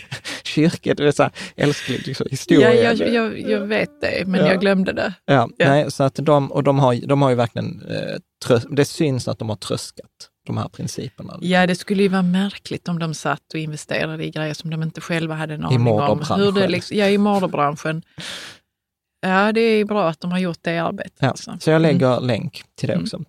Kyrkan, 0.54 0.94
det 0.96 1.06
är 1.08 1.12
så 1.12 1.22
här, 1.22 1.32
älskling 1.56 1.98
liksom, 2.06 2.26
historia. 2.30 2.74
Ja, 2.74 2.92
jag, 2.92 3.08
jag, 3.14 3.40
jag 3.50 3.60
vet 3.60 4.00
det, 4.00 4.26
men 4.26 4.40
Ja. 4.40 4.46
jag 4.46 4.60
glömde 4.60 4.92
det. 4.92 5.14
Ja, 5.24 5.48
Ja. 5.56 5.68
Nej, 5.68 5.90
så 5.90 6.02
att 6.04 6.14
de, 6.14 6.52
och 6.52 6.62
de 6.62 6.78
har, 6.78 7.06
de 7.06 7.22
har 7.22 7.30
ju 7.30 7.36
verkligen, 7.36 7.82
eh, 7.90 8.58
det 8.70 8.84
syns 8.84 9.28
att 9.28 9.38
de 9.38 9.48
har 9.48 9.56
tröskat 9.56 10.10
de 10.46 10.56
här 10.56 10.68
principerna. 10.68 11.38
Ja, 11.40 11.66
det 11.66 11.74
skulle 11.74 12.02
ju 12.02 12.08
vara 12.08 12.22
märkligt 12.22 12.88
om 12.88 12.98
de 12.98 13.14
satt 13.14 13.52
och 13.54 13.60
investerade 13.60 14.24
i 14.24 14.30
grejer 14.30 14.54
som 14.54 14.70
de 14.70 14.82
inte 14.82 15.00
själva 15.00 15.34
hade 15.34 15.54
en 15.54 15.64
aning 15.64 15.86
om. 15.88 16.20
Hur 16.36 16.52
det 16.52 16.68
liksom, 16.68 16.96
ja, 16.96 17.08
i 17.08 17.18
morderbranschen. 17.18 18.02
Ja, 19.26 19.52
det 19.52 19.60
är 19.60 19.84
bra 19.84 20.08
att 20.08 20.20
de 20.20 20.32
har 20.32 20.38
gjort 20.38 20.58
det 20.62 20.78
arbetet. 20.78 21.12
Ja, 21.18 21.28
alltså. 21.28 21.56
så 21.60 21.70
jag 21.70 21.82
lägger 21.82 22.20
länk 22.20 22.62
till 22.78 22.86
det 22.88 22.92
Mm. 22.92 23.04
också. 23.04 23.20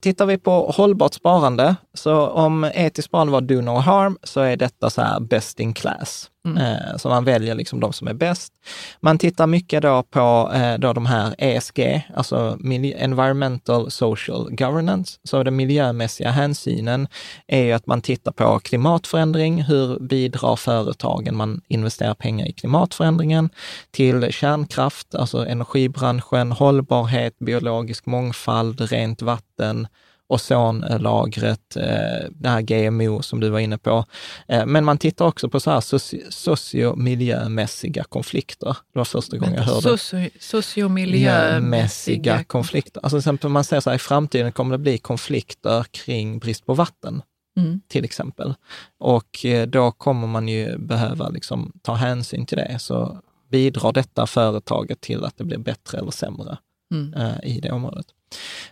Tittar 0.00 0.26
vi 0.26 0.38
på 0.38 0.70
hållbart 0.70 1.14
sparande, 1.14 1.76
så 1.94 2.26
om 2.28 2.64
etiskt 2.74 3.06
sparande 3.08 3.32
var 3.32 3.40
do 3.40 3.60
no 3.60 3.70
harm, 3.78 4.18
så 4.22 4.40
är 4.40 4.56
detta 4.56 4.90
så 4.90 5.02
här 5.02 5.20
best 5.20 5.60
in 5.60 5.74
class. 5.74 6.30
Mm. 6.46 6.58
Eh, 6.58 6.96
så 6.96 7.08
man 7.08 7.24
väljer 7.24 7.54
liksom 7.54 7.80
de 7.80 7.92
som 7.92 8.08
är 8.08 8.14
bäst. 8.14 8.52
Man 9.00 9.18
tittar 9.18 9.46
mycket 9.46 9.82
då 9.82 10.02
på 10.02 10.52
eh, 10.54 10.78
då 10.78 10.92
de 10.92 11.06
här 11.06 11.34
ESG, 11.38 12.08
alltså 12.14 12.58
Environmental 12.96 13.90
Social 13.90 14.48
Governance. 14.50 15.18
Så 15.24 15.42
den 15.42 15.56
miljömässiga 15.56 16.30
hänsynen 16.30 17.08
är 17.46 17.62
ju 17.62 17.72
att 17.72 17.86
man 17.86 18.00
tittar 18.00 18.32
på 18.32 18.58
klimatförändring, 18.58 19.62
hur 19.62 19.98
bidrar 19.98 20.56
företagen 20.56 21.36
man 21.36 21.60
investerar 21.68 22.14
pengar 22.14 22.46
i 22.46 22.52
klimatförändringen, 22.52 23.50
till 23.90 24.32
kärnkraft, 24.32 25.14
alltså 25.14 25.46
energibranschen, 25.46 26.52
hållbarhet, 26.52 27.38
biologisk 27.38 28.06
mångfald, 28.06 28.80
rent 28.80 29.22
vatten, 29.22 29.86
ozonlagret, 30.32 31.76
eh, 31.76 32.28
det 32.30 32.48
här 32.48 32.62
GMO 32.62 33.22
som 33.22 33.40
du 33.40 33.48
var 33.50 33.58
inne 33.58 33.78
på. 33.78 34.04
Eh, 34.48 34.66
Men 34.66 34.84
man 34.84 34.98
tittar 34.98 35.24
också 35.26 35.48
på 35.48 35.60
så 35.60 35.70
här 35.70 35.80
soci- 35.80 36.30
sociomiljömässiga 36.30 38.04
konflikter. 38.04 38.76
Det 38.92 38.98
var 38.98 39.04
första 39.04 39.36
gången 39.38 39.54
jag 39.54 39.62
hörde 39.62 39.80
Socio, 39.82 40.30
sociomiljömässiga 40.40 42.44
konflikter. 42.44 43.00
Alltså 43.00 43.14
till 43.16 43.18
exempel 43.18 43.50
man 43.50 43.64
säger 43.64 43.80
så 43.80 43.90
här, 43.90 43.94
i 43.96 43.98
framtiden 43.98 44.52
kommer 44.52 44.72
det 44.72 44.78
bli 44.82 44.98
konflikter 44.98 45.84
kring 45.90 46.38
brist 46.38 46.66
på 46.66 46.74
vatten, 46.74 47.22
Mm. 47.56 47.80
till 47.88 48.04
exempel. 48.04 48.54
Och 49.00 49.44
eh, 49.44 49.66
då 49.66 49.92
kommer 49.92 50.26
man 50.26 50.48
ju 50.48 50.78
behöva 50.78 51.28
liksom 51.28 51.72
ta 51.82 51.94
hänsyn 51.94 52.46
till 52.46 52.56
det. 52.58 52.76
Så 52.78 53.18
bidrar 53.50 53.92
detta 53.92 54.26
företaget 54.26 55.00
till 55.00 55.24
att 55.24 55.36
det 55.38 55.44
blir 55.44 55.58
bättre 55.58 55.98
eller 55.98 56.10
sämre 56.10 56.58
Mm. 56.94 57.14
i 57.44 57.60
det 57.60 57.70
området. 57.70 58.06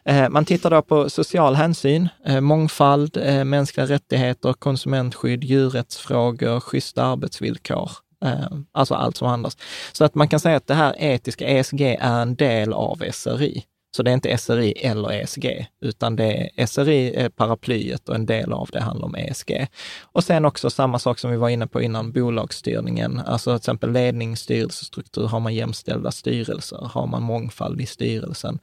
Eh, 0.04 0.28
man 0.28 0.44
tittar 0.44 0.70
då 0.70 0.82
på 0.82 1.10
social 1.10 1.54
hänsyn, 1.54 2.08
eh, 2.26 2.40
mångfald, 2.40 3.16
eh, 3.16 3.44
mänskliga 3.44 3.86
rättigheter, 3.86 4.52
konsumentskydd, 4.52 5.44
djurrättsfrågor, 5.44 6.60
schyssta 6.60 7.04
arbetsvillkor. 7.04 7.90
Alltså 8.72 8.94
allt 8.94 9.16
som 9.16 9.28
handlas. 9.28 9.56
Så 9.92 10.04
att 10.04 10.14
man 10.14 10.28
kan 10.28 10.40
säga 10.40 10.56
att 10.56 10.66
det 10.66 10.74
här 10.74 10.94
etiska 10.98 11.46
ESG 11.48 11.96
är 12.00 12.22
en 12.22 12.34
del 12.34 12.72
av 12.72 13.02
SRI. 13.12 13.64
Så 13.96 14.02
det 14.02 14.10
är 14.10 14.14
inte 14.14 14.38
SRI 14.38 14.72
eller 14.72 15.12
ESG, 15.12 15.66
utan 15.80 16.16
det 16.16 16.50
är 16.56 16.66
SRI 16.66 17.14
är 17.14 17.28
paraplyet 17.28 18.08
och 18.08 18.14
en 18.14 18.26
del 18.26 18.52
av 18.52 18.68
det 18.72 18.80
handlar 18.80 19.06
om 19.06 19.14
ESG. 19.14 19.66
Och 20.02 20.24
sen 20.24 20.44
också 20.44 20.70
samma 20.70 20.98
sak 20.98 21.18
som 21.18 21.30
vi 21.30 21.36
var 21.36 21.48
inne 21.48 21.66
på 21.66 21.82
innan, 21.82 22.12
bolagsstyrningen. 22.12 23.18
Alltså 23.26 23.50
till 23.50 23.56
exempel 23.56 23.92
ledningsstyrelsestruktur, 23.92 25.26
har 25.26 25.40
man 25.40 25.54
jämställda 25.54 26.10
styrelser? 26.10 26.90
Har 26.92 27.06
man 27.06 27.22
mångfald 27.22 27.80
i 27.80 27.86
styrelsen? 27.86 28.58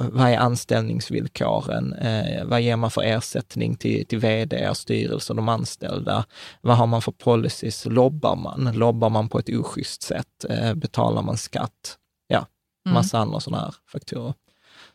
Vad 0.00 0.28
är 0.28 0.36
anställningsvillkoren? 0.36 1.92
Eh, 1.92 2.44
vad 2.44 2.60
ger 2.60 2.76
man 2.76 2.90
för 2.90 3.02
ersättning 3.02 3.76
till, 3.76 4.06
till 4.06 4.18
vd 4.18 4.68
och 4.68 4.76
styrelse 4.76 5.32
och 5.32 5.36
de 5.36 5.48
anställda? 5.48 6.24
Vad 6.60 6.76
har 6.76 6.86
man 6.86 7.02
för 7.02 7.12
policies? 7.12 7.84
Lobbar 7.84 8.36
man? 8.36 8.72
Lobbar 8.74 9.10
man 9.10 9.28
på 9.28 9.38
ett 9.38 9.48
oschysst 9.48 10.02
sätt? 10.02 10.44
Eh, 10.50 10.74
betalar 10.74 11.22
man 11.22 11.36
skatt? 11.36 11.98
Ja, 12.28 12.46
massa 12.88 13.18
andra 13.18 13.40
sådana 13.40 13.64
här 13.64 13.74
faktorer. 13.92 14.34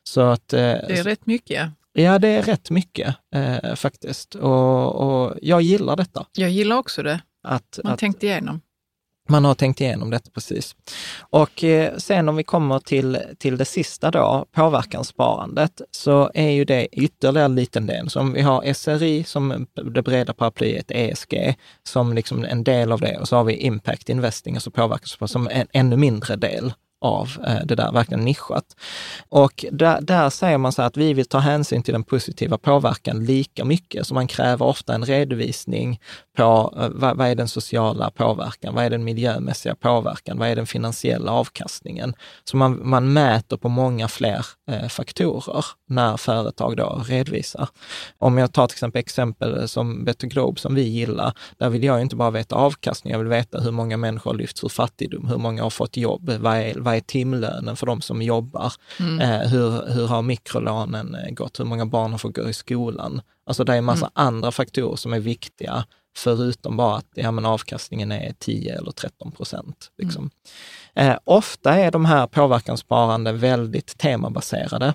Så 0.04 0.22
att, 0.22 0.54
eh, 0.54 0.60
Det 0.60 1.00
är 1.00 1.04
rätt 1.04 1.26
mycket. 1.26 1.70
Ja, 1.94 2.20
det 2.20 2.28
är 2.28 2.42
rätt 2.42 2.70
mycket 2.70 3.16
eh, 3.36 3.76
faktiskt. 3.76 4.36
Och, 4.36 4.96
och 4.96 5.34
jag 5.42 5.62
gillar 5.62 5.96
detta. 5.96 6.26
Jag 6.34 6.50
gillar 6.50 6.76
också 6.78 7.04
det. 7.04 7.22
Att, 7.44 7.80
Man 7.84 7.94
att 7.94 8.00
tänkte 8.00 8.26
igenom. 8.26 8.62
man 9.30 9.46
har 9.46 9.56
tänkt 9.56 9.82
igenom 9.82 10.10
detta 10.10 10.32
precis. 10.32 10.76
Och 11.20 11.64
eh, 11.64 11.98
sen 11.98 12.30
om 12.30 12.36
vi 12.36 12.44
kommer 12.44 12.80
till, 12.80 13.18
till 13.38 13.58
det 13.58 13.66
sista 13.66 14.12
då, 14.12 14.46
påverkanssparandet, 14.52 15.82
så 15.92 16.32
är 16.34 16.50
ju 16.50 16.66
det 16.66 16.88
ytterligare 16.92 17.46
en 17.46 17.56
liten 17.56 17.86
del. 17.86 18.10
Så 18.10 18.20
om 18.20 18.34
vi 18.34 18.42
har 18.42 18.74
SRI 18.74 19.24
som 19.24 19.68
det 19.94 20.02
breda 20.02 20.34
paraplyet, 20.34 20.92
ESG, 20.92 21.56
som 21.84 22.14
liksom 22.14 22.44
en 22.44 22.64
del 22.64 22.92
av 22.92 23.00
det 23.00 23.18
och 23.18 23.28
så 23.28 23.36
har 23.36 23.44
vi 23.44 23.56
impact 23.56 24.10
investing, 24.10 24.56
alltså 24.56 24.72
påverkanssparande, 24.72 25.32
som 25.32 25.48
en 25.48 25.68
ännu 25.74 25.98
mindre 25.98 26.36
del 26.36 26.74
av 27.02 27.30
eh, 27.48 27.66
det 27.66 27.76
där, 27.76 27.92
verkligen 27.92 28.26
nischat. 28.26 28.66
Och 29.30 29.66
där, 29.72 30.02
där 30.02 30.30
säger 30.30 30.58
man 30.58 30.72
så 30.72 30.82
här 30.82 30.88
att 30.88 30.98
vi 30.98 31.14
vill 31.14 31.26
ta 31.26 31.40
hänsyn 31.40 31.84
till 31.84 31.94
den 31.94 32.04
positiva 32.04 32.58
påverkan 32.58 33.26
lika 33.26 33.66
mycket, 33.66 34.08
så 34.08 34.14
man 34.14 34.28
kräver 34.28 34.66
ofta 34.66 34.94
en 34.94 35.06
redovisning 35.06 36.00
på 36.38 36.74
eh, 36.78 36.90
vad, 36.90 37.18
vad 37.18 37.28
är 37.28 37.36
den 37.36 37.48
sociala 37.48 38.12
påverkan, 38.12 38.76
vad 38.76 38.86
är 38.86 38.90
den 38.90 39.04
miljömässiga 39.04 39.76
påverkan, 39.76 40.38
vad 40.38 40.48
är 40.48 40.56
den 40.56 40.68
finansiella 40.68 41.32
avkastningen? 41.32 42.14
Så 42.44 42.58
man, 42.58 42.90
man 42.90 43.14
mäter 43.14 43.58
på 43.58 43.70
många 43.70 44.08
fler 44.08 44.46
eh, 44.72 44.88
faktorer 44.88 45.66
när 45.92 46.18
företag 46.18 46.78
då 46.78 47.04
redovisar. 47.08 47.70
Om 48.18 48.38
jag 48.38 48.54
tar 48.54 48.68
till 48.68 48.76
exempel 48.76 49.00
exempel 49.00 49.68
som 49.68 50.04
Better 50.04 50.28
Globe 50.28 50.60
som 50.60 50.76
vi 50.76 50.82
gillar, 50.82 51.34
där 51.58 51.70
vill 51.70 51.84
jag 51.84 52.02
inte 52.02 52.16
bara 52.16 52.32
veta 52.32 52.56
avkastning, 52.56 53.12
jag 53.12 53.20
vill 53.20 53.28
veta 53.28 53.60
hur 53.60 53.72
många 53.72 53.98
människor 53.98 54.32
har 54.32 54.38
lyfts 54.38 54.64
ur 54.64 54.70
fattigdom, 54.70 55.28
hur 55.28 55.38
många 55.38 55.64
har 55.64 55.70
fått 55.70 55.98
jobb, 55.98 56.30
vad 56.30 56.58
är, 56.58 56.80
vad 56.80 56.96
är 56.96 57.00
timlönen 57.00 57.76
för 57.76 57.86
de 57.86 58.02
som 58.02 58.22
jobbar, 58.22 58.74
eh, 59.00 59.50
hur, 59.50 59.94
hur 59.94 60.08
har 60.08 60.22
mikrolånen 60.22 61.16
eh, 61.16 61.34
gått, 61.34 61.60
hur 61.60 61.66
många 61.66 61.86
barn 61.86 62.12
har 62.12 62.18
fått 62.18 62.36
gå 62.36 62.50
i 62.50 62.54
skolan. 62.54 63.22
Alltså 63.46 63.64
det 63.64 63.74
är 63.74 63.78
en 63.78 63.86
massa 63.86 64.12
andra 64.14 64.52
faktorer 64.52 64.96
som 64.96 65.14
är 65.14 65.20
viktiga, 65.20 65.86
förutom 66.18 66.78
bara 66.78 66.98
att 66.98 67.10
ja, 67.16 67.32
men 67.32 67.46
avkastningen 67.46 68.12
är 68.12 68.34
10 68.40 68.78
eller 68.78 68.92
13 68.92 69.32
procent. 69.32 69.92
Liksom. 69.98 70.30
Eh, 70.96 71.18
ofta 71.24 71.76
är 71.76 71.92
de 71.92 72.06
här 72.06 72.28
påverkanssparande 72.28 73.32
väldigt 73.32 73.98
temabaserade. 73.98 74.94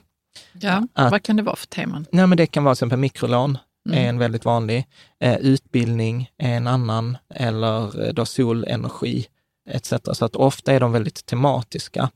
Ja. 0.52 0.86
Att- 0.92 1.10
Vad 1.10 1.22
kan 1.22 1.36
det 1.36 1.42
vara 1.42 1.56
för 1.56 1.66
teman? 1.66 2.06
Nej, 2.12 2.26
men 2.26 2.38
det 2.38 2.46
kan 2.46 2.64
vara 2.64 2.74
till 2.74 2.78
exempel 2.78 2.98
mikrolån, 2.98 3.58
är 3.92 4.08
en 4.08 4.18
väldigt 4.18 4.44
vanlig. 4.44 4.86
Eh, 5.20 5.36
utbildning 5.36 6.30
är 6.38 6.56
en 6.56 6.66
annan, 6.66 7.18
eller 7.34 8.06
eh, 8.06 8.12
då 8.12 8.26
solenergi 8.26 9.26
etc. 9.70 9.92
Så 10.12 10.24
att 10.24 10.36
ofta 10.36 10.72
är 10.72 10.80
de 10.80 10.92
väldigt 10.92 11.26
tematiska. 11.26 12.10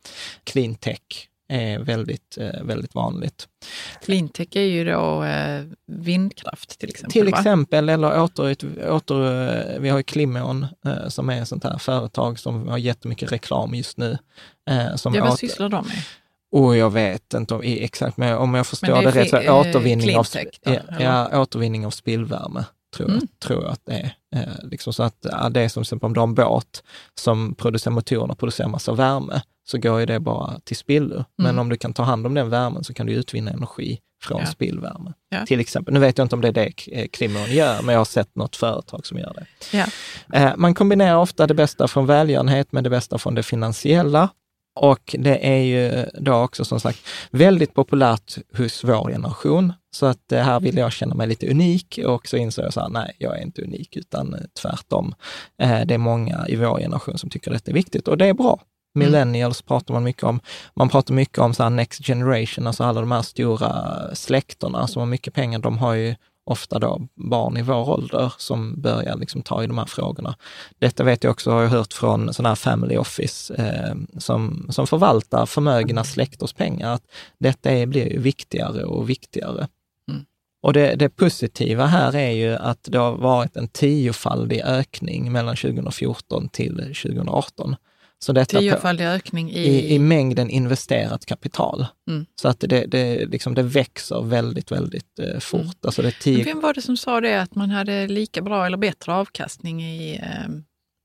Clean 0.45 0.75
tech 0.75 1.01
är 1.49 1.79
väldigt, 1.79 2.39
eh, 2.41 2.63
väldigt 2.63 2.95
vanligt. 2.95 3.49
Cleantech 4.05 4.57
är 4.57 4.61
ju 4.61 4.85
då 4.85 5.25
eh, 5.25 5.65
vindkraft 5.87 6.79
till 6.79 6.89
exempel. 6.89 7.13
Till 7.13 7.31
va? 7.31 7.39
exempel, 7.39 7.89
eller 7.89 8.21
åter, 8.23 8.57
åter, 8.91 9.79
vi 9.79 9.89
har 9.89 9.97
ju 9.99 10.03
Klimon 10.03 10.67
eh, 10.87 11.09
som 11.09 11.31
är 11.31 11.43
ett 11.43 11.49
sånt 11.49 11.65
här 11.65 11.79
företag 11.79 12.39
som 12.39 12.69
har 12.69 12.79
jättemycket 12.79 13.33
reklam 13.33 13.75
just 13.75 13.97
nu. 13.97 14.19
Som 14.97 15.15
Ja, 15.15 15.21
vad 15.25 15.33
åter- 15.33 15.37
sysslar 15.37 15.69
de 15.69 15.87
med? 15.87 15.97
Och 16.53 16.77
jag 16.77 16.91
vet 16.91 17.35
inte 17.35 17.55
om, 17.55 17.61
exakt, 17.65 18.17
men 18.17 18.37
om 18.37 18.55
jag 18.55 18.67
förstår 18.67 18.89
Men 18.95 19.05
det, 19.05 19.11
det 19.11 19.21
rätt 19.21 19.31
så 19.31 19.37
är 19.37 19.45
eh, 19.47 19.59
återvinning 19.61 20.17
av, 20.17 20.27
då, 20.65 20.73
ja, 20.73 21.29
ja, 21.33 21.41
återvinning 21.41 21.87
av 21.87 21.91
spillvärme. 21.91 22.65
Tror 22.97 23.09
jag, 23.09 23.17
Mm. 23.17 23.29
tror 23.45 23.63
jag 23.63 23.73
att 23.73 23.81
det 23.85 23.93
är. 23.93 24.15
Eh, 24.41 24.49
liksom 24.71 24.93
så 24.93 25.03
att 25.03 25.17
ja, 25.23 25.49
det 25.49 25.61
är 25.61 25.69
som 25.69 25.83
till 25.83 25.87
exempel 25.87 26.07
om 26.07 26.15
du 26.15 26.21
har 26.21 26.27
en 26.29 26.35
båt 26.35 26.83
som 27.15 27.55
producerar 27.55 27.95
motorerna 27.95 28.35
producerar 28.35 28.69
massa 28.69 28.93
värme, 28.93 29.43
så 29.69 29.79
går 29.79 30.01
ju 30.01 30.07
det 30.07 30.21
bara 30.21 30.61
till 30.65 30.77
spillo. 30.77 31.25
Men 31.39 31.47
Mm. 31.47 31.59
om 31.59 31.69
du 31.69 31.77
kan 31.77 31.93
ta 31.93 32.03
hand 32.03 32.27
om 32.27 32.35
den 32.35 32.51
värmen 32.51 32.85
så 32.85 32.95
kan 32.95 33.07
du 33.07 33.13
utvinna 33.13 33.51
energi 33.51 33.99
från 34.23 34.41
Ja. 34.41 34.47
spillvärme. 34.47 35.13
Ja. 35.29 35.47
Till 35.47 35.61
exempel. 35.61 35.95
Nu 35.95 36.01
vet 36.01 36.19
jag 36.19 36.25
inte 36.25 36.35
om 36.35 36.41
det 36.41 36.49
är 36.49 36.53
det 36.53 36.73
eh, 36.93 37.09
Klimon 37.09 37.51
gör, 37.53 37.83
men 37.83 37.93
jag 37.93 38.01
har 38.01 38.05
sett 38.05 38.37
något 38.37 38.57
företag 38.57 39.07
som 39.07 39.19
gör 39.19 39.33
det. 39.35 39.47
Ja. 39.79 39.85
Eh, 40.39 40.53
Man 40.57 40.75
kombinerar 40.75 41.17
ofta 41.17 41.47
det 41.47 41.55
bästa 41.55 41.89
från 41.89 42.07
välgörenhet 42.07 42.73
med 42.73 42.85
det 42.85 42.91
bästa 42.91 43.19
från 43.19 43.35
det 43.35 43.43
finansiella. 43.43 44.29
Och 44.83 45.17
det 45.19 45.49
är 45.49 45.63
ju 45.63 46.07
då 46.21 46.35
också 46.35 46.65
som 46.65 46.81
sagt 46.81 46.99
väldigt 47.31 47.75
populärt 47.75 48.39
hos 48.57 48.85
vår 48.85 49.11
generation. 49.11 49.73
Så 49.97 50.07
att 50.07 50.33
eh, 50.33 50.43
här 50.43 50.61
vill 50.61 50.77
jag 50.77 50.93
känna 50.93 51.15
mig 51.15 51.27
lite 51.27 51.51
unik 51.51 51.99
och 52.07 52.29
så 52.29 52.37
insåg 52.37 52.65
jag 52.65 52.73
så 52.73 52.81
här, 52.81 52.89
nej, 52.89 53.17
jag 53.19 53.39
är 53.39 53.43
inte 53.43 53.63
unik 53.63 53.97
utan 53.97 54.35
eh, 54.35 54.41
tvärtom. 54.63 55.15
Eh, 55.63 55.81
Det 55.87 55.95
är 55.95 55.99
många 55.99 56.45
i 56.49 56.57
vår 56.57 56.79
generation 56.79 57.19
som 57.19 57.31
tycker 57.31 57.51
detta 57.51 57.71
är 57.71 57.75
viktigt 57.75 58.09
och 58.09 58.19
det 58.19 58.27
är 58.27 58.35
bra. 58.35 58.61
Millennials 58.95 59.63
pratar 59.63 59.95
man 59.95 60.05
mycket 60.05 60.25
om. 60.25 60.41
Man 60.77 60.89
pratar 60.89 61.15
mycket 61.15 61.39
om 61.39 61.55
så 61.55 61.69
next 61.69 62.07
generation, 62.07 62.67
alltså 62.67 62.85
alla 62.85 63.01
de 63.01 63.13
här 63.13 63.23
stora 63.23 64.15
släkterna 64.15 64.87
som 64.87 65.01
har 65.01 65.07
mycket 65.07 65.35
pengar, 65.35 65.59
de 65.59 65.79
har 65.79 65.95
ju 65.95 66.15
ofta 66.51 66.79
då 66.79 67.09
barn 67.15 67.57
i 67.57 67.63
vår 67.63 67.91
ålder 67.91 68.33
som 68.39 68.81
börjar 68.81 69.17
liksom 69.17 69.43
ta 69.43 69.65
i 69.65 69.67
de 69.67 69.79
här 69.79 69.87
frågorna. 69.87 70.35
Detta 70.79 71.05
vet 71.05 71.25
jag 71.25 71.31
också, 71.31 71.51
har 71.51 71.63
jag 71.63 71.69
hört 71.69 71.93
från 71.93 72.35
sådana 72.35 72.49
här 72.49 72.57
family 72.57 72.97
office 72.97 73.55
eh, 73.55 74.19
som, 74.19 74.67
som 74.71 74.87
förvaltar 74.87 75.47
förmögna 75.47 76.05
släkters 76.05 76.53
pengar, 76.53 76.95
att 76.95 77.03
detta 77.39 77.71
är, 77.71 77.87
blir 77.87 78.19
viktigare 78.19 78.85
och 78.85 79.11
viktigare. 79.11 79.69
Mm. 80.11 80.25
Och 80.63 80.73
det, 80.73 80.95
det 80.95 81.09
positiva 81.09 81.87
här 81.87 82.17
är 82.17 82.31
ju 82.31 82.55
att 82.55 82.83
det 82.83 82.99
har 82.99 83.17
varit 83.17 83.57
en 83.57 83.69
tiofaldig 83.69 84.61
ökning 84.61 85.33
mellan 85.33 85.57
2014 85.57 86.49
till 86.49 86.77
2018. 86.77 87.77
Så 88.25 88.33
detta 88.33 88.59
Tiofaldig 88.59 89.05
ökning 89.05 89.51
i... 89.51 89.59
i, 89.59 89.95
i 89.95 89.99
mängden 89.99 90.51
investerat 90.51 91.27
kapital. 91.27 91.87
Mm. 92.09 92.27
Så 92.41 92.49
att 92.49 92.61
det, 92.61 92.87
det, 92.87 93.27
liksom, 93.27 93.55
det 93.55 93.63
växer 93.63 94.23
väldigt, 94.23 94.73
väldigt 94.73 95.19
eh, 95.19 95.41
fort. 95.41 95.61
Mm. 95.61 95.75
Alltså 95.83 96.03
det 96.03 96.21
tio, 96.21 96.45
Vem 96.45 96.61
var 96.61 96.75
det 96.75 96.83
som 96.83 96.97
sa 96.97 97.21
det, 97.21 97.43
att 97.43 97.55
man 97.55 97.71
hade 97.71 98.07
lika 98.09 98.43
bra 98.43 98.67
eller 98.67 98.77
bättre 98.77 99.15
avkastning 99.15 99.83
i 99.83 100.17
eh, 100.17 100.49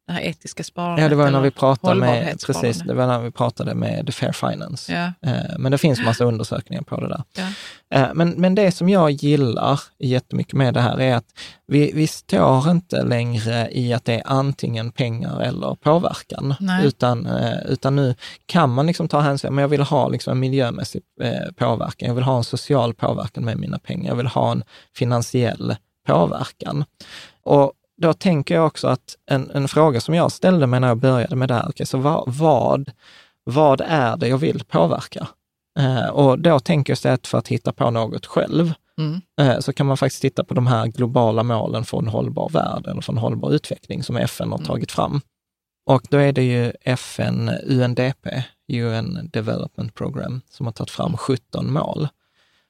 det 0.08 0.14
här 0.14 0.22
etiska 0.22 0.64
sparandet? 0.64 1.04
ja, 1.04 1.10
det 1.10 1.16
var 1.16 1.32
när 1.32 1.42
vi 1.42 1.52
pratade 1.52 1.96
med, 2.00 2.40
precis, 2.46 2.80
det 2.80 2.94
var 2.94 3.08
när 3.08 3.20
vi 3.20 3.32
pratade 3.32 3.76
med 3.76 4.06
The 4.06 4.12
Fair 4.12 4.32
Finance. 4.32 4.94
Ja, 4.94 5.30
Eh, 5.32 5.56
Men 5.58 5.72
det 5.72 5.78
finns 5.78 6.02
massa 6.02 6.24
undersökningar 6.26 6.82
på 6.84 7.00
det 7.02 7.08
där. 7.08 7.24
ja. 7.38 7.48
Eh, 8.00 8.14
Men, 8.14 8.30
men 8.30 8.56
det 8.56 8.72
som 8.72 8.90
jag 8.90 9.12
gillar 9.12 9.80
jättemycket 10.00 10.54
med 10.54 10.74
det 10.74 10.82
här 10.82 11.02
är 11.02 11.16
att 11.16 11.26
vi, 11.68 11.92
vi 11.96 12.08
står 12.08 12.70
inte 12.72 13.04
längre 13.04 13.70
i 13.72 13.94
att 13.94 14.06
det 14.06 14.14
är 14.14 14.24
antingen 14.26 14.92
pengar 14.92 15.40
eller 15.42 15.76
påverkan, 15.76 16.56
Nej. 16.60 16.86
utan, 16.86 17.26
eh, 17.26 17.60
utan 17.66 17.96
nu 17.96 18.16
kan 18.46 18.70
man 18.70 18.88
liksom 18.88 19.08
ta 19.08 19.20
hänsyn, 19.20 19.54
men 19.56 19.62
jag 19.62 19.70
vill 19.70 19.82
ha 19.82 20.08
liksom 20.08 20.32
en 20.32 20.40
miljömässig 20.40 21.02
påverkan, 21.56 22.08
jag 22.08 22.16
vill 22.16 22.24
ha 22.24 22.38
en 22.38 22.44
social 22.44 22.94
påverkan 22.94 23.46
med 23.46 23.58
mina 23.58 23.80
pengar, 23.80 24.10
jag 24.12 24.16
vill 24.16 24.28
ha 24.28 24.52
en 24.52 24.64
finansiell 24.96 25.76
påverkan. 26.08 26.86
Och 27.44 27.72
då 27.98 28.14
tänker 28.14 28.56
jag 28.56 28.66
också 28.66 28.88
att 28.88 29.16
en, 29.26 29.52
en 29.52 29.68
fråga 29.68 30.02
som 30.02 30.14
jag 30.14 30.32
ställde 30.32 30.68
mig 30.68 30.80
när 30.80 30.88
jag 30.88 30.98
började 30.98 31.36
med 31.36 31.48
det 31.48 31.54
här, 31.54 31.70
okay, 31.70 31.86
så 31.86 31.98
vad, 31.98 32.24
vad, 32.28 32.92
vad 33.44 33.82
är 33.82 34.18
det 34.18 34.28
jag 34.28 34.38
vill 34.38 34.64
påverka? 34.66 35.28
Eh, 35.80 36.08
och 36.08 36.40
då 36.40 36.60
tänker 36.60 36.92
jag 36.92 36.96
istället 36.96 37.28
för 37.28 37.38
att 37.38 37.48
hitta 37.48 37.74
på 37.74 37.92
något 37.92 38.26
själv, 38.26 38.74
Mm. 38.98 39.22
eh, 39.42 39.60
så 39.60 39.74
kan 39.74 39.86
man 39.86 39.98
faktiskt 39.98 40.22
titta 40.22 40.44
på 40.44 40.54
de 40.54 40.68
här 40.68 40.88
globala 40.88 41.44
målen 41.44 41.86
för 41.86 41.98
en 41.98 42.08
hållbar 42.08 42.50
värld 42.50 42.88
eller 42.88 43.02
för 43.02 43.14
en 43.14 43.18
hållbar 43.18 43.52
utveckling 43.52 44.04
som 44.04 44.18
FN 44.18 44.52
har 44.52 44.58
tagit 44.58 44.92
fram. 44.92 45.22
Och 45.86 46.02
då 46.10 46.18
är 46.18 46.32
det 46.34 46.44
ju 46.44 46.74
FN 46.82 47.50
UNDP, 47.64 48.28
UN 48.68 49.30
Development 49.34 49.94
Program, 49.94 50.42
som 50.50 50.66
har 50.66 50.74
tagit 50.74 50.92
fram 50.92 51.18
17 51.18 51.74
mål. 51.74 52.08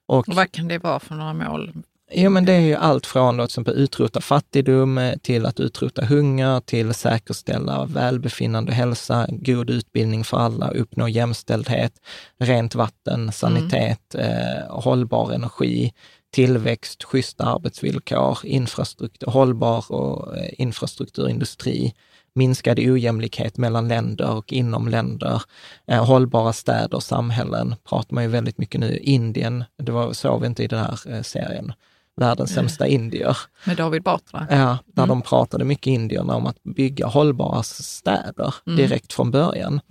Och, 0.07 0.17
Och 0.29 0.35
vad 0.35 0.51
kan 0.51 0.67
det 0.67 0.77
vara 0.77 0.99
för 0.99 1.15
några 1.15 1.33
mål? 1.33 1.71
Ja, 2.11 2.29
men 2.29 2.45
det 2.45 2.53
är 2.53 2.59
ju 2.59 2.75
allt 2.75 3.05
från 3.05 3.39
exempel 3.39 3.73
utrota 3.73 4.21
fattigdom 4.21 4.97
eh, 4.97 5.17
till 5.17 5.45
att 5.45 5.59
utrota 5.59 6.05
hunger, 6.05 6.59
till 6.59 6.93
säkerställa 6.93 7.85
välbefinnande, 7.85 8.73
hälsa, 8.73 9.27
god 9.29 9.69
utbildning 9.69 10.23
för 10.23 10.37
alla, 10.37 10.69
uppnå 10.69 11.07
jämställdhet, 11.07 11.93
rent 12.39 12.75
vatten, 12.75 13.31
sanitet, 13.31 14.15
eh, 14.15 14.69
hållbar 14.69 15.31
energi, 15.31 15.93
tillväxt, 16.35 17.03
schyssta 17.03 17.43
arbetsvillkor, 17.43 18.37
infrastruktur, 18.43 19.27
hållbar 19.27 19.91
och 19.91 20.37
eh, 20.37 20.49
infrastrukturindustri, 20.57 21.93
minskad 22.33 22.79
ojämlikhet 22.79 23.57
mellan 23.57 23.87
länder 23.87 24.35
och 24.35 24.53
inom 24.53 24.87
länder, 24.87 25.41
eh, 25.87 26.05
hållbara 26.05 26.53
städer 26.53 26.95
och 26.95 27.03
samhällen 27.03 27.75
pratar 27.89 28.15
man 28.15 28.23
ju 28.23 28.29
väldigt 28.29 28.57
mycket 28.57 28.79
nu. 28.79 28.97
Indien, 28.97 29.63
det 29.77 29.91
var, 29.91 30.13
såg 30.13 30.41
vi 30.41 30.47
inte 30.47 30.63
i 30.63 30.67
den 30.67 30.79
här 30.79 30.99
eh, 31.13 31.21
serien, 31.21 31.73
världens 32.17 32.53
sämsta 32.53 32.87
indier. 32.87 33.37
Med 33.65 33.77
David 33.77 34.03
Batra? 34.03 34.47
Ja, 34.49 34.77
där 34.85 35.03
Mm. 35.03 35.09
de 35.09 35.21
pratade 35.21 35.65
mycket 35.65 35.87
indierna 35.87 36.35
om 36.35 36.45
att 36.47 36.63
bygga 36.63 37.07
hållbara 37.07 37.63
städer 37.63 38.53
Mm. 38.67 38.77
direkt 38.77 39.13
från 39.13 39.31
början. 39.31 39.81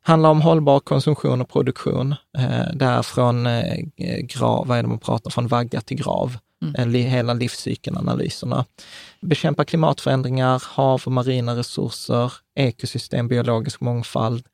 Handlar 0.00 0.30
om 0.30 0.40
hållbar 0.40 0.80
konsumtion 0.80 1.40
och 1.40 1.48
produktion. 1.48 2.14
Eh, 2.38 2.72
där 2.74 3.02
från 3.02 3.46
eh, 3.46 3.78
grav, 4.22 4.66
vad 4.66 4.78
är 4.78 4.82
det 4.82 4.88
man 4.88 4.98
pratar, 4.98 5.30
från 5.30 5.46
vagga 5.48 5.80
till 5.80 5.96
grav. 5.96 6.38
mm. 6.76 6.94
hela 6.94 7.34
livscykelanalyserna. 7.34 8.64
Bekämpa 9.20 9.64
klimatförändringar, 9.64 10.62
hav 10.66 11.02
och 11.06 11.12
marina 11.12 11.56
resurser, 11.56 12.32
ekosystem, 12.56 13.28
biologisk 13.28 13.80
mångfald, 13.80 14.46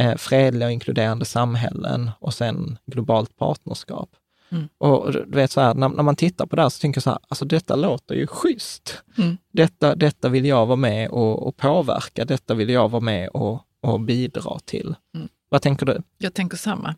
eh, 0.00 0.14
fredliga 0.16 0.66
och 0.66 0.72
inkluderande 0.72 1.24
samhällen 1.24 2.10
och 2.20 2.34
sen 2.34 2.78
globalt 2.86 3.36
partnerskap. 3.36 4.08
Mm. 4.54 4.68
Och 4.78 5.12
du 5.12 5.24
vet, 5.36 5.50
så 5.50 5.60
här, 5.60 5.74
när, 5.74 5.88
när, 5.88 6.02
man 6.02 6.16
tittar 6.16 6.46
på 6.46 6.56
det 6.56 6.62
här 6.62 6.68
så 6.68 6.80
tänker 6.80 6.96
jag 6.98 7.02
så 7.02 7.10
här, 7.10 7.18
alltså 7.28 7.44
detta 7.44 7.76
låter 7.76 8.14
ju 8.14 8.26
schysst. 8.26 9.02
Mm. 9.18 9.36
Detta, 9.52 9.94
detta 9.94 10.28
vill 10.28 10.44
jag 10.44 10.66
vara 10.66 10.76
med 10.76 11.08
och, 11.08 11.46
och 11.46 11.56
påverka, 11.56 12.24
detta 12.24 12.54
vill 12.54 12.68
jag 12.68 12.88
vara 12.88 13.00
med 13.00 13.28
och, 13.28 13.60
och 13.80 14.00
bidra 14.00 14.58
till. 14.64 14.94
Mm. 15.14 15.28
Vad 15.48 15.62
tänker 15.62 15.86
du? 15.86 16.02
Jag 16.18 16.34
tänker 16.34 16.56
samma. 16.56 16.94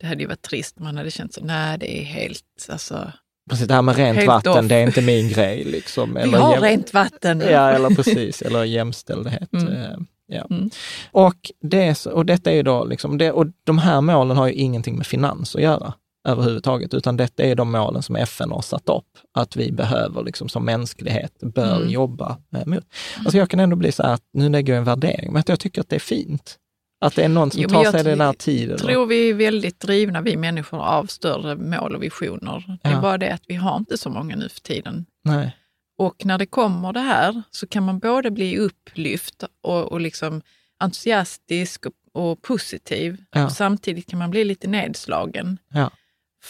Det 0.00 0.06
hade 0.06 0.20
ju 0.20 0.26
varit 0.26 0.42
trist 0.42 0.78
man 0.78 0.96
hade 0.96 1.10
känt 1.10 1.34
så, 1.34 1.44
nej 1.44 1.78
det 1.78 2.00
är 2.00 2.04
helt, 2.04 2.68
alltså 2.68 3.12
Precis, 3.50 3.68
det 3.68 3.74
här 3.74 3.82
med 3.82 3.96
rent 3.96 4.26
vatten, 4.26 4.52
off. 4.52 4.68
det 4.68 4.74
är 4.74 4.86
inte 4.86 5.02
min 5.02 5.28
grej. 5.28 5.64
Liksom. 5.64 6.16
Eller 6.16 6.32
Vi 6.32 6.44
har 6.44 6.54
jäm... 6.54 6.62
rent 6.62 6.94
vatten. 6.94 7.40
Ja, 7.40 7.70
eller 7.70 7.88
precis, 7.88 8.42
eller 8.42 8.64
jämställdhet. 8.64 9.52
Mm. 9.52 9.72
Eh, 9.72 9.98
ja. 10.26 10.46
Mm. 10.50 10.70
Och, 11.10 11.50
det, 11.60 12.06
och 12.06 12.26
detta 12.26 12.50
är 12.50 12.54
ju 12.54 12.62
då, 12.62 12.84
liksom, 12.84 13.18
det, 13.18 13.32
och 13.32 13.46
de 13.64 13.78
här 13.78 14.00
målen 14.00 14.36
har 14.36 14.46
ju 14.46 14.52
ingenting 14.52 14.96
med 14.96 15.06
finans 15.06 15.56
att 15.56 15.62
göra 15.62 15.94
överhuvudtaget, 16.28 16.94
utan 16.94 17.16
detta 17.16 17.42
är 17.42 17.54
de 17.54 17.70
målen 17.70 18.02
som 18.02 18.16
FN 18.16 18.50
har 18.50 18.62
satt 18.62 18.88
upp, 18.88 19.18
att 19.34 19.56
vi 19.56 19.72
behöver 19.72 20.22
liksom 20.22 20.48
som 20.48 20.64
mänsklighet 20.64 21.32
bör 21.40 21.76
mm. 21.76 21.88
jobba 21.88 22.38
eh, 22.54 22.66
mot. 22.66 22.84
Alltså 23.18 23.38
jag 23.38 23.50
kan 23.50 23.60
ändå 23.60 23.76
bli 23.76 23.92
så 23.92 24.02
här, 24.02 24.14
att 24.14 24.24
nu 24.32 24.48
lägger 24.48 24.72
jag 24.72 24.78
en 24.78 24.84
värdering, 24.84 25.32
men 25.32 25.40
att 25.40 25.48
jag 25.48 25.60
tycker 25.60 25.80
att 25.80 25.88
det 25.88 25.96
är 25.96 26.00
fint. 26.00 26.56
Att 27.00 27.14
det 27.14 27.24
är 27.24 27.28
någon 27.28 27.50
som 27.50 27.62
jo, 27.62 27.68
tar 27.68 27.84
sig 27.84 28.04
den 28.04 28.20
här 28.20 28.32
tiden. 28.32 28.70
Jag 28.70 28.78
tror 28.78 29.06
vi 29.06 29.30
är 29.30 29.34
väldigt 29.34 29.80
drivna, 29.80 30.20
vi 30.20 30.36
människor, 30.36 30.78
av 30.78 31.06
större 31.06 31.56
mål 31.56 31.94
och 31.94 32.02
visioner. 32.02 32.78
Det 32.82 32.88
är 32.88 33.00
bara 33.00 33.18
det 33.18 33.30
att 33.30 33.44
vi 33.46 33.54
har 33.54 33.76
inte 33.76 33.98
så 33.98 34.10
många 34.10 34.36
nu 34.36 34.48
för 34.48 34.60
tiden. 34.60 35.06
Nej. 35.24 35.56
Och 35.98 36.26
när 36.26 36.38
det 36.38 36.46
kommer 36.46 36.92
det 36.92 37.00
här 37.00 37.42
så 37.50 37.66
kan 37.66 37.82
man 37.82 37.98
både 37.98 38.30
bli 38.30 38.58
upplyft 38.58 39.44
och, 39.62 39.92
och 39.92 40.00
liksom 40.00 40.42
entusiastisk 40.78 41.86
och, 41.86 41.92
och 42.12 42.42
positiv. 42.42 43.16
Ja. 43.30 43.44
Och 43.44 43.52
samtidigt 43.52 44.10
kan 44.10 44.18
man 44.18 44.30
bli 44.30 44.44
lite 44.44 44.68
nedslagen. 44.68 45.58
Ja. 45.68 45.90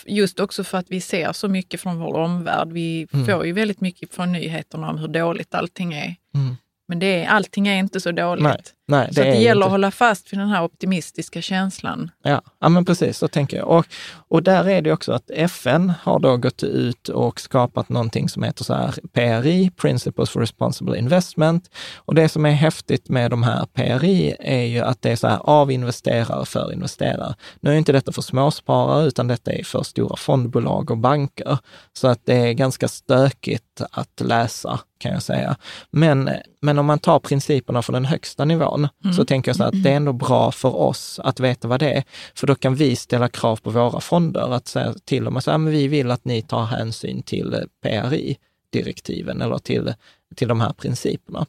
Just 0.06 0.40
också 0.40 0.64
för 0.64 0.78
att 0.78 0.86
vi 0.90 1.00
ser 1.00 1.32
så 1.32 1.48
mycket 1.48 1.80
från 1.80 1.98
vår 1.98 2.14
omvärld. 2.14 2.72
Vi 2.72 3.06
mm. 3.12 3.26
får 3.26 3.46
ju 3.46 3.52
väldigt 3.52 3.80
mycket 3.80 4.14
från 4.14 4.32
nyheterna 4.32 4.90
om 4.90 4.98
hur 4.98 5.08
dåligt 5.08 5.54
allting 5.54 5.92
är. 5.92 6.16
Mm. 6.34 6.56
Men 6.88 6.98
det 6.98 7.24
är, 7.24 7.28
allting 7.28 7.68
är 7.68 7.78
inte 7.78 8.00
så 8.00 8.12
dåligt. 8.12 8.42
Nej, 8.42 8.62
nej, 8.88 9.06
det 9.08 9.14
så 9.14 9.20
det 9.20 9.34
gäller 9.34 9.52
inte. 9.52 9.64
att 9.64 9.70
hålla 9.70 9.90
fast 9.90 10.32
vid 10.32 10.38
den 10.38 10.48
här 10.48 10.64
optimistiska 10.64 11.42
känslan. 11.42 12.10
Ja, 12.22 12.42
ja 12.60 12.68
men 12.68 12.84
precis, 12.84 13.18
så 13.18 13.28
tänker 13.28 13.56
jag. 13.56 13.68
Och, 13.68 13.86
och 14.28 14.42
där 14.42 14.68
är 14.68 14.82
det 14.82 14.92
också 14.92 15.12
att 15.12 15.30
FN 15.30 15.92
har 16.02 16.18
då 16.18 16.36
gått 16.36 16.62
ut 16.62 17.08
och 17.08 17.40
skapat 17.40 17.88
någonting 17.88 18.28
som 18.28 18.42
heter 18.42 18.64
så 18.64 18.74
här 18.74 18.94
PRI, 19.12 19.70
Principles 19.70 20.30
for 20.30 20.40
Responsible 20.40 20.98
Investment. 20.98 21.70
Och 21.96 22.14
det 22.14 22.28
som 22.28 22.46
är 22.46 22.50
häftigt 22.50 23.08
med 23.08 23.30
de 23.30 23.42
här 23.42 23.66
PRI 23.66 24.36
är 24.40 24.64
ju 24.64 24.80
att 24.80 25.02
det 25.02 25.10
är 25.10 25.16
så 25.16 25.28
här 25.28 25.40
av 25.42 25.70
investerare 25.70 26.46
för 26.46 26.72
investerare. 26.72 27.34
Nu 27.60 27.70
är 27.70 27.74
inte 27.74 27.92
detta 27.92 28.12
för 28.12 28.22
småsparare, 28.22 29.06
utan 29.06 29.28
detta 29.28 29.52
är 29.52 29.64
för 29.64 29.82
stora 29.82 30.16
fondbolag 30.16 30.90
och 30.90 30.98
banker. 30.98 31.58
Så 31.92 32.08
att 32.08 32.20
det 32.24 32.36
är 32.36 32.52
ganska 32.52 32.88
stökigt 32.88 33.82
att 33.90 34.20
läsa 34.20 34.80
kan 34.98 35.12
jag 35.12 35.22
säga. 35.22 35.56
Men, 35.90 36.30
men 36.60 36.78
om 36.78 36.86
man 36.86 36.98
tar 36.98 37.18
principerna 37.18 37.82
från 37.82 37.94
den 37.94 38.04
högsta 38.04 38.44
nivån, 38.44 38.77
mm. 38.84 39.14
så 39.14 39.24
tänker 39.24 39.48
jag 39.48 39.56
så 39.56 39.64
att 39.64 39.82
det 39.82 39.90
är 39.90 39.96
ändå 39.96 40.12
bra 40.12 40.52
för 40.52 40.76
oss 40.76 41.20
att 41.24 41.40
veta 41.40 41.68
vad 41.68 41.80
det 41.80 41.92
är. 41.92 42.04
För 42.34 42.46
då 42.46 42.54
kan 42.54 42.74
vi 42.74 42.96
ställa 42.96 43.28
krav 43.28 43.56
på 43.56 43.70
våra 43.70 44.00
fonder, 44.00 44.54
att 44.54 44.68
säga 44.68 44.94
till 45.04 45.24
dem 45.24 45.36
att 45.36 45.60
vi 45.60 45.88
vill 45.88 46.10
att 46.10 46.24
ni 46.24 46.42
tar 46.42 46.64
hänsyn 46.64 47.22
till 47.22 47.64
PRI-direktiven 47.82 49.42
eller 49.42 49.58
till, 49.58 49.94
till 50.36 50.48
de 50.48 50.60
här 50.60 50.72
principerna. 50.72 51.46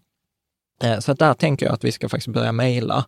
Eh, 0.84 1.00
så 1.00 1.12
att 1.12 1.20
där 1.20 1.34
tänker 1.34 1.66
jag 1.66 1.74
att 1.74 1.84
vi 1.84 1.92
ska 1.92 2.10
faktiskt 2.10 2.34
börja 2.34 2.52
mejla 2.52 3.06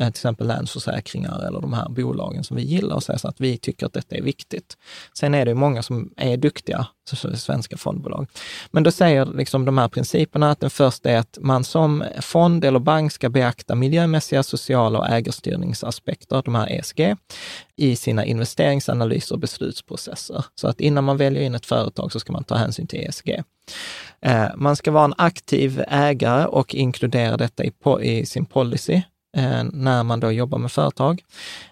Eh, 0.00 0.06
till 0.06 0.10
exempel 0.10 0.46
Länsförsäkringar 0.46 1.46
eller 1.46 1.60
de 1.60 1.72
här 1.72 1.88
bolagen 1.88 2.44
som 2.44 2.56
vi 2.56 2.62
gillar 2.62 2.96
och 2.96 3.02
säger 3.02 3.18
så 3.18 3.28
att 3.28 3.40
vi 3.40 3.58
tycker 3.58 3.86
att 3.86 3.92
detta 3.92 4.16
är 4.16 4.22
viktigt. 4.22 4.76
Sen 5.18 5.34
är 5.34 5.44
det 5.44 5.54
många 5.54 5.82
som 5.82 6.10
är 6.16 6.36
duktiga, 6.36 6.86
svenska 7.34 7.76
fondbolag. 7.76 8.26
Men 8.70 8.82
då 8.82 8.90
säger 8.90 9.24
liksom 9.24 9.64
de 9.64 9.78
här 9.78 9.88
principerna 9.88 10.50
att 10.50 10.60
den 10.60 10.70
första 10.70 11.10
är 11.10 11.18
att 11.18 11.38
man 11.40 11.64
som 11.64 12.04
fond 12.20 12.64
eller 12.64 12.78
bank 12.78 13.12
ska 13.12 13.28
beakta 13.28 13.74
miljömässiga, 13.74 14.42
sociala 14.42 14.98
och 14.98 15.08
ägarstyrningsaspekter, 15.08 16.42
de 16.44 16.54
här 16.54 16.72
ESG, 16.72 17.16
i 17.76 17.96
sina 17.96 18.24
investeringsanalyser 18.24 19.34
och 19.34 19.40
beslutsprocesser. 19.40 20.44
Så 20.54 20.68
att 20.68 20.80
innan 20.80 21.04
man 21.04 21.16
väljer 21.16 21.42
in 21.42 21.54
ett 21.54 21.66
företag 21.66 22.12
så 22.12 22.20
ska 22.20 22.32
man 22.32 22.44
ta 22.44 22.54
hänsyn 22.54 22.86
till 22.86 23.00
ESG. 23.00 23.42
Eh, 24.20 24.48
man 24.56 24.76
ska 24.76 24.90
vara 24.90 25.04
en 25.04 25.14
aktiv 25.18 25.84
ägare 25.88 26.46
och 26.46 26.74
inkludera 26.74 27.36
detta 27.36 27.64
i, 27.64 27.72
i 28.00 28.26
sin 28.26 28.46
policy 28.46 29.02
när 29.72 30.02
man 30.02 30.20
då 30.20 30.32
jobbar 30.32 30.58
med 30.58 30.72
företag. 30.72 31.22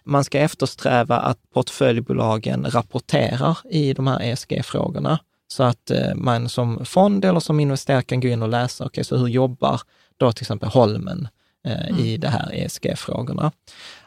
Man 0.05 0.25
ska 0.25 0.39
eftersträva 0.39 1.17
att 1.17 1.39
portföljbolagen 1.55 2.67
rapporterar 2.71 3.59
i 3.71 3.93
de 3.93 4.07
här 4.07 4.23
ESG-frågorna 4.23 5.19
så 5.53 5.63
att 5.63 5.91
eh, 5.91 6.15
man 6.15 6.49
som 6.49 6.85
fond 6.85 7.25
eller 7.25 7.41
som 7.41 7.61
investerare 7.61 8.03
kan 8.03 8.21
gå 8.21 8.29
in 8.29 8.43
och 8.43 8.49
läsa, 8.49 8.85
okej, 8.85 8.91
okay, 8.91 9.05
så 9.05 9.17
hur 9.17 9.29
jobbar 9.29 9.81
då 10.17 10.33
till 10.33 10.43
exempel 10.43 10.69
Holmen 10.69 11.29
eh, 11.65 11.89
mm. 11.89 12.01
i 12.01 12.17
de 12.17 12.29
här 12.29 12.55
ESG-frågorna? 12.55 13.53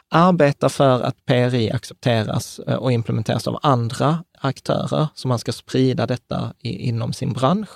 Arbeta 0.08 0.68
för 0.68 1.02
att 1.02 1.24
PRI 1.26 1.70
accepteras 1.70 2.58
och 2.58 2.92
implementeras 2.92 3.48
av 3.48 3.58
andra 3.62 4.24
aktörer, 4.38 5.08
så 5.14 5.28
man 5.28 5.38
ska 5.38 5.52
sprida 5.52 6.06
detta 6.06 6.52
i, 6.58 6.88
inom 6.88 7.12
sin 7.12 7.32
bransch. 7.32 7.68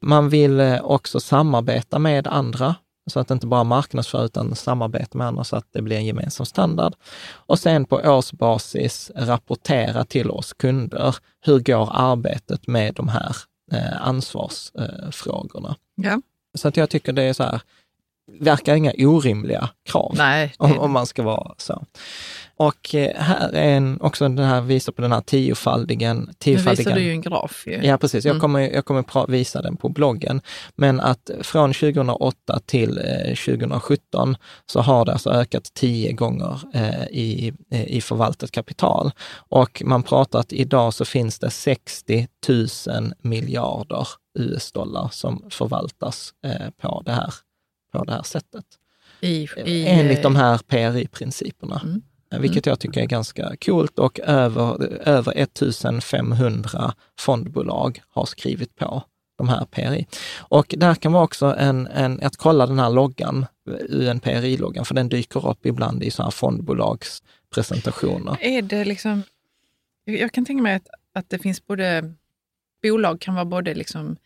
Man 0.00 0.28
vill 0.28 0.78
också 0.82 1.20
samarbeta 1.20 1.98
med 1.98 2.26
andra 2.26 2.74
så 3.06 3.20
att 3.20 3.30
inte 3.30 3.46
bara 3.46 3.64
marknadsför 3.64 4.24
utan 4.24 4.54
samarbeta 4.54 5.18
med 5.18 5.26
andra 5.26 5.44
så 5.44 5.56
att 5.56 5.66
det 5.72 5.82
blir 5.82 5.96
en 5.96 6.06
gemensam 6.06 6.46
standard. 6.46 6.94
Och 7.32 7.58
sen 7.58 7.84
på 7.84 7.96
årsbasis 7.96 9.10
rapportera 9.14 10.04
till 10.04 10.30
oss 10.30 10.52
kunder, 10.52 11.16
hur 11.40 11.58
går 11.58 11.88
arbetet 11.92 12.66
med 12.66 12.94
de 12.94 13.08
här 13.08 13.36
eh, 13.72 14.06
ansvarsfrågorna? 14.06 15.76
Ja. 15.94 16.20
Så 16.54 16.68
att 16.68 16.76
jag 16.76 16.90
tycker 16.90 17.12
det 17.12 17.22
är 17.22 17.32
så 17.32 17.42
här, 17.42 17.60
verkar 18.40 18.74
inga 18.74 18.92
orimliga 18.98 19.68
krav, 19.88 20.14
Nej, 20.16 20.54
om, 20.58 20.78
om 20.78 20.92
man 20.92 21.06
ska 21.06 21.22
vara 21.22 21.54
så. 21.58 21.84
Och 22.56 22.94
eh, 22.94 23.16
här 23.16 23.52
är 23.52 23.76
en, 23.76 24.00
också 24.00 24.28
den 24.28 24.46
här, 24.46 24.60
visar 24.60 24.92
på 24.92 25.02
den 25.02 25.12
här 25.12 25.20
tiofaldigen. 25.20 26.30
tiofaldigen. 26.38 26.76
Nu 26.76 26.76
visar 26.76 26.94
du 26.94 27.02
ju 27.02 27.10
en 27.10 27.20
graf. 27.20 27.64
Ju. 27.66 27.80
Ja, 27.82 27.98
precis. 27.98 28.24
Mm. 28.24 28.34
Jag 28.34 28.40
kommer, 28.40 28.60
jag 28.60 28.84
kommer 28.84 29.26
visa 29.26 29.62
den 29.62 29.76
på 29.76 29.88
bloggen. 29.88 30.40
Men 30.76 31.00
att 31.00 31.30
från 31.40 31.72
2008 31.72 32.60
till 32.66 33.00
2017 33.46 34.30
eh, 34.30 34.36
så 34.66 34.80
har 34.80 35.04
det 35.04 35.12
alltså 35.12 35.30
ökat 35.30 35.74
tio 35.74 36.12
gånger 36.12 36.60
eh, 36.74 37.04
i, 37.04 37.52
i 37.70 38.00
förvaltat 38.00 38.50
kapital. 38.50 39.10
Och 39.34 39.82
man 39.84 40.02
pratar 40.02 40.38
att 40.38 40.52
idag 40.52 40.94
så 40.94 41.04
finns 41.04 41.38
det 41.38 41.50
60 41.50 42.28
000 42.48 42.68
miljarder 43.22 44.08
US-dollar 44.38 45.08
som 45.12 45.44
förvaltas 45.50 46.32
på 46.80 47.02
det 47.04 47.12
här, 47.12 47.34
på 47.92 48.04
det 48.04 48.12
här 48.12 48.22
sättet. 48.22 48.64
I, 49.20 49.48
i, 49.64 49.86
Enligt 49.86 50.22
de 50.22 50.36
här 50.36 50.58
PRI-principerna. 50.58 51.80
Mm. 51.84 52.02
Mm. 52.32 52.42
vilket 52.42 52.66
jag 52.66 52.80
tycker 52.80 53.00
är 53.00 53.06
ganska 53.06 53.56
coolt 53.64 53.98
och 53.98 54.20
över, 54.20 54.82
över 55.08 55.32
1500 55.36 56.94
fondbolag 57.18 58.02
har 58.08 58.26
skrivit 58.26 58.76
på 58.76 59.02
de 59.36 59.48
här 59.48 59.64
PRI. 59.64 60.06
Och 60.38 60.74
där 60.78 60.94
kan 60.94 61.12
vara 61.12 61.24
också 61.24 61.46
en, 61.58 61.86
en 61.86 62.20
att 62.22 62.36
kolla 62.36 62.66
den 62.66 62.78
här 62.78 62.90
loggan, 62.90 63.46
UNPRI-loggan, 63.88 64.84
för 64.84 64.94
den 64.94 65.08
dyker 65.08 65.48
upp 65.50 65.66
ibland 65.66 66.02
i 66.02 66.10
sådana 66.10 66.26
här 66.26 66.30
fondbolags 66.30 67.22
presentationer. 67.54 68.36
Är 68.40 68.62
det 68.62 68.84
liksom, 68.84 69.22
jag 70.04 70.32
kan 70.32 70.44
tänka 70.44 70.62
mig 70.62 70.74
att, 70.74 70.88
att 71.14 71.30
det 71.30 71.38
finns 71.38 71.66
både, 71.66 72.14
bolag 72.82 73.20
kan 73.20 73.34
vara 73.34 73.44
både 73.44 73.74
liksom 73.74 74.16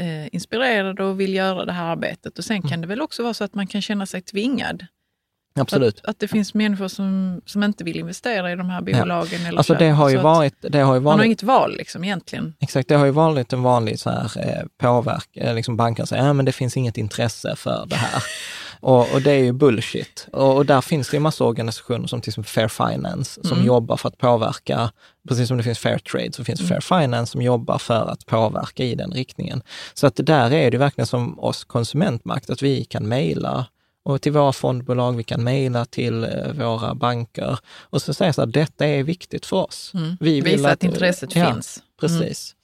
eh, 0.00 0.34
inspirerade 0.34 1.04
och 1.04 1.20
vill 1.20 1.34
göra 1.34 1.64
det 1.64 1.72
här 1.72 1.84
arbetet 1.84 2.38
och 2.38 2.44
sen 2.44 2.62
kan 2.62 2.70
mm. 2.70 2.80
det 2.80 2.86
väl 2.86 3.02
också 3.02 3.22
vara 3.22 3.34
så 3.34 3.44
att 3.44 3.54
man 3.54 3.66
kan 3.66 3.82
känna 3.82 4.06
sig 4.06 4.22
tvingad 4.22 4.86
Absolut. 5.60 5.98
Att, 5.98 6.06
att, 6.06 6.18
det 6.18 6.28
finns 6.28 6.54
människor 6.54 6.88
som, 6.88 7.40
som 7.46 7.62
inte 7.62 7.84
vill 7.84 7.96
investera 7.96 8.52
i 8.52 8.56
de 8.56 8.70
här 8.70 8.80
bolagen. 8.80 9.42
Ja. 9.42 9.48
Eller 9.48 9.58
alltså 9.58 9.74
det 9.74 9.88
har 9.88 10.08
ju 10.08 10.16
varit, 10.16 10.54
det 10.60 10.80
har 10.80 10.94
ju 10.94 11.00
varit... 11.00 11.12
Man 11.12 11.18
har 11.18 11.24
inget 11.24 11.42
val 11.42 11.76
liksom 11.76 12.04
egentligen. 12.04 12.54
Exakt, 12.60 12.88
det 12.88 12.94
har 12.94 13.04
ju 13.04 13.10
varit 13.10 13.52
en 13.52 13.62
vanlig 13.62 13.98
så 13.98 14.10
här, 14.10 14.30
eh, 14.36 14.64
påverk, 14.78 15.36
eh, 15.36 15.54
liksom 15.54 15.76
banken 15.76 16.06
säger, 16.06 16.26
ja 16.26 16.32
men 16.32 16.44
det 16.44 16.52
finns 16.52 16.76
inget 16.76 16.98
intresse 16.98 17.56
för 17.56 17.86
det 17.86 17.96
här. 17.96 18.22
och, 18.84 19.14
och, 19.14 19.22
det 19.22 19.32
är 19.32 19.38
ju 19.38 19.52
bullshit. 19.52 20.28
Och, 20.32 20.56
och, 20.56 20.66
där 20.66 20.80
finns 20.80 21.08
det 21.08 21.16
ju 21.16 21.20
massa 21.20 21.44
organisationer 21.44 22.06
som 22.06 22.20
till 22.20 22.30
exempel 22.30 22.50
Fair 22.50 22.68
Finance 22.68 23.40
som 23.42 23.52
mm. 23.52 23.66
jobbar 23.66 23.96
för 23.96 24.08
att 24.08 24.18
påverka, 24.18 24.90
precis 25.28 25.48
som 25.48 25.56
det 25.56 25.62
finns 25.62 25.78
Fair 25.78 25.98
Trade 25.98 26.32
så 26.32 26.44
finns 26.44 26.60
mm. 26.60 26.68
Fair 26.68 26.80
Finance 26.80 27.32
som 27.32 27.42
jobbar 27.42 27.78
för 27.78 28.10
att 28.10 28.26
påverka 28.26 28.84
i 28.84 28.94
den 28.94 29.12
riktningen. 29.12 29.62
Så 29.94 30.06
att 30.06 30.16
där 30.16 30.52
är 30.52 30.70
det 30.70 30.78
verkligen 30.78 31.06
som 31.06 31.40
oss 31.40 31.64
konsumentmakt, 31.64 32.50
att 32.50 32.62
vi 32.62 32.84
kan 32.84 33.08
mejla 33.08 33.66
och 34.04 34.22
till 34.22 34.32
våra 34.32 34.52
fondbolag, 34.52 35.16
vi 35.16 35.24
kan 35.24 35.44
mejla 35.44 35.84
till 35.84 36.24
eh, 36.24 36.52
våra 36.52 36.94
banker 36.94 37.58
och 37.80 38.02
så 38.02 38.14
säga 38.14 38.32
så 38.32 38.42
att 38.42 38.52
detta 38.52 38.86
är 38.86 39.02
viktigt 39.02 39.46
för 39.46 39.56
oss. 39.56 39.90
Mm. 39.94 40.16
Vi 40.20 40.40
vill 40.40 40.56
Visa 40.56 40.68
att, 40.68 40.72
att 40.72 40.84
intresset 40.84 41.36
ja, 41.36 41.52
finns. 41.52 41.82
Precis. 42.00 42.54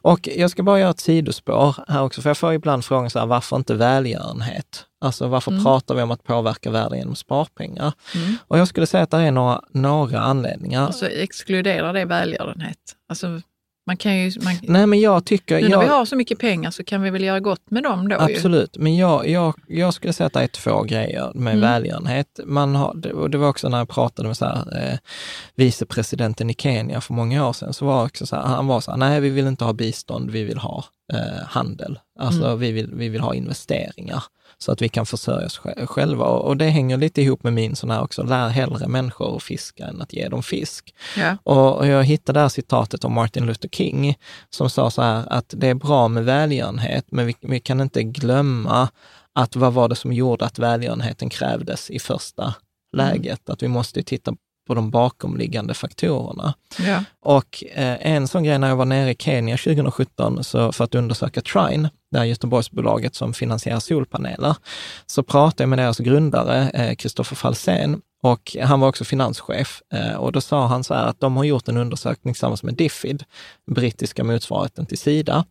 Och 0.00 0.28
jag 0.36 0.50
ska 0.50 0.62
bara 0.62 0.80
göra 0.80 0.90
ett 0.90 1.00
sidospår 1.00 1.76
här 1.88 2.02
också, 2.02 2.22
för 2.22 2.30
jag 2.30 2.38
får 2.38 2.54
ibland 2.54 2.84
frågan 2.84 3.10
så 3.10 3.18
här, 3.18 3.26
varför 3.26 3.56
inte 3.56 3.74
välgörenhet? 3.74 4.84
Alltså 5.00 5.26
varför 5.28 5.50
Mm. 5.50 5.64
pratar 5.64 5.94
vi 5.94 6.02
om 6.02 6.10
att 6.10 6.24
påverka 6.24 6.70
världen 6.70 6.98
genom 6.98 7.14
sparpengar? 7.16 7.92
Mm. 8.14 8.36
Och 8.48 8.58
jag 8.58 8.68
skulle 8.68 8.86
säga 8.86 9.02
att 9.02 9.10
det 9.10 9.16
är 9.16 9.30
några, 9.30 9.60
några 9.70 10.20
anledningar. 10.20 10.86
Alltså 10.86 11.08
exkluderar 11.08 11.92
det 11.92 12.04
välgörenhet? 12.04 12.78
Alltså, 13.08 13.40
man 13.86 13.96
kan 13.96 14.16
ju, 14.18 14.32
man, 14.44 14.54
Nej, 14.62 14.86
men 14.86 15.00
jag 15.00 15.24
tycker... 15.24 15.54
nu 15.56 15.62
när 15.62 15.70
jag, 15.70 15.80
vi 15.80 15.86
har 15.86 16.04
så 16.04 16.16
mycket 16.16 16.38
pengar 16.38 16.70
så 16.70 16.84
kan 16.84 17.02
vi 17.02 17.10
väl 17.10 17.24
göra 17.24 17.40
gott 17.40 17.70
med 17.70 17.82
dem 17.82 18.08
då 18.08 18.16
ju. 18.16 18.34
Absolut, 18.34 18.76
men 18.78 18.96
jag, 18.96 19.28
jag, 19.28 19.54
jag 19.68 19.94
skulle 19.94 20.12
säga 20.12 20.26
att 20.26 20.32
det 20.32 20.40
är 20.42 20.46
två 20.46 20.82
grejer 20.82 21.32
med 21.34 21.52
Mm. 21.54 21.60
välgörenhet. 21.60 22.40
Man 22.44 22.74
har, 22.74 22.94
det, 22.94 23.12
och 23.12 23.30
det 23.30 23.38
var 23.38 23.48
också 23.48 23.68
när 23.68 23.78
jag 23.78 23.88
pratade 23.88 24.28
med 24.28 24.36
så 24.36 24.44
här, 24.44 24.90
eh, 24.92 24.98
vicepresidenten 25.54 26.50
i 26.50 26.54
Kenya 26.54 27.00
för 27.00 27.14
många 27.14 27.48
år 27.48 27.52
sedan, 27.52 27.72
så 27.72 27.84
var 27.86 28.04
också 28.04 28.26
så 28.26 28.36
här, 28.36 28.42
han 28.42 28.66
var 28.66 28.80
så 28.80 28.90
här, 28.90 28.98
nej 28.98 29.20
vi 29.20 29.30
vill 29.30 29.46
inte 29.46 29.64
ha 29.64 29.72
bistånd, 29.72 30.30
vi 30.30 30.44
vill 30.44 30.58
ha 30.58 30.84
eh, 31.12 31.44
handel. 31.46 31.98
Alltså 32.18 32.44
Mm. 32.44 32.58
vi, 32.58 32.72
vill, 32.72 32.90
vi 32.94 33.08
vill 33.08 33.20
ha 33.20 33.34
investeringar 33.34 34.22
så 34.58 34.72
att 34.72 34.82
vi 34.82 34.88
kan 34.88 35.06
försörja 35.06 35.46
oss 35.46 35.60
sj- 35.60 35.86
själva. 35.86 36.24
Och, 36.24 36.56
det 36.56 36.64
hänger 36.68 36.96
lite 36.96 37.22
ihop 37.22 37.42
med 37.42 37.52
min 37.52 37.76
sån 37.76 37.90
här 37.90 38.02
också, 38.02 38.22
lär 38.22 38.48
hellre 38.48 38.88
människor 38.88 39.36
att 39.36 39.42
fiska 39.42 39.86
än 39.86 40.02
att 40.02 40.12
ge 40.12 40.28
dem 40.28 40.42
fisk. 40.42 40.94
Ja. 41.16 41.36
Och, 41.42 41.86
jag 41.86 42.04
hittade 42.04 42.38
det 42.38 42.42
här 42.42 42.48
citatet 42.48 43.04
av 43.04 43.10
Martin 43.10 43.46
Luther 43.46 43.68
King 43.68 44.18
som 44.50 44.70
sa 44.70 44.90
så 44.90 45.02
här 45.02 45.24
att 45.32 45.54
det 45.56 45.68
är 45.68 45.74
bra 45.74 46.08
med 46.08 46.24
välgörenhet, 46.24 47.04
men 47.10 47.26
vi, 47.26 47.34
vi 47.40 47.60
kan 47.60 47.80
inte 47.80 48.02
glömma 48.02 48.88
att 49.34 49.56
vad 49.56 49.72
var 49.72 49.88
det 49.88 49.96
som 49.96 50.12
gjorde 50.12 50.44
att 50.44 50.58
välgörenheten 50.58 51.30
krävdes 51.30 51.90
i 51.90 51.98
första 51.98 52.54
läget? 52.96 53.50
Att 53.50 53.62
vi 53.62 53.68
måste 53.68 54.02
titta 54.02 54.34
på 54.68 54.74
de 54.74 54.90
bakomliggande 54.90 55.74
faktorerna. 55.74 56.54
Ja. 56.78 57.04
Och 57.20 57.64
eh, 57.74 57.96
en 58.00 58.28
sån 58.28 58.44
grej 58.44 58.58
när 58.58 58.68
jag 58.68 58.76
var 58.76 58.84
nere 58.84 59.10
i 59.10 59.16
Kenya 59.18 59.56
2017 59.56 60.44
så 60.44 60.72
för 60.72 60.84
att 60.84 60.94
undersöka 60.94 61.40
Trine, 61.40 61.90
det 62.10 62.18
här 62.18 62.24
Göteborgsbolaget 62.24 63.14
som 63.14 63.34
finansierar 63.34 63.80
solpaneler, 63.80 64.56
så 65.06 65.22
pratade 65.22 65.62
jag 65.62 65.68
med 65.68 65.78
deras 65.78 65.98
grundare, 65.98 66.94
Kristoffer 66.96 67.34
eh, 67.34 67.38
Falsén, 67.38 68.00
och 68.22 68.56
han 68.62 68.80
var 68.80 68.88
också 68.88 69.04
finanschef. 69.04 69.82
Eh, 69.92 70.14
och 70.14 70.32
då 70.32 70.40
sa 70.40 70.66
han 70.66 70.84
så 70.84 70.94
här 70.94 71.06
att 71.06 71.20
de 71.20 71.36
har 71.36 71.44
gjort 71.44 71.68
en 71.68 71.76
undersökning 71.76 72.34
tillsammans 72.34 72.62
med 72.62 72.74
Diffid, 72.74 73.24
brittiska 73.70 74.24
motsvarigheten 74.24 74.86
till 74.86 74.98
Sida, 74.98 75.44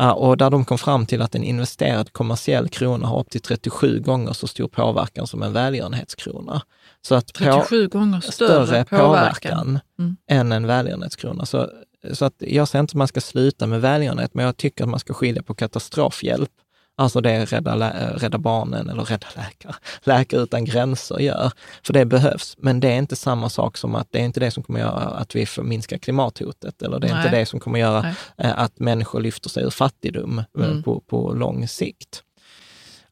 eh, 0.00 0.10
och 0.10 0.36
där 0.36 0.50
de 0.50 0.64
kom 0.64 0.78
fram 0.78 1.06
till 1.06 1.22
att 1.22 1.34
en 1.34 1.44
investerad 1.44 2.12
kommersiell 2.12 2.68
krona 2.68 3.06
har 3.06 3.20
upp 3.20 3.30
till 3.30 3.40
37 3.40 4.00
gånger 4.00 4.32
så 4.32 4.46
stor 4.46 4.68
påverkan 4.68 5.26
som 5.26 5.42
en 5.42 5.52
välgörenhetskrona. 5.52 6.62
Så 7.06 7.14
att 7.14 7.32
på- 7.32 7.38
37 7.44 7.88
gånger 7.88 8.20
större, 8.20 8.66
större 8.66 8.84
påverkan. 8.84 9.78
Mm. 9.98 10.16
än 10.30 10.52
en 10.52 10.66
välgörenhetskrona. 10.66 11.46
Så, 11.46 11.70
så 12.12 12.24
att 12.24 12.34
jag 12.38 12.68
säger 12.68 12.80
inte 12.80 12.90
att 12.90 12.94
man 12.94 13.08
ska 13.08 13.20
sluta 13.20 13.66
med 13.66 13.80
välgörenhet, 13.80 14.34
men 14.34 14.44
jag 14.44 14.56
tycker 14.56 14.84
att 14.84 14.90
man 14.90 15.00
ska 15.00 15.14
skilja 15.14 15.42
på 15.42 15.54
katastrofhjälp, 15.54 16.50
alltså 16.96 17.20
det 17.20 17.44
Rädda, 17.44 17.90
Rädda 18.16 18.38
Barnen 18.38 18.88
eller 18.88 19.02
Rädda 19.04 19.26
Läkare, 19.36 19.74
Läkare 20.04 20.40
utan 20.40 20.64
gränser 20.64 21.18
gör, 21.18 21.52
för 21.82 21.92
det 21.92 22.04
behövs. 22.04 22.54
Men 22.58 22.80
det 22.80 22.88
är 22.88 22.96
inte 22.98 23.16
samma 23.16 23.48
sak 23.48 23.76
som 23.76 23.94
att 23.94 24.08
det 24.10 24.18
är 24.18 24.22
inte 24.24 24.40
det 24.40 24.50
som 24.50 24.62
kommer 24.62 24.80
göra 24.80 25.00
att 25.00 25.36
vi 25.36 25.46
får 25.46 25.62
minska 25.62 25.98
klimathotet, 25.98 26.82
eller 26.82 26.98
det 26.98 27.06
är 27.06 27.16
inte 27.18 27.30
Nej. 27.30 27.40
det 27.40 27.46
som 27.46 27.60
kommer 27.60 27.78
göra 27.78 28.02
Nej. 28.02 28.14
eh, 28.38 28.58
att 28.58 28.78
människor 28.78 29.20
lyfter 29.20 29.48
sig 29.50 29.62
ur 29.64 29.70
fattigdom 29.70 30.38
eh, 30.38 30.44
Mm. 30.64 30.82
på, 30.82 31.00
på 31.00 31.32
lång 31.32 31.68
sikt. 31.68 32.22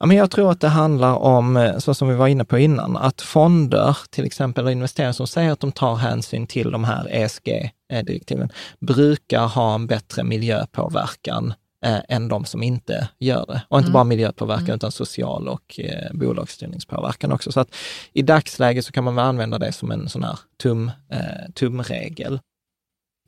Ja, 0.03 0.07
men 0.07 0.17
jag 0.17 0.31
tror 0.31 0.51
att 0.51 0.61
det 0.61 0.69
handlar 0.69 1.15
om, 1.15 1.57
eh, 1.57 1.79
så 1.79 1.95
som 1.95 2.09
vi 2.09 2.15
var 2.15 2.27
inne 2.29 2.45
på 2.45 2.59
innan, 2.59 2.97
att 2.97 3.21
fonder, 3.21 3.97
till 4.11 4.25
exempel 4.25 4.69
investerare 4.69 5.13
som 5.13 5.27
säger 5.27 5.53
att 5.53 5.61
de 5.61 5.73
tar 5.73 5.95
hänsyn 5.97 6.47
till 6.47 6.71
de 6.71 6.85
här 6.85 7.09
ESG-direktiven, 7.11 8.53
brukar 8.81 9.47
ha 9.47 9.75
en 9.75 9.87
bättre 9.87 10.25
miljöpåverkan 10.25 11.55
eh, 11.85 11.99
än 12.09 12.29
de 12.29 12.45
som 12.45 12.63
inte 12.63 13.09
gör 13.19 13.47
det. 13.47 13.63
Och 13.69 13.79
inte 13.79 13.87
Mm. 13.89 13.93
bara 13.93 14.05
miljöpåverkan, 14.05 14.65
Mm. 14.65 14.75
utan 14.77 14.93
social 14.93 15.49
och 15.49 15.81
eh, 15.81 16.13
bolagsstyrningspåverkan 16.13 17.33
också. 17.33 17.53
Så 17.53 17.61
att 17.61 17.75
i 18.13 18.23
dagsläget 18.23 18.85
så 18.87 18.93
kan 18.93 19.05
man 19.05 19.15
väl 19.15 19.25
använda 19.25 19.59
det 19.59 19.73
som 19.73 19.91
en 19.91 20.09
sån 20.09 20.23
här 20.25 20.39
tum, 20.63 20.91
eh, 21.11 21.51
tumregel. 21.55 22.41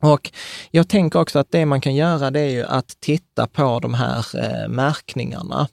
Och 0.01 0.31
jag 0.71 0.89
tänker 0.89 1.19
också 1.19 1.39
att 1.39 1.51
det 1.51 1.65
man 1.65 1.81
kan 1.81 1.95
göra 1.95 2.31
det 2.31 2.39
är 2.39 2.49
ju 2.49 2.63
att 2.63 2.97
titta 2.99 3.47
på 3.47 3.79
de 3.79 3.93
här 3.93 4.25
eh, 4.35 4.69
märkningarna. 4.69 5.67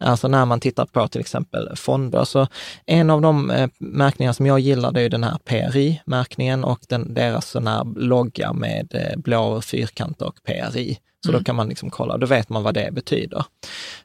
Alltså 0.00 0.28
när 0.28 0.44
man 0.44 0.60
tittar 0.60 0.86
på 0.86 1.08
till 1.08 1.20
exempel 1.20 1.76
fonder. 1.76 2.24
Så 2.24 2.46
en 2.86 3.10
av 3.10 3.20
de 3.20 3.50
eh, 3.50 3.68
märkningar 3.78 4.32
som 4.32 4.46
jag 4.46 4.58
gillar 4.60 4.92
det 4.92 5.00
är 5.00 5.08
den 5.08 5.24
här 5.24 5.38
PRI-märkningen 5.44 6.64
och 6.64 6.80
den, 6.88 7.14
deras 7.14 7.50
sån 7.50 7.66
här 7.66 7.84
logga 8.00 8.52
med 8.52 8.94
eh, 8.94 9.18
blå 9.18 9.60
fyrkant 9.60 10.22
och 10.22 10.34
PRI. 10.46 10.98
Så 11.24 11.30
Mm. 11.30 11.40
då 11.40 11.44
kan 11.44 11.56
man 11.56 11.68
liksom 11.68 11.90
kolla, 11.90 12.16
då 12.18 12.26
vet 12.26 12.48
man 12.48 12.62
vad 12.62 12.74
det 12.74 12.94
betyder. 12.94 13.44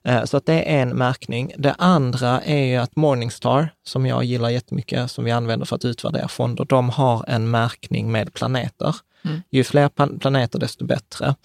Eh, 0.03 0.23
Så 0.23 0.37
att 0.37 0.45
det 0.45 0.53
är 0.77 0.81
en 0.81 0.89
märkning. 0.89 1.53
Det 1.57 1.75
andra 1.77 2.41
är 2.41 2.65
ju 2.65 2.75
att 2.75 2.95
Morningstar, 2.95 3.69
som 3.87 4.05
jag 4.05 4.23
gillar 4.23 4.49
jättemycket, 4.49 5.11
som 5.11 5.23
vi 5.25 5.31
använder 5.31 5.65
för 5.65 5.75
att 5.75 5.85
utvärdera 5.85 6.27
fonder, 6.27 6.65
de 6.65 6.89
har 6.89 7.25
en 7.27 7.51
märkning 7.51 8.11
med 8.11 8.33
planeter. 8.33 8.95
Mm. 9.25 9.41
Ju 9.51 9.63
fler 9.63 9.89
planeter, 10.19 10.59
desto 10.59 10.85
bättre. 10.85 11.35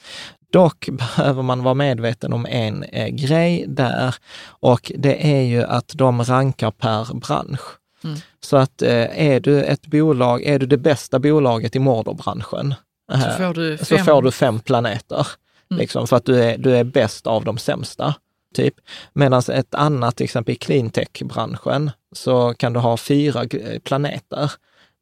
Dock 0.52 0.88
behöver 0.92 1.42
man 1.42 1.62
vara 1.62 1.74
medveten 1.74 2.32
om 2.32 2.46
en 2.46 2.82
eh, 2.84 3.08
grej 3.08 3.64
där 3.68 4.14
och 4.48 4.92
det 4.96 5.32
är 5.36 5.42
ju 5.42 5.62
att 5.62 5.88
de 5.94 6.22
rankar 6.24 6.70
per 6.70 7.14
bransch. 7.14 7.60
Mm. 8.04 8.16
Så 8.40 8.56
att 8.56 8.82
eh, 8.82 9.28
är 9.28 9.40
du 9.40 9.62
ett 9.64 9.86
bolag, 9.86 10.42
är 10.42 10.58
du 10.58 10.66
det 10.66 10.76
bästa 10.78 11.18
bolaget 11.18 11.76
i 11.76 11.78
morderbranschen, 11.78 12.74
Så 13.12 13.14
eh, 13.28 13.36
får 13.36 13.54
du 13.54 13.78
så 13.78 13.84
fem. 13.96 14.04
får 14.06 14.22
du 14.22 14.30
fem 14.30 14.60
planeter. 14.60 15.26
Mm. 15.70 15.80
Liksom, 15.80 16.06
för 16.06 16.16
att 16.16 16.24
du 16.24 16.42
är, 16.44 16.58
du 16.58 16.76
är 16.76 16.84
bäst 16.84 17.26
av 17.26 17.44
de 17.44 17.58
sämsta. 17.58 18.14
Typ. 18.54 18.74
Medan 19.12 19.42
ett 19.52 19.74
annat, 19.74 20.16
till 20.16 20.24
exempel 20.24 20.52
i 20.54 20.56
cleantech-branschen, 20.58 21.90
så 22.12 22.54
kan 22.54 22.72
du 22.72 22.80
ha 22.80 22.96
fyra 22.96 23.44
g- 23.44 23.80
planeter. 23.84 24.52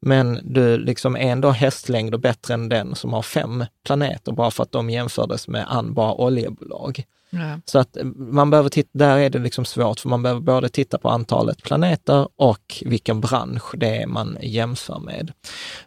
Men 0.01 0.39
du 0.43 0.77
liksom 0.77 1.15
är 1.15 1.31
ändå 1.31 1.49
hästlängder 1.51 2.17
bättre 2.17 2.53
än 2.53 2.69
den 2.69 2.95
som 2.95 3.13
har 3.13 3.21
fem 3.21 3.65
planeter, 3.85 4.31
bara 4.31 4.51
för 4.51 4.63
att 4.63 4.71
de 4.71 4.89
jämfördes 4.89 5.47
med 5.47 5.65
andra 5.67 6.13
oljebolag. 6.13 7.03
Ja. 7.39 7.59
Så 7.65 7.79
att 7.79 7.97
eh, 7.97 8.03
man 8.15 8.49
behöver 8.49 8.69
titta, 8.69 8.89
där 8.93 9.17
är 9.17 9.29
det 9.29 9.39
liksom 9.39 9.65
svårt, 9.65 9.99
för 9.99 10.09
man 10.09 10.23
behöver 10.23 10.41
både 10.41 10.69
titta 10.69 10.97
på 10.97 11.09
antalet 11.09 11.63
planeter 11.63 12.27
och 12.35 12.83
vilken 12.85 13.21
bransch 13.21 13.75
det 13.77 14.01
är 14.01 14.07
man 14.07 14.37
jämför 14.41 14.99
med. 14.99 15.31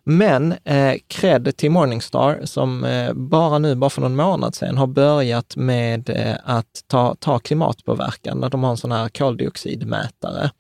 Men 0.04 0.54
eh, 0.64 0.94
cred 1.08 1.56
till 1.56 1.70
Morningstar 1.70 2.40
som 2.44 2.84
eh, 2.84 3.12
bara 3.12 3.58
nu, 3.58 3.74
bara 3.74 3.90
för 3.90 4.00
någon 4.00 4.16
månad 4.16 4.54
sedan, 4.54 4.78
har 4.78 4.86
börjat 4.86 5.56
med 5.56 6.10
eh, 6.10 6.36
att 6.44 6.84
ta, 6.86 7.14
ta 7.18 7.38
klimatpåverkan. 7.38 8.40
De 8.50 8.62
har 8.64 8.70
en 8.70 8.76
sån 8.76 8.92
här 8.92 9.08
koldioxidmätare. 9.08 10.50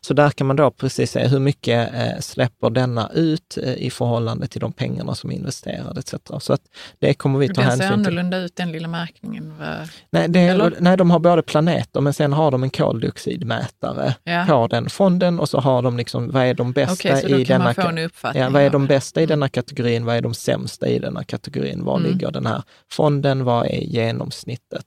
Så 0.00 0.14
där 0.14 0.30
kan 0.30 0.46
man 0.46 0.56
då 0.56 0.70
precis 0.70 1.10
se 1.10 1.26
hur 1.26 1.38
mycket 1.38 1.94
eh, 1.94 2.20
släpper 2.20 2.70
denna 2.70 3.10
ut 3.14 3.58
eh, 3.62 3.74
i 3.74 3.90
förhållande 3.90 4.46
till 4.46 4.60
de 4.60 4.72
pengarna 4.72 5.14
som 5.14 5.30
är 5.30 5.34
investerade 5.34 6.00
etc. 6.00 6.14
Så 6.40 6.52
att 6.52 6.60
det 6.98 7.14
kommer 7.14 7.38
vi 7.38 7.48
ta 7.48 7.52
Den 7.52 7.62
ser 7.62 7.68
hänsyn 7.70 7.88
till. 7.88 7.94
annorlunda 7.94 8.36
ut, 8.38 8.56
den 8.56 8.72
lilla 8.72 8.88
märkningen. 8.88 9.58
va? 9.58 9.74
Nej, 10.10 10.28
det, 10.36 10.70
nej, 10.80 10.96
de 10.96 11.10
har 11.10 11.18
både 11.18 11.42
planeter, 11.42 12.00
men 12.00 12.14
sen 12.14 12.32
har 12.32 12.50
de 12.50 12.62
en 12.62 12.70
koldioxidmätare 12.70 14.14
Ja. 14.24 14.44
på 14.48 14.66
den 14.66 14.88
fonden 14.90 15.40
och 15.40 15.48
så 15.48 15.60
har 15.60 15.82
de 15.82 15.96
liksom, 15.96 16.30
vad 16.30 16.42
är 16.42 16.54
de 16.54 16.72
bästa 16.72 17.16
så 17.16 17.28
då 17.28 17.38
i 17.38 17.44
kan 17.44 17.54
denna 17.54 17.64
man 17.64 17.74
få 17.74 17.80
ka- 17.82 17.88
en 17.88 17.98
uppfattning. 17.98 18.42
Ja, 18.42 18.50
vad 18.50 18.62
är 18.62 18.70
de 18.70 18.86
bästa 18.86 19.20
i 19.20 19.24
Mm. 19.24 19.28
denna 19.28 19.48
kategorin? 19.48 20.04
Vad 20.04 20.16
är 20.16 20.20
de 20.20 20.34
sämsta 20.34 20.88
i 20.88 20.98
denna 20.98 21.24
kategorin? 21.24 21.84
Var 21.84 21.96
Mm. 21.98 22.10
ligger 22.12 22.30
den 22.30 22.46
här 22.46 22.62
fonden? 22.92 23.44
Vad 23.44 23.66
är 23.66 23.80
genomsnittet? 23.80 24.84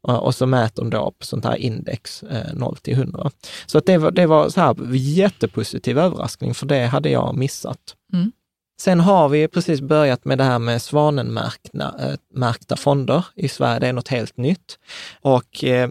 Och, 0.00 0.34
så 0.34 0.46
mäter 0.46 0.82
de 0.82 0.90
då 0.90 1.10
på 1.18 1.26
sånt 1.26 1.44
här 1.44 1.56
index 1.56 2.22
eh, 2.22 2.54
0 2.54 2.76
till 2.76 2.94
100. 2.94 3.30
Så 3.66 3.78
att 3.78 3.86
det 3.86 3.98
var, 3.98 4.10
det 4.10 4.26
var 4.26 4.48
så 4.48 4.60
här 4.60 4.76
jättepositiv 4.94 5.98
överraskning, 5.98 6.54
för 6.54 6.66
det 6.66 6.86
hade 6.86 7.08
jag 7.10 7.36
missat. 7.36 7.78
Mm. 8.12 8.32
Sen 8.80 9.00
har 9.00 9.28
vi 9.28 9.48
precis 9.48 9.80
börjat 9.80 10.24
med 10.24 10.38
det 10.38 10.44
här 10.44 10.58
med 10.58 10.82
svanenmärkta 10.82 12.74
eh, 12.74 12.76
fonder 12.76 13.24
i 13.34 13.48
Sverige. 13.48 13.78
Det 13.80 13.86
är 13.86 13.92
något 13.92 14.08
helt 14.08 14.36
nytt. 14.36 14.78
Och 15.20 15.64
eh, 15.64 15.90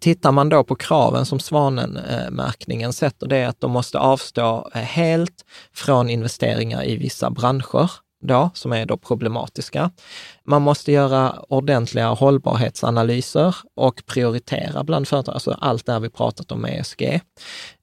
tittar 0.00 0.32
man 0.32 0.48
då 0.48 0.64
på 0.64 0.74
kraven 0.74 1.26
som 1.26 1.40
Svanenmärkningen 1.40 2.92
sätter, 2.92 3.26
det 3.26 3.36
är 3.36 3.48
att 3.48 3.60
de 3.60 3.70
måste 3.70 3.98
avstå 3.98 4.70
eh, 4.74 4.80
helt 4.80 5.44
från 5.74 6.10
investeringar 6.10 6.84
i 6.84 6.96
vissa 6.96 7.30
branscher 7.30 7.90
då, 8.26 8.50
som 8.54 8.72
är 8.72 8.86
då 8.86 8.96
problematiska. 8.96 9.90
Man 10.44 10.62
måste 10.62 10.92
göra 10.92 11.34
ordentliga 11.48 12.08
hållbarhetsanalyser 12.08 13.56
och 13.76 14.02
prioritera 14.06 14.84
bland 14.84 15.08
företag, 15.08 15.34
alltså 15.34 15.58
allt 15.60 15.86
det 15.86 15.92
här 15.92 16.00
vi 16.00 16.10
pratat 16.10 16.52
om 16.52 16.60
med 16.60 16.80
ESG. 16.80 17.20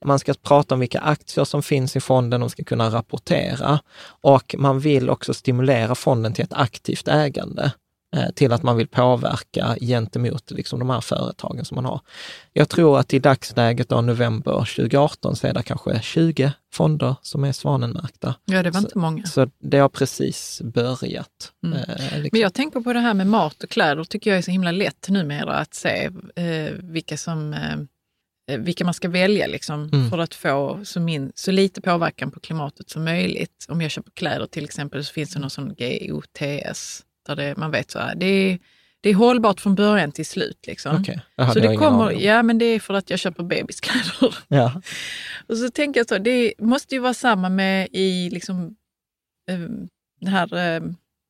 Man 0.05 0.19
ska 0.19 0.33
prata 0.33 0.75
om 0.75 0.79
vilka 0.79 0.99
aktier 0.99 1.45
som 1.45 1.63
finns 1.63 1.95
i 1.95 1.99
fonden, 1.99 2.41
de 2.41 2.49
ska 2.49 2.63
kunna 2.63 2.89
rapportera 2.89 3.79
och 4.21 4.55
man 4.57 4.79
vill 4.79 5.09
också 5.09 5.33
stimulera 5.33 5.95
fonden 5.95 6.33
till 6.33 6.43
ett 6.43 6.53
aktivt 6.53 7.07
ägande 7.07 7.71
eh, 8.13 8.29
till 8.35 8.51
att 8.51 8.63
man 8.63 8.77
vill 8.77 8.87
påverka 8.87 9.75
gentemot 9.81 10.51
liksom, 10.51 10.79
de 10.79 10.89
här 10.89 11.01
företagen 11.01 11.65
som 11.65 11.75
man 11.75 11.85
har. 11.85 12.01
Jag 12.53 12.69
tror 12.69 12.99
att 12.99 13.13
i 13.13 13.19
dagsläget, 13.19 13.89
då, 13.89 14.01
november 14.01 14.51
2018, 14.51 15.35
så 15.35 15.47
är 15.47 15.53
det 15.53 15.63
kanske 15.63 16.01
20 16.01 16.53
fonder 16.73 17.15
som 17.21 17.43
är 17.43 17.51
svanenmärkta. 17.51 18.35
Ja, 18.45 18.63
det 18.63 18.69
var 18.69 18.81
så, 18.81 18.87
inte 18.87 18.97
många. 18.97 19.25
Så 19.25 19.49
det 19.59 19.77
har 19.77 19.89
precis 19.89 20.61
börjat. 20.63 21.51
Mm. 21.63 21.77
Eh, 21.77 21.87
liksom. 21.97 22.29
Men 22.31 22.41
jag 22.41 22.53
tänker 22.53 22.79
på 22.79 22.93
det 22.93 22.99
här 22.99 23.13
med 23.13 23.27
mat 23.27 23.63
och 23.63 23.69
kläder, 23.69 24.03
tycker 24.03 24.29
jag 24.29 24.37
är 24.37 24.41
så 24.41 24.51
himla 24.51 24.71
lätt 24.71 25.09
numera 25.09 25.53
att 25.53 25.73
se 25.73 26.09
eh, 26.35 26.71
vilka 26.79 27.17
som 27.17 27.53
eh, 27.53 27.77
vilka 28.59 28.85
man 28.85 28.93
ska 28.93 29.09
välja 29.09 29.47
liksom, 29.47 29.89
Mm. 29.93 30.09
för 30.09 30.17
att 30.17 30.35
få 30.35 30.79
så, 30.83 30.99
min, 30.99 31.31
så 31.35 31.51
lite 31.51 31.81
påverkan 31.81 32.31
på 32.31 32.39
klimatet 32.39 32.89
som 32.89 33.03
möjligt. 33.03 33.65
Om 33.69 33.81
jag 33.81 33.91
köper 33.91 34.11
kläder 34.11 34.45
till 34.45 34.63
exempel 34.63 35.05
så 35.05 35.13
finns 35.13 35.33
det 35.33 35.39
någon 35.39 35.49
sån 35.49 35.75
GOTS, 35.75 37.03
där 37.25 37.35
det, 37.35 37.57
man 37.57 37.71
vet 37.71 37.91
så 37.91 37.99
här, 37.99 38.15
det 38.15 38.25
är, 38.25 38.59
det 39.01 39.09
är 39.09 39.13
hållbart 39.13 39.61
från 39.61 39.75
början 39.75 40.11
till 40.11 40.25
slut. 40.25 40.67
Liksom. 40.67 41.03
Det 41.03 41.43
hade 41.43 41.53
Så 41.53 41.67
det 41.67 41.75
kommer, 41.77 42.11
ja 42.11 42.43
men 42.43 42.57
det 42.57 42.65
är 42.65 42.79
för 42.79 42.93
att 42.93 43.09
jag 43.09 43.19
köper 43.19 43.43
bebiskläder. 43.43 44.35
Ja. 44.47 44.81
Och 45.47 45.57
så 45.57 45.69
tänker 45.69 45.99
jag 45.99 46.07
så, 46.09 46.17
det 46.17 46.53
måste 46.59 46.95
ju 46.95 47.01
vara 47.01 47.13
samma 47.13 47.49
med 47.49 47.87
i 47.91 48.29
liksom, 48.29 48.75
eh, 49.49 49.59
den 50.21 50.27
här 50.29 50.75
eh, 50.75 50.81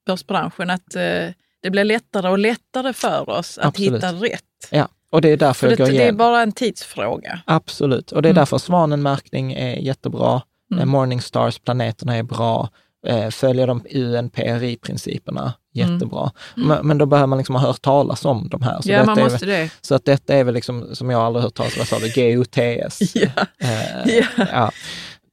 börsbranschen, 0.06 0.70
att 0.70 0.96
eh, 0.96 1.28
det 1.62 1.70
blir 1.70 1.84
lättare 1.84 2.30
och 2.30 2.40
lättare 2.40 2.94
för 2.94 3.30
oss 3.30 3.58
att 3.58 3.66
Absolut. 3.66 3.94
hitta 4.04 4.14
rätt. 4.14 4.44
ja, 4.72 4.88
och 5.10 5.22
det 5.22 5.30
är 5.30 5.38
därför 5.38 5.70
För 5.70 5.78
det, 5.78 5.86
det 5.92 6.08
är 6.08 6.12
bara 6.14 6.42
en 6.42 6.52
tidsfråga. 6.52 7.42
Absolut, 7.46 8.12
och 8.12 8.22
det 8.22 8.28
är 8.28 8.32
Mm. 8.32 8.42
därför 8.42 8.58
svanenmärkning 8.58 9.54
är 9.54 9.76
jättebra. 9.76 10.42
Mm. 10.72 10.82
Eh, 10.82 10.86
Morningstars, 10.86 11.60
planeterna 11.60 12.16
är 12.16 12.24
bra. 12.24 12.70
Eh, 13.08 13.30
Följer 13.30 13.68
de 13.68 13.82
UNPRI-principerna, 13.96 15.54
jättebra. 15.74 16.32
Men, 16.56 16.88
men 16.88 16.98
då 16.98 17.06
behöver 17.06 17.28
man 17.28 17.38
liksom 17.38 17.56
ha 17.56 17.68
hört 17.68 17.82
talas 17.82 18.26
om 18.26 18.48
de 18.50 18.62
här. 18.62 18.82
Så, 18.82 18.90
Mm. 18.90 18.94
ja, 18.94 19.00
detta 19.00 19.12
man 19.12 19.20
är, 19.20 19.24
måste 19.24 19.46
det. 19.46 19.70
så 19.82 19.96
att 19.96 20.06
detta 20.06 20.34
är 20.36 20.44
väl 20.44 20.54
liksom, 20.54 20.96
som 20.96 21.10
jag 21.10 21.22
aldrig 21.22 21.44
hört 21.44 21.54
talas 21.54 21.74
om, 21.74 21.80
vad 21.80 21.88
sa 21.88 22.00
du, 22.00 22.36
GOTS? 22.36 23.16
Ja. 23.16 23.30
Eh, 23.60 24.16
Ja. 24.18 24.46
ja. 24.52 24.72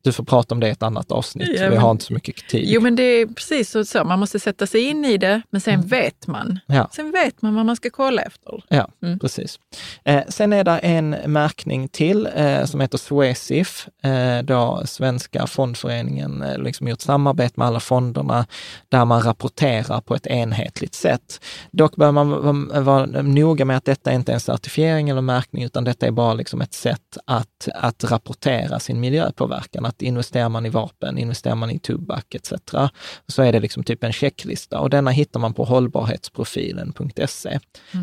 Du 0.03 0.13
får 0.13 0.25
prata 0.25 0.55
om 0.55 0.61
det 0.61 0.67
i 0.69 0.71
ett 0.71 0.83
annat 0.83 1.13
avsnitt, 1.13 1.49
Ja, 1.55 1.65
vi 1.65 1.71
men- 1.71 1.79
har 1.79 1.91
inte 1.91 2.05
så 2.05 2.13
mycket 2.13 2.49
tid. 2.49 2.65
Jo, 2.69 2.81
men 2.81 2.97
det 2.97 3.03
är 3.03 3.27
precis 3.27 3.77
så. 3.91 4.05
Man 4.05 4.19
måste 4.19 4.41
sätta 4.41 4.67
sig 4.67 4.81
in 4.83 5.05
i 5.05 5.17
det, 5.17 5.43
men 5.51 5.61
sen 5.61 5.81
vet 5.87 6.27
man. 6.27 6.47
Mm. 6.47 6.59
Ja. 6.67 6.89
Sen 6.93 7.11
vet 7.11 7.43
man 7.43 7.55
vad 7.55 7.67
man 7.67 7.77
ska 7.77 7.91
kolla 7.91 8.23
efter. 8.23 8.63
Ja, 8.69 8.89
Mm. 9.03 9.19
precis. 9.19 9.59
Eh, 10.05 10.23
sen 10.29 10.53
är 10.53 10.65
det 10.65 10.79
en 10.79 11.11
märkning 11.11 11.89
till 11.89 12.29
eh, 12.35 12.65
som 12.65 12.81
heter 12.81 12.99
Swesif, 12.99 13.89
eh, 14.03 14.43
då 14.45 14.83
Svenska 14.85 15.47
fondföreningen 15.47 16.43
eh, 16.43 16.59
liksom 16.59 16.89
gjort 16.89 17.01
samarbete 17.01 17.55
med 17.57 17.67
alla 17.67 17.81
fonderna 17.81 18.47
där 18.89 19.05
man 19.05 19.23
rapporterar 19.23 20.01
på 20.01 20.15
ett 20.15 20.27
enhetligt 20.27 20.95
sätt. 20.95 21.41
Dock 21.71 21.97
bör 21.97 22.13
man 22.13 22.31
vara, 22.31 22.81
vara 22.81 23.07
noga 23.23 23.65
med 23.65 23.77
att 23.77 23.85
detta 23.85 24.13
inte 24.13 24.33
är 24.33 24.35
en 24.35 24.41
certifiering 24.41 25.09
eller 25.09 25.21
märkning, 25.21 25.65
utan 25.65 25.85
detta 25.85 26.07
är 26.07 26.11
bara 26.11 26.35
liksom 26.35 26.61
ett 26.61 26.75
sätt 26.75 27.17
att, 27.25 27.69
att 27.75 28.05
rapportera 28.05 28.79
sin 28.81 29.01
miljöpåverkan. 29.01 29.85
Att 29.91 30.03
investerar 30.03 30.49
man 30.49 30.67
i 30.67 30.69
vapen, 30.69 31.19
investerar 31.19 31.55
man 31.55 31.71
i 31.71 31.79
tobak 31.79 32.35
etc. 32.35 32.53
så 33.27 33.43
är 33.43 33.53
det 33.53 33.61
liksom 33.61 33.85
typ 33.85 34.05
en 34.05 34.13
checklista 34.13 34.81
och 34.81 34.91
denna 34.91 35.11
hittar 35.11 35.41
man 35.41 35.55
på 35.55 35.65
hållbarhetsprofilen.se. 35.65 37.59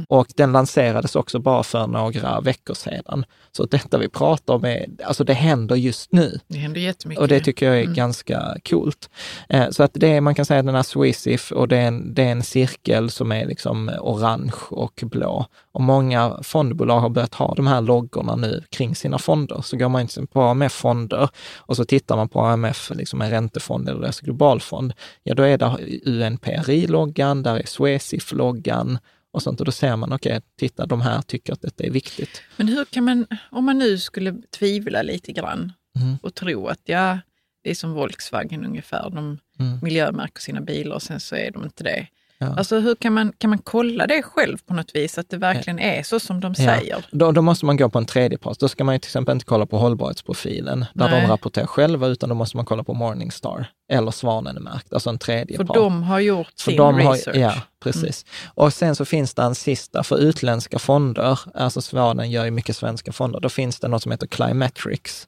Och 0.10 0.28
den 0.36 0.52
lanserades 0.52 1.16
också 1.16 1.40
bara 1.40 1.64
för 1.64 1.88
några 1.88 2.42
veckor 2.42 2.74
sedan. 2.74 3.26
Så 3.52 3.66
detta 3.66 3.98
vi 3.98 4.10
pratar 4.10 4.54
om, 4.54 4.66
är, 4.66 4.86
alltså 5.04 5.24
det 5.24 5.34
händer 5.34 5.76
just 5.76 6.12
nu. 6.12 6.40
Det 6.48 6.58
händer 6.58 6.82
jättemycket. 6.82 7.22
Och 7.22 7.28
det 7.28 7.40
tycker 7.40 7.66
jag 7.66 7.78
är 7.78 7.84
Mm. 7.84 7.94
ganska 7.96 8.58
coolt. 8.70 9.10
Eh, 9.50 9.70
så 9.70 9.84
att 9.84 9.92
det 9.94 10.08
är, 10.08 10.22
man 10.22 10.36
kan 10.36 10.46
säga 10.46 10.64
den 10.64 10.76
här 10.76 10.84
Swisif 10.84 11.52
och 11.52 11.68
det 11.68 11.78
är, 11.78 11.88
en, 11.88 12.14
det 12.14 12.24
är 12.24 12.32
en 12.32 12.44
cirkel 12.44 13.10
som 13.12 13.32
är 13.32 13.46
liksom 13.46 13.92
orange 14.00 14.54
och 14.70 15.04
blå. 15.04 15.46
Och 15.72 15.82
många 15.82 16.40
fondbolag 16.44 17.00
har 17.00 17.10
börjat 17.10 17.34
ha 17.36 17.54
de 17.56 17.68
här 17.68 17.82
loggorna 17.82 18.36
nu 18.36 18.64
kring 18.70 18.96
sina 18.96 19.18
fonder. 19.18 19.62
Så 19.64 19.78
går 19.78 19.90
man 19.90 20.02
in 20.02 20.28
på 20.28 20.42
AMF 20.42 20.74
fonder 20.74 21.30
och 21.58 21.77
så 21.78 21.86
tittar 21.86 22.16
man 22.16 22.30
på 22.30 22.42
AMF, 22.42 22.92
liksom 22.96 23.22
en 23.22 23.30
räntefond 23.30 23.90
eller 23.90 24.02
deras 24.02 24.20
globalfond. 24.20 24.94
Ja, 25.24 25.34
då 25.36 25.44
är 25.44 25.58
det 25.58 25.66
UNPRI-loggan, 26.06 27.44
där 27.44 27.56
är 27.56 27.64
Swesif-loggan 27.66 28.98
och 29.32 29.44
sånt. 29.44 29.60
Och 29.60 29.66
då 29.66 29.72
ser 29.72 29.96
man, 29.96 30.14
okej, 30.14 30.42
titta, 30.60 30.86
de 30.86 31.02
här 31.02 31.22
tycker 31.22 31.54
att 31.54 31.62
detta 31.62 31.84
är 31.84 31.90
viktigt. 31.92 32.42
Men 32.58 32.68
hur 32.68 32.86
kan 32.86 33.04
man, 33.04 33.26
om 33.52 33.66
man 33.66 33.78
nu 33.78 33.98
skulle 33.98 34.36
tvivla 34.60 35.02
lite 35.02 35.32
grann 35.32 35.74
Mm. 36.00 36.18
och 36.24 36.36
tro 36.36 36.68
att 36.68 36.80
ja, 36.86 37.20
det 37.64 37.70
är 37.70 37.76
som 37.76 37.94
Volkswagen 37.94 38.66
ungefär, 38.66 39.10
de 39.10 39.38
Mm. 39.60 39.80
miljömärker 39.82 40.42
sina 40.42 40.62
bilar 40.62 40.96
och 40.96 41.02
sen 41.02 41.20
så 41.20 41.36
är 41.36 41.52
de 41.52 41.64
inte 41.64 41.84
det. 41.84 42.08
Ja. 42.40 42.56
Alltså 42.58 42.80
hur 42.80 42.96
kan 42.96 43.14
man, 43.14 43.34
kan 43.38 43.50
man 43.50 43.60
kolla 43.60 44.08
det 44.08 44.22
själv 44.24 44.58
på 44.68 44.74
något 44.74 44.96
vis, 44.96 45.18
att 45.18 45.30
det 45.30 45.38
verkligen 45.38 45.80
är 45.80 46.04
så 46.04 46.20
som 46.20 46.40
de 46.40 46.54
Ja. 46.58 46.66
säger? 46.78 47.06
Då, 47.12 47.32
då 47.32 47.42
måste 47.42 47.66
man 47.66 47.78
gå 47.78 47.90
på 47.90 47.98
en 47.98 48.06
tredje 48.06 48.38
part. 48.38 48.60
Då 48.60 48.68
ska 48.68 48.84
man 48.84 48.96
ju 48.96 49.00
till 49.00 49.08
exempel 49.08 49.34
inte 49.34 49.46
kolla 49.46 49.66
på 49.66 49.78
hållbarhetsprofilen, 49.78 50.86
där 50.94 51.10
Nej. 51.10 51.22
de 51.22 51.28
rapporterar 51.28 51.66
själva, 51.66 52.08
utan 52.08 52.30
då 52.30 52.36
måste 52.36 52.58
man 52.58 52.66
kolla 52.66 52.84
på 52.84 52.94
Morningstar 52.94 53.66
eller 53.92 54.12
Svanen 54.12 54.58
är 54.58 54.62
märkt, 54.62 54.94
alltså 54.94 55.10
en 55.10 55.18
tredje 55.20 55.58
För 55.58 55.64
part. 55.66 55.76
de 55.78 56.04
har 56.04 56.20
gjort 56.20 56.48
För 56.60 56.72
sin 56.72 56.78
de 56.78 56.98
research. 56.98 57.28
Mm. 57.36 57.42
ja, 57.42 57.54
precis. 57.84 58.26
Och 58.54 58.74
sen 58.74 58.96
så 58.96 59.06
finns 59.06 59.34
det 59.34 59.42
en 59.42 59.56
sista 59.56 60.04
för 60.04 60.18
utländska 60.18 60.80
fonder, 60.80 61.40
alltså 61.54 61.82
Svanen 61.82 62.32
gör 62.32 62.46
ju 62.46 62.52
mycket 62.52 62.76
svenska 62.76 63.12
fonder, 63.12 63.40
då 63.40 63.50
finns 63.50 63.80
det 63.80 63.88
något 63.88 64.04
som 64.04 64.12
heter 64.12 64.28
Climetrics, 64.28 65.28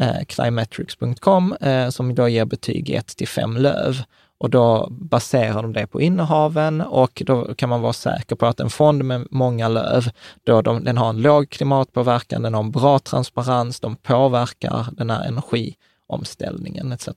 eh, 0.00 0.24
climetrics.com, 0.28 1.52
eh, 1.60 1.88
som 1.88 2.14
då 2.14 2.28
ger 2.28 2.44
betyg 2.44 2.90
1 2.90 3.06
till 3.16 3.28
5 3.28 3.56
löv. 3.56 4.02
Och 4.42 4.50
då 4.50 4.88
baserar 4.90 5.62
de 5.62 5.72
det 5.72 5.86
på 5.86 6.00
innehaven 6.00 6.80
och 6.80 7.22
då 7.26 7.54
kan 7.54 7.68
man 7.68 7.80
vara 7.80 7.92
säker 7.92 8.36
på 8.36 8.46
att 8.46 8.60
en 8.60 8.70
fond 8.70 9.04
med 9.04 9.26
många 9.30 9.68
löv, 9.68 10.10
då 10.44 10.62
de, 10.62 10.84
den 10.84 10.98
har 10.98 11.08
en 11.08 11.22
låg 11.22 11.50
klimatpåverkan, 11.50 12.42
den 12.42 12.54
har 12.54 12.62
en 12.62 12.70
bra 12.70 12.98
transparens, 12.98 13.80
de 13.80 13.96
påverkar 13.96 14.86
den 14.92 15.10
här 15.10 15.24
energiomställningen 15.24 16.92
etc. 16.92 17.08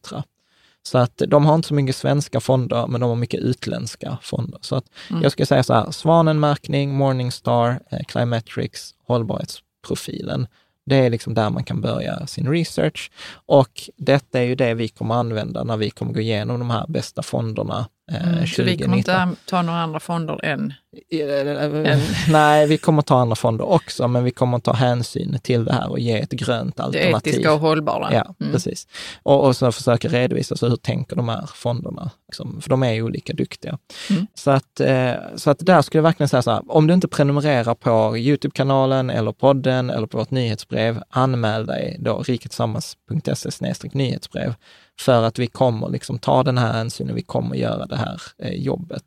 Så 0.83 0.97
att 0.97 1.21
de 1.27 1.45
har 1.45 1.55
inte 1.55 1.67
så 1.67 1.73
mycket 1.73 1.95
svenska 1.95 2.39
fonder, 2.39 2.87
men 2.87 3.01
de 3.01 3.09
har 3.09 3.17
mycket 3.17 3.39
utländska 3.39 4.17
fonder. 4.21 4.59
Så 4.61 4.75
att 4.75 4.85
jag 5.21 5.31
skulle 5.31 5.45
säga 5.45 5.63
så 5.63 5.73
här, 5.73 5.91
Svanenmärkning, 5.91 6.95
Morningstar, 6.95 7.79
eh, 7.89 7.99
Climetrics, 8.07 8.95
hållbarhetsprofilen. 9.07 10.47
Det 10.85 10.95
är 10.95 11.09
liksom 11.09 11.33
där 11.33 11.49
man 11.49 11.63
kan 11.63 11.81
börja 11.81 12.27
sin 12.27 12.51
research. 12.51 13.11
Och 13.45 13.89
detta 13.97 14.39
är 14.39 14.43
ju 14.43 14.55
det 14.55 14.73
vi 14.73 14.87
kommer 14.87 15.15
använda 15.15 15.63
när 15.63 15.77
vi 15.77 15.89
kommer 15.89 16.13
gå 16.13 16.19
igenom 16.19 16.59
de 16.59 16.69
här 16.69 16.85
bästa 16.87 17.21
fonderna 17.21 17.87
Mm, 18.11 18.47
så 18.47 18.63
vi 18.63 18.77
2019. 18.77 18.85
kommer 18.85 18.97
inte 18.97 19.35
ta 19.45 19.61
några 19.61 19.79
andra 19.79 19.99
fonder 19.99 20.45
än... 20.45 20.73
Nej, 22.29 22.67
vi 22.67 22.77
kommer 22.77 23.01
ta 23.01 23.19
andra 23.19 23.35
fonder 23.35 23.65
också, 23.69 24.07
men 24.07 24.23
vi 24.23 24.31
kommer 24.31 24.59
ta 24.59 24.73
hänsyn 24.73 25.39
till 25.43 25.65
det 25.65 25.73
här 25.73 25.89
och 25.91 25.99
ge 25.99 26.19
ett 26.19 26.31
grönt 26.31 26.77
Det 26.77 26.83
alternativ. 26.83 27.33
etiska 27.33 27.53
och 27.53 27.59
hållbara. 27.59 28.13
Ja, 28.13 28.35
Mm. 28.39 28.51
precis. 28.53 28.87
Och, 29.23 29.45
och 29.47 29.55
så 29.55 29.71
försöka 29.71 30.07
redovisa 30.07 30.55
så 30.55 30.67
hur 30.69 30.75
tänker 30.75 31.15
de 31.15 31.29
här 31.29 31.49
fonderna, 31.55 32.11
liksom, 32.27 32.61
för 32.61 32.69
de 32.69 32.83
är 32.83 32.91
ju 32.91 33.03
olika 33.03 33.33
duktiga. 33.33 33.77
Mm. 34.09 34.27
Så, 34.33 34.51
att, 34.51 34.79
eh, 34.79 35.13
så 35.35 35.49
att 35.49 35.59
där 35.59 35.81
skulle 35.81 35.97
jag 35.99 36.03
verkligen 36.03 36.29
säga 36.29 36.41
så 36.41 36.51
här, 36.51 36.61
om 36.67 36.87
du 36.87 36.93
inte 36.93 37.07
prenumererar 37.07 37.75
på 37.75 38.17
Youtube-kanalen 38.17 39.09
eller 39.09 39.31
podden 39.31 39.89
eller 39.89 40.07
på 40.07 40.17
vårt 40.17 40.31
nyhetsbrev, 40.31 41.01
anmäl 41.09 41.65
dig 41.65 41.97
då 41.99 42.23
riketsammans.se 42.23 43.89
nyhetsbrev 43.93 44.53
för 44.99 45.23
att 45.23 45.39
vi 45.39 45.47
kommer 45.47 45.89
liksom 45.89 46.19
ta 46.19 46.43
den 46.43 46.57
här 46.57 46.73
hänsynen, 46.73 47.15
vi 47.15 47.21
kommer 47.21 47.55
göra 47.55 47.85
det 47.85 47.97
här 47.97 48.21
eh, 48.37 48.53
jobbet. 48.53 49.03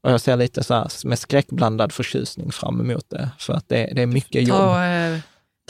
Och 0.00 0.10
jag 0.10 0.20
ser 0.20 0.36
lite 0.36 0.62
så 0.62 0.74
här 0.74 1.06
med 1.06 1.18
skräckblandad 1.18 1.92
förtjusning 1.92 2.52
fram 2.52 2.80
emot 2.80 3.10
det, 3.10 3.30
för 3.38 3.52
att 3.52 3.68
det, 3.68 3.92
det 3.94 4.02
är 4.02 4.06
mycket 4.06 4.48
jobb. 4.48 4.58
Ta, 4.58 4.84
eh, 4.84 5.18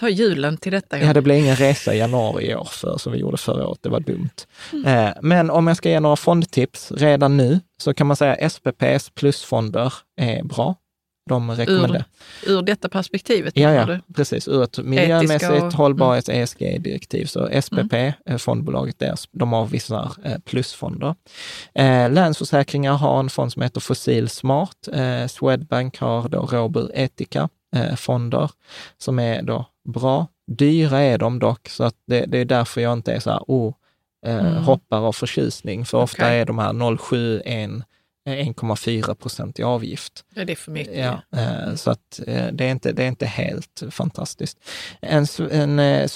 ta 0.00 0.08
julen 0.08 0.56
till 0.56 0.72
detta. 0.72 0.98
Ja, 0.98 1.12
det 1.12 1.22
blev 1.22 1.36
ingen 1.36 1.56
resa 1.56 1.94
i 1.94 1.98
januari 1.98 2.50
i 2.50 2.54
år 2.54 2.68
för, 2.72 2.98
som 2.98 3.12
vi 3.12 3.18
gjorde 3.18 3.36
förra 3.36 3.68
året. 3.68 3.78
Det 3.82 3.88
var 3.88 4.00
dumt. 4.00 4.30
Eh, 4.86 5.10
men 5.22 5.50
om 5.50 5.66
jag 5.66 5.76
ska 5.76 5.90
ge 5.90 6.00
några 6.00 6.16
fondtips 6.16 6.92
redan 6.92 7.36
nu 7.36 7.60
så 7.82 7.94
kan 7.94 8.06
man 8.06 8.16
säga 8.16 8.50
SPPs 8.50 9.10
plusfonder 9.10 9.92
är 10.16 10.42
bra. 10.42 10.74
De 11.28 11.50
rekommenderar. 11.50 12.04
Ur 12.46 12.62
detta 12.62 12.88
perspektivet 12.88 13.56
Ja, 13.56 13.72
ja, 13.74 13.84
du? 13.86 14.00
precis. 14.14 14.48
Ur 14.48 14.62
ett 14.62 14.78
miljömässigt 14.78 15.50
och- 15.50 15.56
mm. 15.58 15.72
hållbarhets 15.72 16.28
ESG-direktiv. 16.28 17.26
Så 17.26 17.48
SPP, 17.62 17.92
eh, 18.26 18.36
fondbolaget 18.36 18.98
där, 18.98 19.14
de 19.32 19.52
har 19.52 19.66
vissa 19.66 20.10
eh, 20.24 20.38
plusfonder. 20.38 21.14
Eh, 21.74 22.10
Länsförsäkringar 22.10 22.92
har 22.92 23.20
en 23.20 23.30
fond 23.30 23.52
som 23.52 23.62
heter 23.62 23.80
Fossil 23.80 24.28
Smart. 24.28 24.88
Eh, 24.92 25.26
Swedbank 25.26 25.98
har 25.98 26.28
då 26.28 26.40
Robur 26.52 26.90
Etica 26.94 27.48
eh, 27.76 27.94
fonder 27.94 28.50
som 28.98 29.18
är 29.18 29.42
då 29.42 29.66
bra. 29.88 30.26
Dyra 30.46 31.00
är 31.00 31.18
de 31.18 31.38
dock, 31.38 31.68
så 31.68 31.84
att 31.84 31.94
det, 32.06 32.24
det 32.26 32.38
är 32.38 32.44
därför 32.44 32.80
jag 32.80 32.92
inte 32.92 33.12
är 33.12 33.20
så 33.20 33.30
här, 33.30 33.40
oh, 33.46 33.74
eh, 34.26 34.34
Mm. 34.46 34.62
hoppar 34.64 34.98
av 35.06 35.12
förtjusning. 35.12 35.84
För 35.84 35.98
ofta 35.98 36.22
Okej. 36.22 36.38
är 36.40 36.44
de 36.44 36.58
här 36.58 36.72
0,7, 36.72 37.42
1, 37.44 37.70
1,4 38.36 39.14
procent 39.14 39.58
i 39.58 39.62
avgift. 39.62 40.24
Ja, 40.34 40.44
det 40.44 40.52
är 40.52 40.56
för 40.56 40.72
mycket. 40.72 40.96
Ja, 40.98 41.22
eh, 41.36 41.74
så 41.74 41.90
att 41.90 42.20
eh, 42.26 42.46
det 42.52 42.64
är, 42.64 42.70
inte, 42.70 42.92
det 42.92 43.02
är 43.02 43.08
inte 43.08 43.26
helt 43.26 43.82
fantastiskt. 43.90 44.58
En, 45.00 45.26
en 45.50 45.78
eh, 45.78 46.06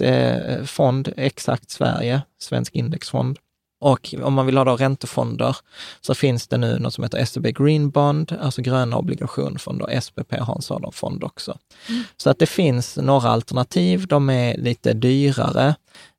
eh, 0.00 0.64
fond, 0.64 1.12
Exakt 1.16 1.70
Sverige, 1.70 2.22
svensk 2.38 2.74
indexfond. 2.74 3.38
Och 3.80 4.14
om 4.22 4.34
man 4.34 4.46
vill 4.46 4.56
ha 4.56 4.64
då 4.64 4.76
räntefonder 4.76 5.56
så 6.00 6.14
finns 6.14 6.48
det 6.48 6.56
nu 6.56 6.78
något 6.78 6.94
som 6.94 7.04
heter 7.04 7.24
SEB 7.24 7.46
Green 7.46 7.90
Bond, 7.90 8.36
alltså 8.40 8.62
gröna 8.62 8.96
obligationfonder. 8.96 10.00
SPP 10.00 10.34
har 10.34 10.54
en 10.54 10.62
sådan 10.62 10.92
fond 10.92 11.24
också. 11.24 11.58
Mm. 11.88 12.02
Så 12.16 12.30
att 12.30 12.38
det 12.38 12.46
finns 12.46 12.96
några 12.96 13.28
alternativ. 13.28 14.06
De 14.06 14.30
är 14.30 14.56
lite 14.56 14.92
dyrare 14.92 15.74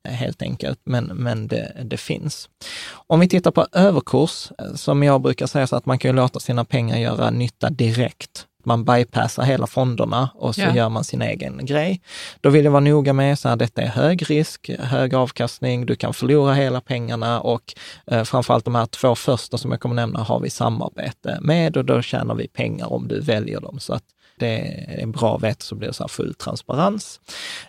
helt 0.08 0.42
enkelt, 0.42 0.80
men, 0.84 1.04
men 1.04 1.46
det, 1.48 1.76
det 1.84 1.96
finns. 1.96 2.48
Om 2.92 3.20
vi 3.20 3.28
tittar 3.28 3.50
på 3.50 3.66
överkurs, 3.72 4.48
som 4.74 5.02
jag 5.02 5.22
brukar 5.22 5.46
säga 5.46 5.66
så 5.66 5.76
att 5.76 5.86
man 5.86 5.98
kan 5.98 6.16
låta 6.16 6.40
sina 6.40 6.64
pengar 6.64 6.98
göra 6.98 7.30
nytta 7.30 7.70
direkt 7.70 8.46
man 8.64 8.84
bypassar 8.84 9.42
hela 9.42 9.66
fonderna 9.66 10.30
och 10.34 10.54
så 10.54 10.60
ja. 10.60 10.74
gör 10.74 10.88
man 10.88 11.04
sin 11.04 11.22
egen 11.22 11.66
grej. 11.66 12.00
Då 12.40 12.50
vill 12.50 12.64
jag 12.64 12.72
vara 12.72 12.80
noga 12.80 13.12
med 13.12 13.36
att 13.44 13.58
detta 13.58 13.82
är 13.82 13.86
hög 13.86 14.30
risk, 14.30 14.70
hög 14.78 15.14
avkastning, 15.14 15.86
du 15.86 15.94
kan 15.96 16.14
förlora 16.14 16.54
hela 16.54 16.80
pengarna 16.80 17.40
och 17.40 17.74
eh, 18.06 18.24
framförallt 18.24 18.64
de 18.64 18.74
här 18.74 18.86
två 18.86 19.14
första 19.14 19.58
som 19.58 19.70
jag 19.70 19.80
kommer 19.80 19.94
nämna 19.94 20.20
har 20.22 20.40
vi 20.40 20.50
samarbete 20.50 21.38
med 21.40 21.76
och 21.76 21.84
då 21.84 22.02
tjänar 22.02 22.34
vi 22.34 22.48
pengar 22.48 22.92
om 22.92 23.08
du 23.08 23.20
väljer 23.20 23.60
dem. 23.60 23.80
Så 23.80 23.94
att 23.94 24.04
det 24.38 24.58
är 25.02 25.06
bra 25.06 25.36
vett 25.36 25.62
så 25.62 25.74
blir 25.74 25.88
det 25.88 25.94
så 25.94 26.08
full 26.08 26.34
transparens. 26.34 27.20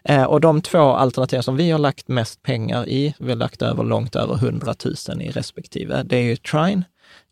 Eh, 0.03 0.23
och 0.23 0.41
de 0.41 0.61
två 0.61 0.79
alternativ 0.79 1.41
som 1.41 1.55
vi 1.55 1.71
har 1.71 1.79
lagt 1.79 2.07
mest 2.07 2.43
pengar 2.43 2.89
i, 2.89 3.13
vi 3.19 3.29
har 3.29 3.35
lagt 3.35 3.61
över 3.61 3.83
långt 3.83 4.15
över 4.15 4.35
100 4.35 4.73
000 5.09 5.21
i 5.21 5.31
respektive, 5.31 6.03
det 6.03 6.17
är 6.17 6.21
ju 6.21 6.35
Trine 6.35 6.83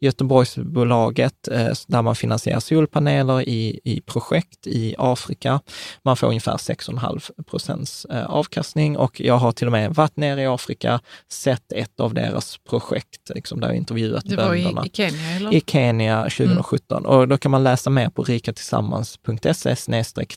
Göteborgsbolaget 0.01 1.47
eh, 1.47 1.67
där 1.87 2.01
man 2.01 2.15
finansierar 2.15 2.59
solpaneler 2.59 3.49
i, 3.49 3.79
i 3.83 4.01
projekt 4.01 4.67
i 4.67 4.95
Afrika. 4.97 5.59
Man 6.03 6.17
får 6.17 6.27
ungefär 6.27 6.57
6,5 6.57 7.43
procents 7.43 8.05
eh, 8.05 8.25
avkastning 8.25 8.97
och 8.97 9.21
jag 9.21 9.37
har 9.37 9.51
till 9.51 9.67
och 9.67 9.71
med 9.71 9.95
varit 9.95 10.17
nere 10.17 10.41
i 10.41 10.47
Afrika, 10.47 10.99
sett 11.31 11.71
ett 11.71 11.99
av 11.99 12.13
deras 12.13 12.57
projekt, 12.69 13.31
liksom, 13.35 13.59
där 13.59 13.67
jag 13.67 13.77
intervjuat 13.77 14.23
det 14.25 14.35
bönderna. 14.35 14.71
var 14.71 14.85
i, 14.85 14.87
i 14.87 14.91
Kenya? 14.93 15.31
Eller? 15.35 15.53
I 15.53 15.61
Kenya 15.67 16.23
2017 16.23 16.97
mm. 16.97 17.11
och 17.11 17.27
då 17.27 17.37
kan 17.37 17.51
man 17.51 17.63
läsa 17.63 17.89
mer 17.89 18.09
på 18.09 18.23
rikatillsammans.se 18.23 19.75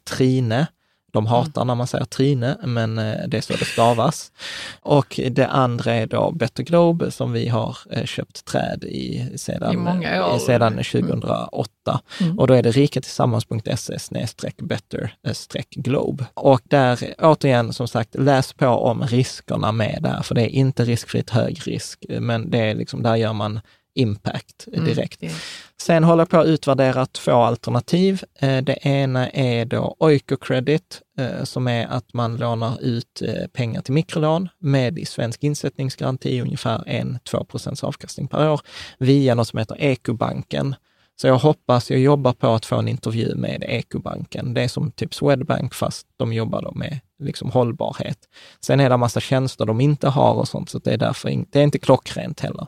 trine 0.05 0.67
de 1.15 1.27
hatar 1.27 1.62
mm. 1.62 1.67
när 1.67 1.75
man 1.75 1.87
säger 1.87 2.05
Trine, 2.05 2.57
men 2.62 2.99
eh, 2.99 3.29
det 3.29 3.37
är 3.37 3.41
så 3.41 3.53
det 3.53 3.65
stavas. 3.65 4.33
Och 4.81 5.21
det 5.31 5.47
andra 5.47 5.95
är 5.95 6.07
då 6.07 6.31
Better 6.31 6.62
Globe 6.62 7.11
som 7.11 7.33
vi 7.33 7.49
har 7.49 7.77
eh, 7.91 8.05
köpt 8.05 8.45
träd 8.45 8.85
i 8.85 9.33
sedan, 9.37 10.03
I 10.03 10.21
år. 10.21 10.39
sedan 10.39 10.73
2008. 10.73 12.01
Mm. 12.21 12.39
Och 12.39 12.47
då 12.47 12.55
är 12.55 12.62
det 12.62 12.71
rikatillsammans.se 12.71 14.53
better-globe. 14.62 16.25
Och 16.35 16.61
där, 16.65 17.15
återigen, 17.19 17.73
som 17.73 17.89
sagt, 17.89 18.15
läs 18.15 18.53
på 18.53 18.67
om 18.67 19.03
riskerna 19.03 19.73
med 19.73 19.99
det 20.03 20.09
här, 20.09 20.23
för 20.23 20.35
det 20.35 20.43
är 20.43 20.49
inte 20.49 20.85
riskfritt 20.85 21.31
hög 21.31 21.61
risk, 21.67 22.05
men 22.09 22.51
det 22.51 22.59
är 22.59 22.75
liksom, 22.75 23.03
där 23.03 23.17
gör 23.17 23.33
man 23.33 23.61
impact 23.95 24.68
mm, 24.72 24.84
direkt. 24.84 25.22
Mm, 25.22 25.34
Sen 25.80 26.05
håller 26.05 26.20
jag 26.20 26.28
på 26.28 26.38
att 26.38 26.47
utvärdera 26.47 27.07
två 27.07 27.32
alternativ. 27.32 28.22
Eh, 28.38 28.62
det 28.62 28.78
ena 28.86 29.28
är 29.28 29.64
då 29.64 29.97
Oikocredit, 29.99 31.03
eh, 31.18 31.45
som 31.45 31.68
är 31.68 31.86
att 31.86 32.14
man 32.14 32.36
lånar 32.36 32.80
ut 32.82 33.22
eh, 33.22 33.47
pengar 33.53 33.82
till 33.82 33.95
mikrolån 33.95 34.49
med 34.59 34.99
i 34.99 35.07
svensk 35.07 35.45
insättningsgaranti 35.45 36.40
ungefär 36.40 36.78
1-2 36.78 37.45
procents 37.45 37.84
avkastning 37.84 38.28
per 38.28 38.51
år 38.51 38.61
via 38.99 39.34
något 39.34 39.49
som 39.49 39.59
heter 39.59 39.76
Ekobanken. 39.80 40.74
Så 41.16 41.26
jag 41.26 41.38
hoppas, 41.38 41.90
jag 41.90 42.01
jobbar 42.01 42.32
på 42.32 42.49
att 42.49 42.66
få 42.66 42.76
en 42.76 42.88
intervju 42.88 43.34
med 43.34 43.64
Ekobanken. 43.68 44.55
Det 44.55 44.62
är 44.62 44.68
som 44.68 44.90
typ 44.90 45.14
Swedbank 45.14 45.74
fast 45.74 46.07
de 46.16 46.32
jobbar 46.32 46.62
då 46.62 46.72
med 46.72 47.01
liksom 47.19 47.51
hållbarhet. 47.51 48.19
Sen 48.61 48.81
är 48.81 48.89
det 48.89 48.95
en 48.95 49.01
massa 49.01 49.21
tjänster 49.21 49.67
de 49.67 49.81
inte 49.81 50.09
har 50.09 50.35
och 50.35 50.49
sånt, 50.49 50.71
så 50.71 50.79
det 50.79 50.93
är 50.93 50.99
därför 50.99 51.45
det 51.51 51.59
är 51.59 51.62
inte 51.62 51.79
klockrent 51.79 52.41
heller. 52.41 52.67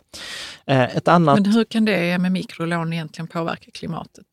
Eh, 0.67 0.97
ett 0.97 1.09
annat... 1.09 1.41
Men 1.41 1.53
hur 1.53 1.65
kan 1.65 1.85
det 1.85 2.19
med 2.19 2.33
mikrolån 2.33 2.93
egentligen 2.93 3.29
påverka 3.29 3.71
klimatet? 3.71 4.27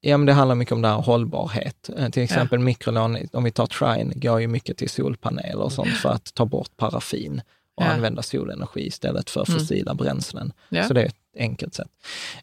Ja, 0.00 0.16
men 0.16 0.26
det 0.26 0.32
handlar 0.32 0.54
mycket 0.54 0.72
om 0.72 0.82
det 0.82 0.88
här 0.88 1.02
hållbarhet. 1.02 1.90
Eh, 1.98 2.08
till 2.08 2.22
exempel 2.22 2.58
ja. 2.58 2.64
mikrolån, 2.64 3.18
om 3.32 3.44
vi 3.44 3.50
tar 3.50 3.66
Trine, 3.66 4.12
går 4.14 4.40
ju 4.40 4.48
mycket 4.48 4.76
till 4.76 4.90
solpaneler 4.90 5.62
och 5.62 5.72
sånt 5.72 5.96
för 5.96 6.08
att 6.08 6.34
ta 6.34 6.44
bort 6.44 6.76
paraffin 6.76 7.42
och 7.74 7.84
ja. 7.84 7.88
använda 7.88 8.22
solenergi 8.22 8.86
istället 8.86 9.30
för 9.30 9.48
mm. 9.48 9.58
fossila 9.58 9.90
mm. 9.90 10.04
bränslen. 10.04 10.52
Ja. 10.68 10.84
Så 10.88 10.94
det 10.94 11.02
är 11.02 11.06
ett 11.06 11.23
enkelt 11.36 11.74
sätt. 11.74 11.90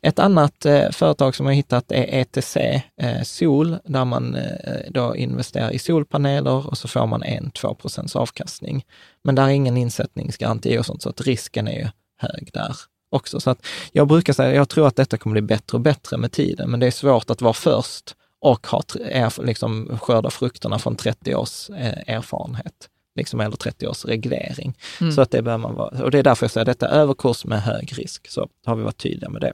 Ett 0.02 0.20
annat 0.20 0.66
eh, 0.66 0.90
företag 0.90 1.36
som 1.36 1.46
jag 1.46 1.54
hittat 1.54 1.92
är 1.92 2.06
ETC 2.20 2.58
eh, 3.02 3.22
Sol, 3.24 3.78
där 3.84 4.06
man 4.06 4.36
eh, 4.36 4.80
då 4.90 5.16
investerar 5.16 5.72
i 5.72 5.80
solpaneler 5.80 6.68
och 6.68 6.78
så 6.78 6.88
får 6.88 7.08
man 7.08 7.24
en 7.24 7.52
2 7.52 7.76
procents 7.76 8.16
avkastning. 8.16 8.86
Men 9.24 9.36
där 9.36 9.44
är 9.44 9.50
ingen 9.50 9.78
insättningsgaranti 9.78 10.78
och 10.78 10.86
sånt, 10.86 11.02
så 11.02 11.10
att 11.10 11.22
risken 11.22 11.68
är 11.68 11.80
ju 11.80 11.88
hög 12.18 12.50
där 12.54 12.76
också. 13.10 13.40
Så 13.40 13.50
att 13.50 13.66
jag 13.92 14.08
brukar 14.08 14.34
säga, 14.34 14.56
jag 14.56 14.70
tror 14.70 14.88
att 14.88 14.96
detta 14.96 15.18
kommer 15.18 15.34
bli 15.34 15.42
bättre 15.42 15.76
och 15.76 15.82
bättre 15.82 16.18
med 16.18 16.32
tiden, 16.32 16.72
men 16.72 16.80
det 16.80 16.88
är 16.88 16.92
svårt 16.92 17.30
att 17.30 17.42
vara 17.42 17.54
först 17.54 18.16
och 18.42 18.68
ha, 18.68 18.84
är, 19.06 19.44
liksom, 19.46 19.98
skörda 20.02 20.30
frukterna 20.30 20.80
från 20.80 20.96
30 20.96 21.36
års 21.36 21.70
eh, 21.70 22.16
erfarenhet 22.16 22.91
liksom, 23.16 23.40
eller 23.40 23.58
30 23.58 23.88
års 23.88 24.06
reglering. 24.06 24.78
Mm. 25.02 25.14
Så 25.14 25.22
att 25.22 25.32
det 25.32 25.42
man 25.42 25.62
vara, 25.62 26.04
och 26.04 26.12
det 26.12 26.20
är 26.20 26.24
därför 26.24 26.44
jag 26.44 26.52
säger 26.52 26.66
detta 26.66 26.88
överkurs 26.88 27.46
med 27.46 27.62
hög 27.62 28.00
risk, 28.00 28.28
så 28.30 28.48
har 28.66 28.76
vi 28.76 28.84
varit 28.84 28.98
tydliga 28.98 29.30
med 29.30 29.42
det. 29.42 29.54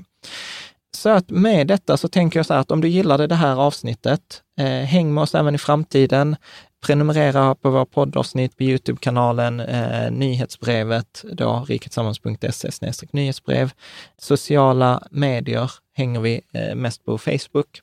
Så 0.98 1.10
att 1.10 1.30
med 1.30 1.68
detta 1.68 1.98
så 1.98 2.08
tänker 2.08 2.40
jag 2.40 2.46
så 2.46 2.54
här 2.54 2.62
att 2.62 2.72
om 2.72 2.82
du 2.82 2.88
gillade 2.88 3.28
det 3.28 3.36
här 3.36 3.56
avsnittet, 3.56 4.42
eh, 4.60 4.66
häng 4.66 5.14
med 5.14 5.22
oss 5.22 5.36
även 5.36 5.56
i 5.56 5.58
framtiden. 5.58 6.36
Prenumerera 6.86 7.56
på 7.56 7.70
våra 7.70 7.86
poddavsnitt 7.86 8.58
på 8.58 8.64
Youtube-kanalen, 8.64 9.60
eh, 9.60 10.12
nyhetsbrevet, 10.12 11.24
då 11.32 11.66
riketsammans.se 11.68 12.70
nyhetsbrev. 13.12 13.72
Sociala 14.18 15.04
medier 15.12 15.72
hänger 15.94 16.20
vi 16.20 16.42
eh, 16.54 16.76
mest 16.76 17.06
på 17.06 17.18
Facebook. 17.18 17.82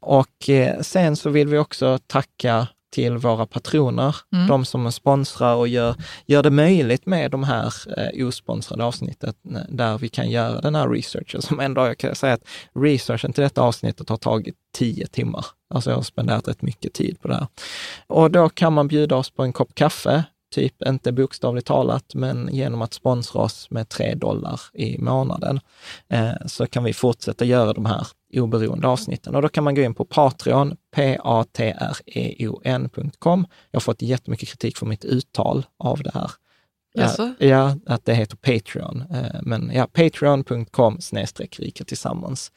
Och 0.00 0.48
eh, 0.48 0.80
sen 0.80 1.16
så 1.16 1.30
vill 1.30 1.48
vi 1.48 1.58
också 1.58 1.98
tacka 2.06 2.68
till 2.94 3.16
våra 3.16 3.46
patroner, 3.46 4.16
mm. 4.32 4.46
de 4.46 4.64
som 4.64 4.92
sponsrar 4.92 5.54
och 5.54 5.68
gör, 5.68 5.94
gör 6.26 6.42
det 6.42 6.50
möjligt 6.50 7.06
med 7.06 7.30
de 7.30 7.44
här 7.44 7.72
eh, 7.98 8.26
osponsrade 8.26 8.84
avsnittet 8.84 9.36
där 9.68 9.98
vi 9.98 10.08
kan 10.08 10.30
göra 10.30 10.60
den 10.60 10.74
här 10.74 10.88
researchen. 10.88 11.42
Som 11.42 11.60
ändå, 11.60 11.86
jag 11.86 11.98
kan 11.98 12.14
säga 12.14 12.32
att 12.32 12.44
researchen 12.74 13.32
till 13.32 13.42
detta 13.42 13.62
avsnittet 13.62 14.08
har 14.08 14.16
tagit 14.16 14.54
tio 14.74 15.06
timmar. 15.06 15.46
Alltså 15.74 15.90
jag 15.90 15.96
har 15.96 16.02
spenderat 16.02 16.48
rätt 16.48 16.62
mycket 16.62 16.92
tid 16.92 17.20
på 17.20 17.28
det 17.28 17.34
här. 17.34 17.46
Och 18.06 18.30
då 18.30 18.48
kan 18.48 18.72
man 18.72 18.88
bjuda 18.88 19.16
oss 19.16 19.30
på 19.30 19.42
en 19.42 19.52
kopp 19.52 19.74
kaffe, 19.74 20.24
typ 20.54 20.82
inte 20.86 21.12
bokstavligt 21.12 21.66
talat, 21.66 22.14
men 22.14 22.48
genom 22.52 22.82
att 22.82 22.94
sponsra 22.94 23.42
oss 23.42 23.70
med 23.70 23.88
tre 23.88 24.14
dollar 24.14 24.60
i 24.72 24.98
månaden 24.98 25.60
eh, 26.08 26.32
så 26.46 26.66
kan 26.66 26.84
vi 26.84 26.92
fortsätta 26.92 27.44
göra 27.44 27.72
de 27.72 27.86
här 27.86 28.06
oberoende 28.34 28.88
avsnitten. 28.88 29.34
Och 29.34 29.42
då 29.42 29.48
kan 29.48 29.64
man 29.64 29.74
gå 29.74 29.82
in 29.82 29.94
på 29.94 30.04
Patreon, 30.04 30.76
p-a-t-r-e-o-n.com. 30.94 32.26
Jag 33.70 33.76
har 33.76 33.82
fått 33.82 34.02
jättemycket 34.02 34.48
kritik 34.48 34.76
för 34.76 34.86
mitt 34.86 35.04
uttal 35.04 35.66
av 35.78 36.02
det 36.02 36.10
här. 36.14 36.30
Jaså? 36.94 37.34
Ja, 37.38 37.76
att 37.86 38.04
det 38.04 38.14
heter 38.14 38.36
Patreon. 38.36 39.04
Eh, 39.10 39.40
men 39.42 39.70
ja, 39.74 39.86
patreon.com 39.86 41.00
snedstreck 41.00 41.60
rika 41.60 41.84
tillsammans. 41.84 42.52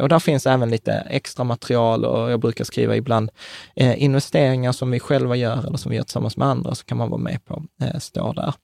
Och 0.00 0.08
där 0.08 0.18
finns 0.18 0.46
även 0.46 0.70
lite 0.70 0.92
extra 0.92 1.44
material 1.44 2.04
och 2.04 2.30
jag 2.30 2.40
brukar 2.40 2.64
skriva 2.64 2.96
ibland 2.96 3.30
eh, 3.76 4.02
investeringar 4.02 4.72
som 4.72 4.90
vi 4.90 5.00
själva 5.00 5.36
gör 5.36 5.66
eller 5.66 5.76
som 5.76 5.90
vi 5.90 5.96
gör 5.96 6.04
tillsammans 6.04 6.36
med 6.36 6.48
andra, 6.48 6.74
så 6.74 6.84
kan 6.84 6.98
man 6.98 7.10
vara 7.10 7.20
med 7.20 7.44
på, 7.44 7.62
eh, 7.82 7.98
stå 7.98 8.32
där. 8.32 8.54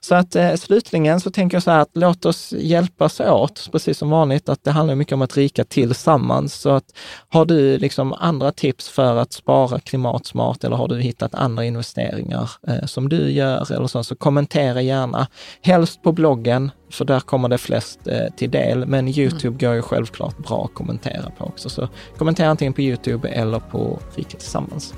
Så 0.00 0.14
att 0.14 0.36
eh, 0.36 0.54
slutligen 0.54 1.20
så 1.20 1.30
tänker 1.30 1.56
jag 1.56 1.62
så 1.62 1.70
här 1.70 1.80
att 1.80 1.90
låt 1.92 2.24
oss 2.24 2.52
hjälpas 2.52 3.20
åt, 3.20 3.68
precis 3.72 3.98
som 3.98 4.10
vanligt, 4.10 4.48
att 4.48 4.64
det 4.64 4.70
handlar 4.70 4.94
mycket 4.94 5.12
om 5.12 5.22
att 5.22 5.36
rika 5.36 5.64
tillsammans. 5.64 6.54
Så 6.54 6.70
att 6.70 6.84
har 7.28 7.44
du 7.44 7.78
liksom 7.78 8.12
andra 8.12 8.52
tips 8.52 8.88
för 8.88 9.16
att 9.16 9.32
spara 9.32 9.80
klimatsmart 9.80 10.64
eller 10.64 10.76
har 10.76 10.88
du 10.88 11.00
hittat 11.00 11.34
andra 11.34 11.64
investeringar 11.64 12.50
eh, 12.68 12.86
som 12.86 13.08
du 13.08 13.30
gör 13.30 13.72
eller 13.72 13.86
så, 13.86 14.04
så 14.04 14.14
kommentera 14.14 14.82
gärna. 14.82 15.26
Helst 15.62 16.02
på 16.02 16.12
bloggen, 16.12 16.70
för 16.90 17.04
där 17.04 17.20
kommer 17.20 17.48
det 17.48 17.58
flest 17.58 18.06
eh, 18.06 18.34
till 18.36 18.50
del. 18.50 18.86
Men 18.86 19.08
Youtube 19.08 19.48
mm. 19.48 19.58
går 19.58 19.74
ju 19.74 19.82
självklart 19.82 20.38
bra 20.38 20.64
att 20.64 20.74
kommentera 20.74 21.30
på 21.38 21.44
också. 21.44 21.68
Så 21.68 21.88
kommentera 22.18 22.48
antingen 22.48 22.72
på 22.72 22.80
Youtube 22.80 23.28
eller 23.28 23.58
på 23.58 23.98
Rika 24.14 24.38
Tillsammans. 24.38 24.94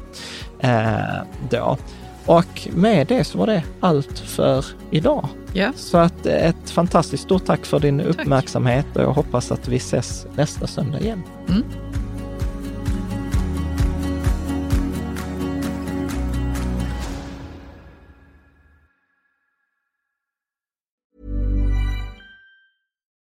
Eh, 0.60 1.22
då. 1.50 1.78
Och 2.26 2.68
med 2.72 3.06
det 3.06 3.24
så 3.24 3.38
var 3.38 3.46
det 3.46 3.64
allt 3.80 4.18
för 4.18 4.64
idag. 4.90 5.28
Ja. 5.52 5.72
Så 5.76 5.98
att 5.98 6.26
eh, 6.26 6.48
ett 6.48 6.70
fantastiskt 6.70 7.22
stort 7.22 7.44
tack 7.44 7.66
för 7.66 7.80
din 7.80 7.98
tack. 7.98 8.08
uppmärksamhet 8.08 8.86
och 8.96 9.02
jag 9.02 9.12
hoppas 9.12 9.52
att 9.52 9.68
vi 9.68 9.76
ses 9.76 10.26
nästa 10.36 10.66
söndag 10.66 11.00
igen. 11.00 11.22
Mm. 11.48 11.62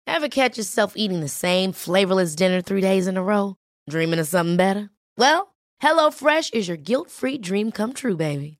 Have 0.07 0.29
catch 0.29 0.59
yourself 0.59 0.93
eating 0.97 1.21
the 1.21 1.29
same 1.29 1.73
flavorless 1.73 2.37
dinner 2.37 2.61
three 2.61 2.81
days 2.81 3.09
in 3.09 3.17
a 3.17 3.23
row? 3.23 3.55
Dreaming 3.91 4.21
of 4.21 4.29
something 4.29 4.57
better? 4.57 4.91
Well, 5.17 5.55
hello 5.79 6.11
fresh 6.11 6.51
is 6.53 6.69
your 6.69 6.77
guilt 6.77 7.11
free 7.11 7.39
dream 7.39 7.73
come 7.73 7.95
true 7.95 8.17
baby. 8.17 8.60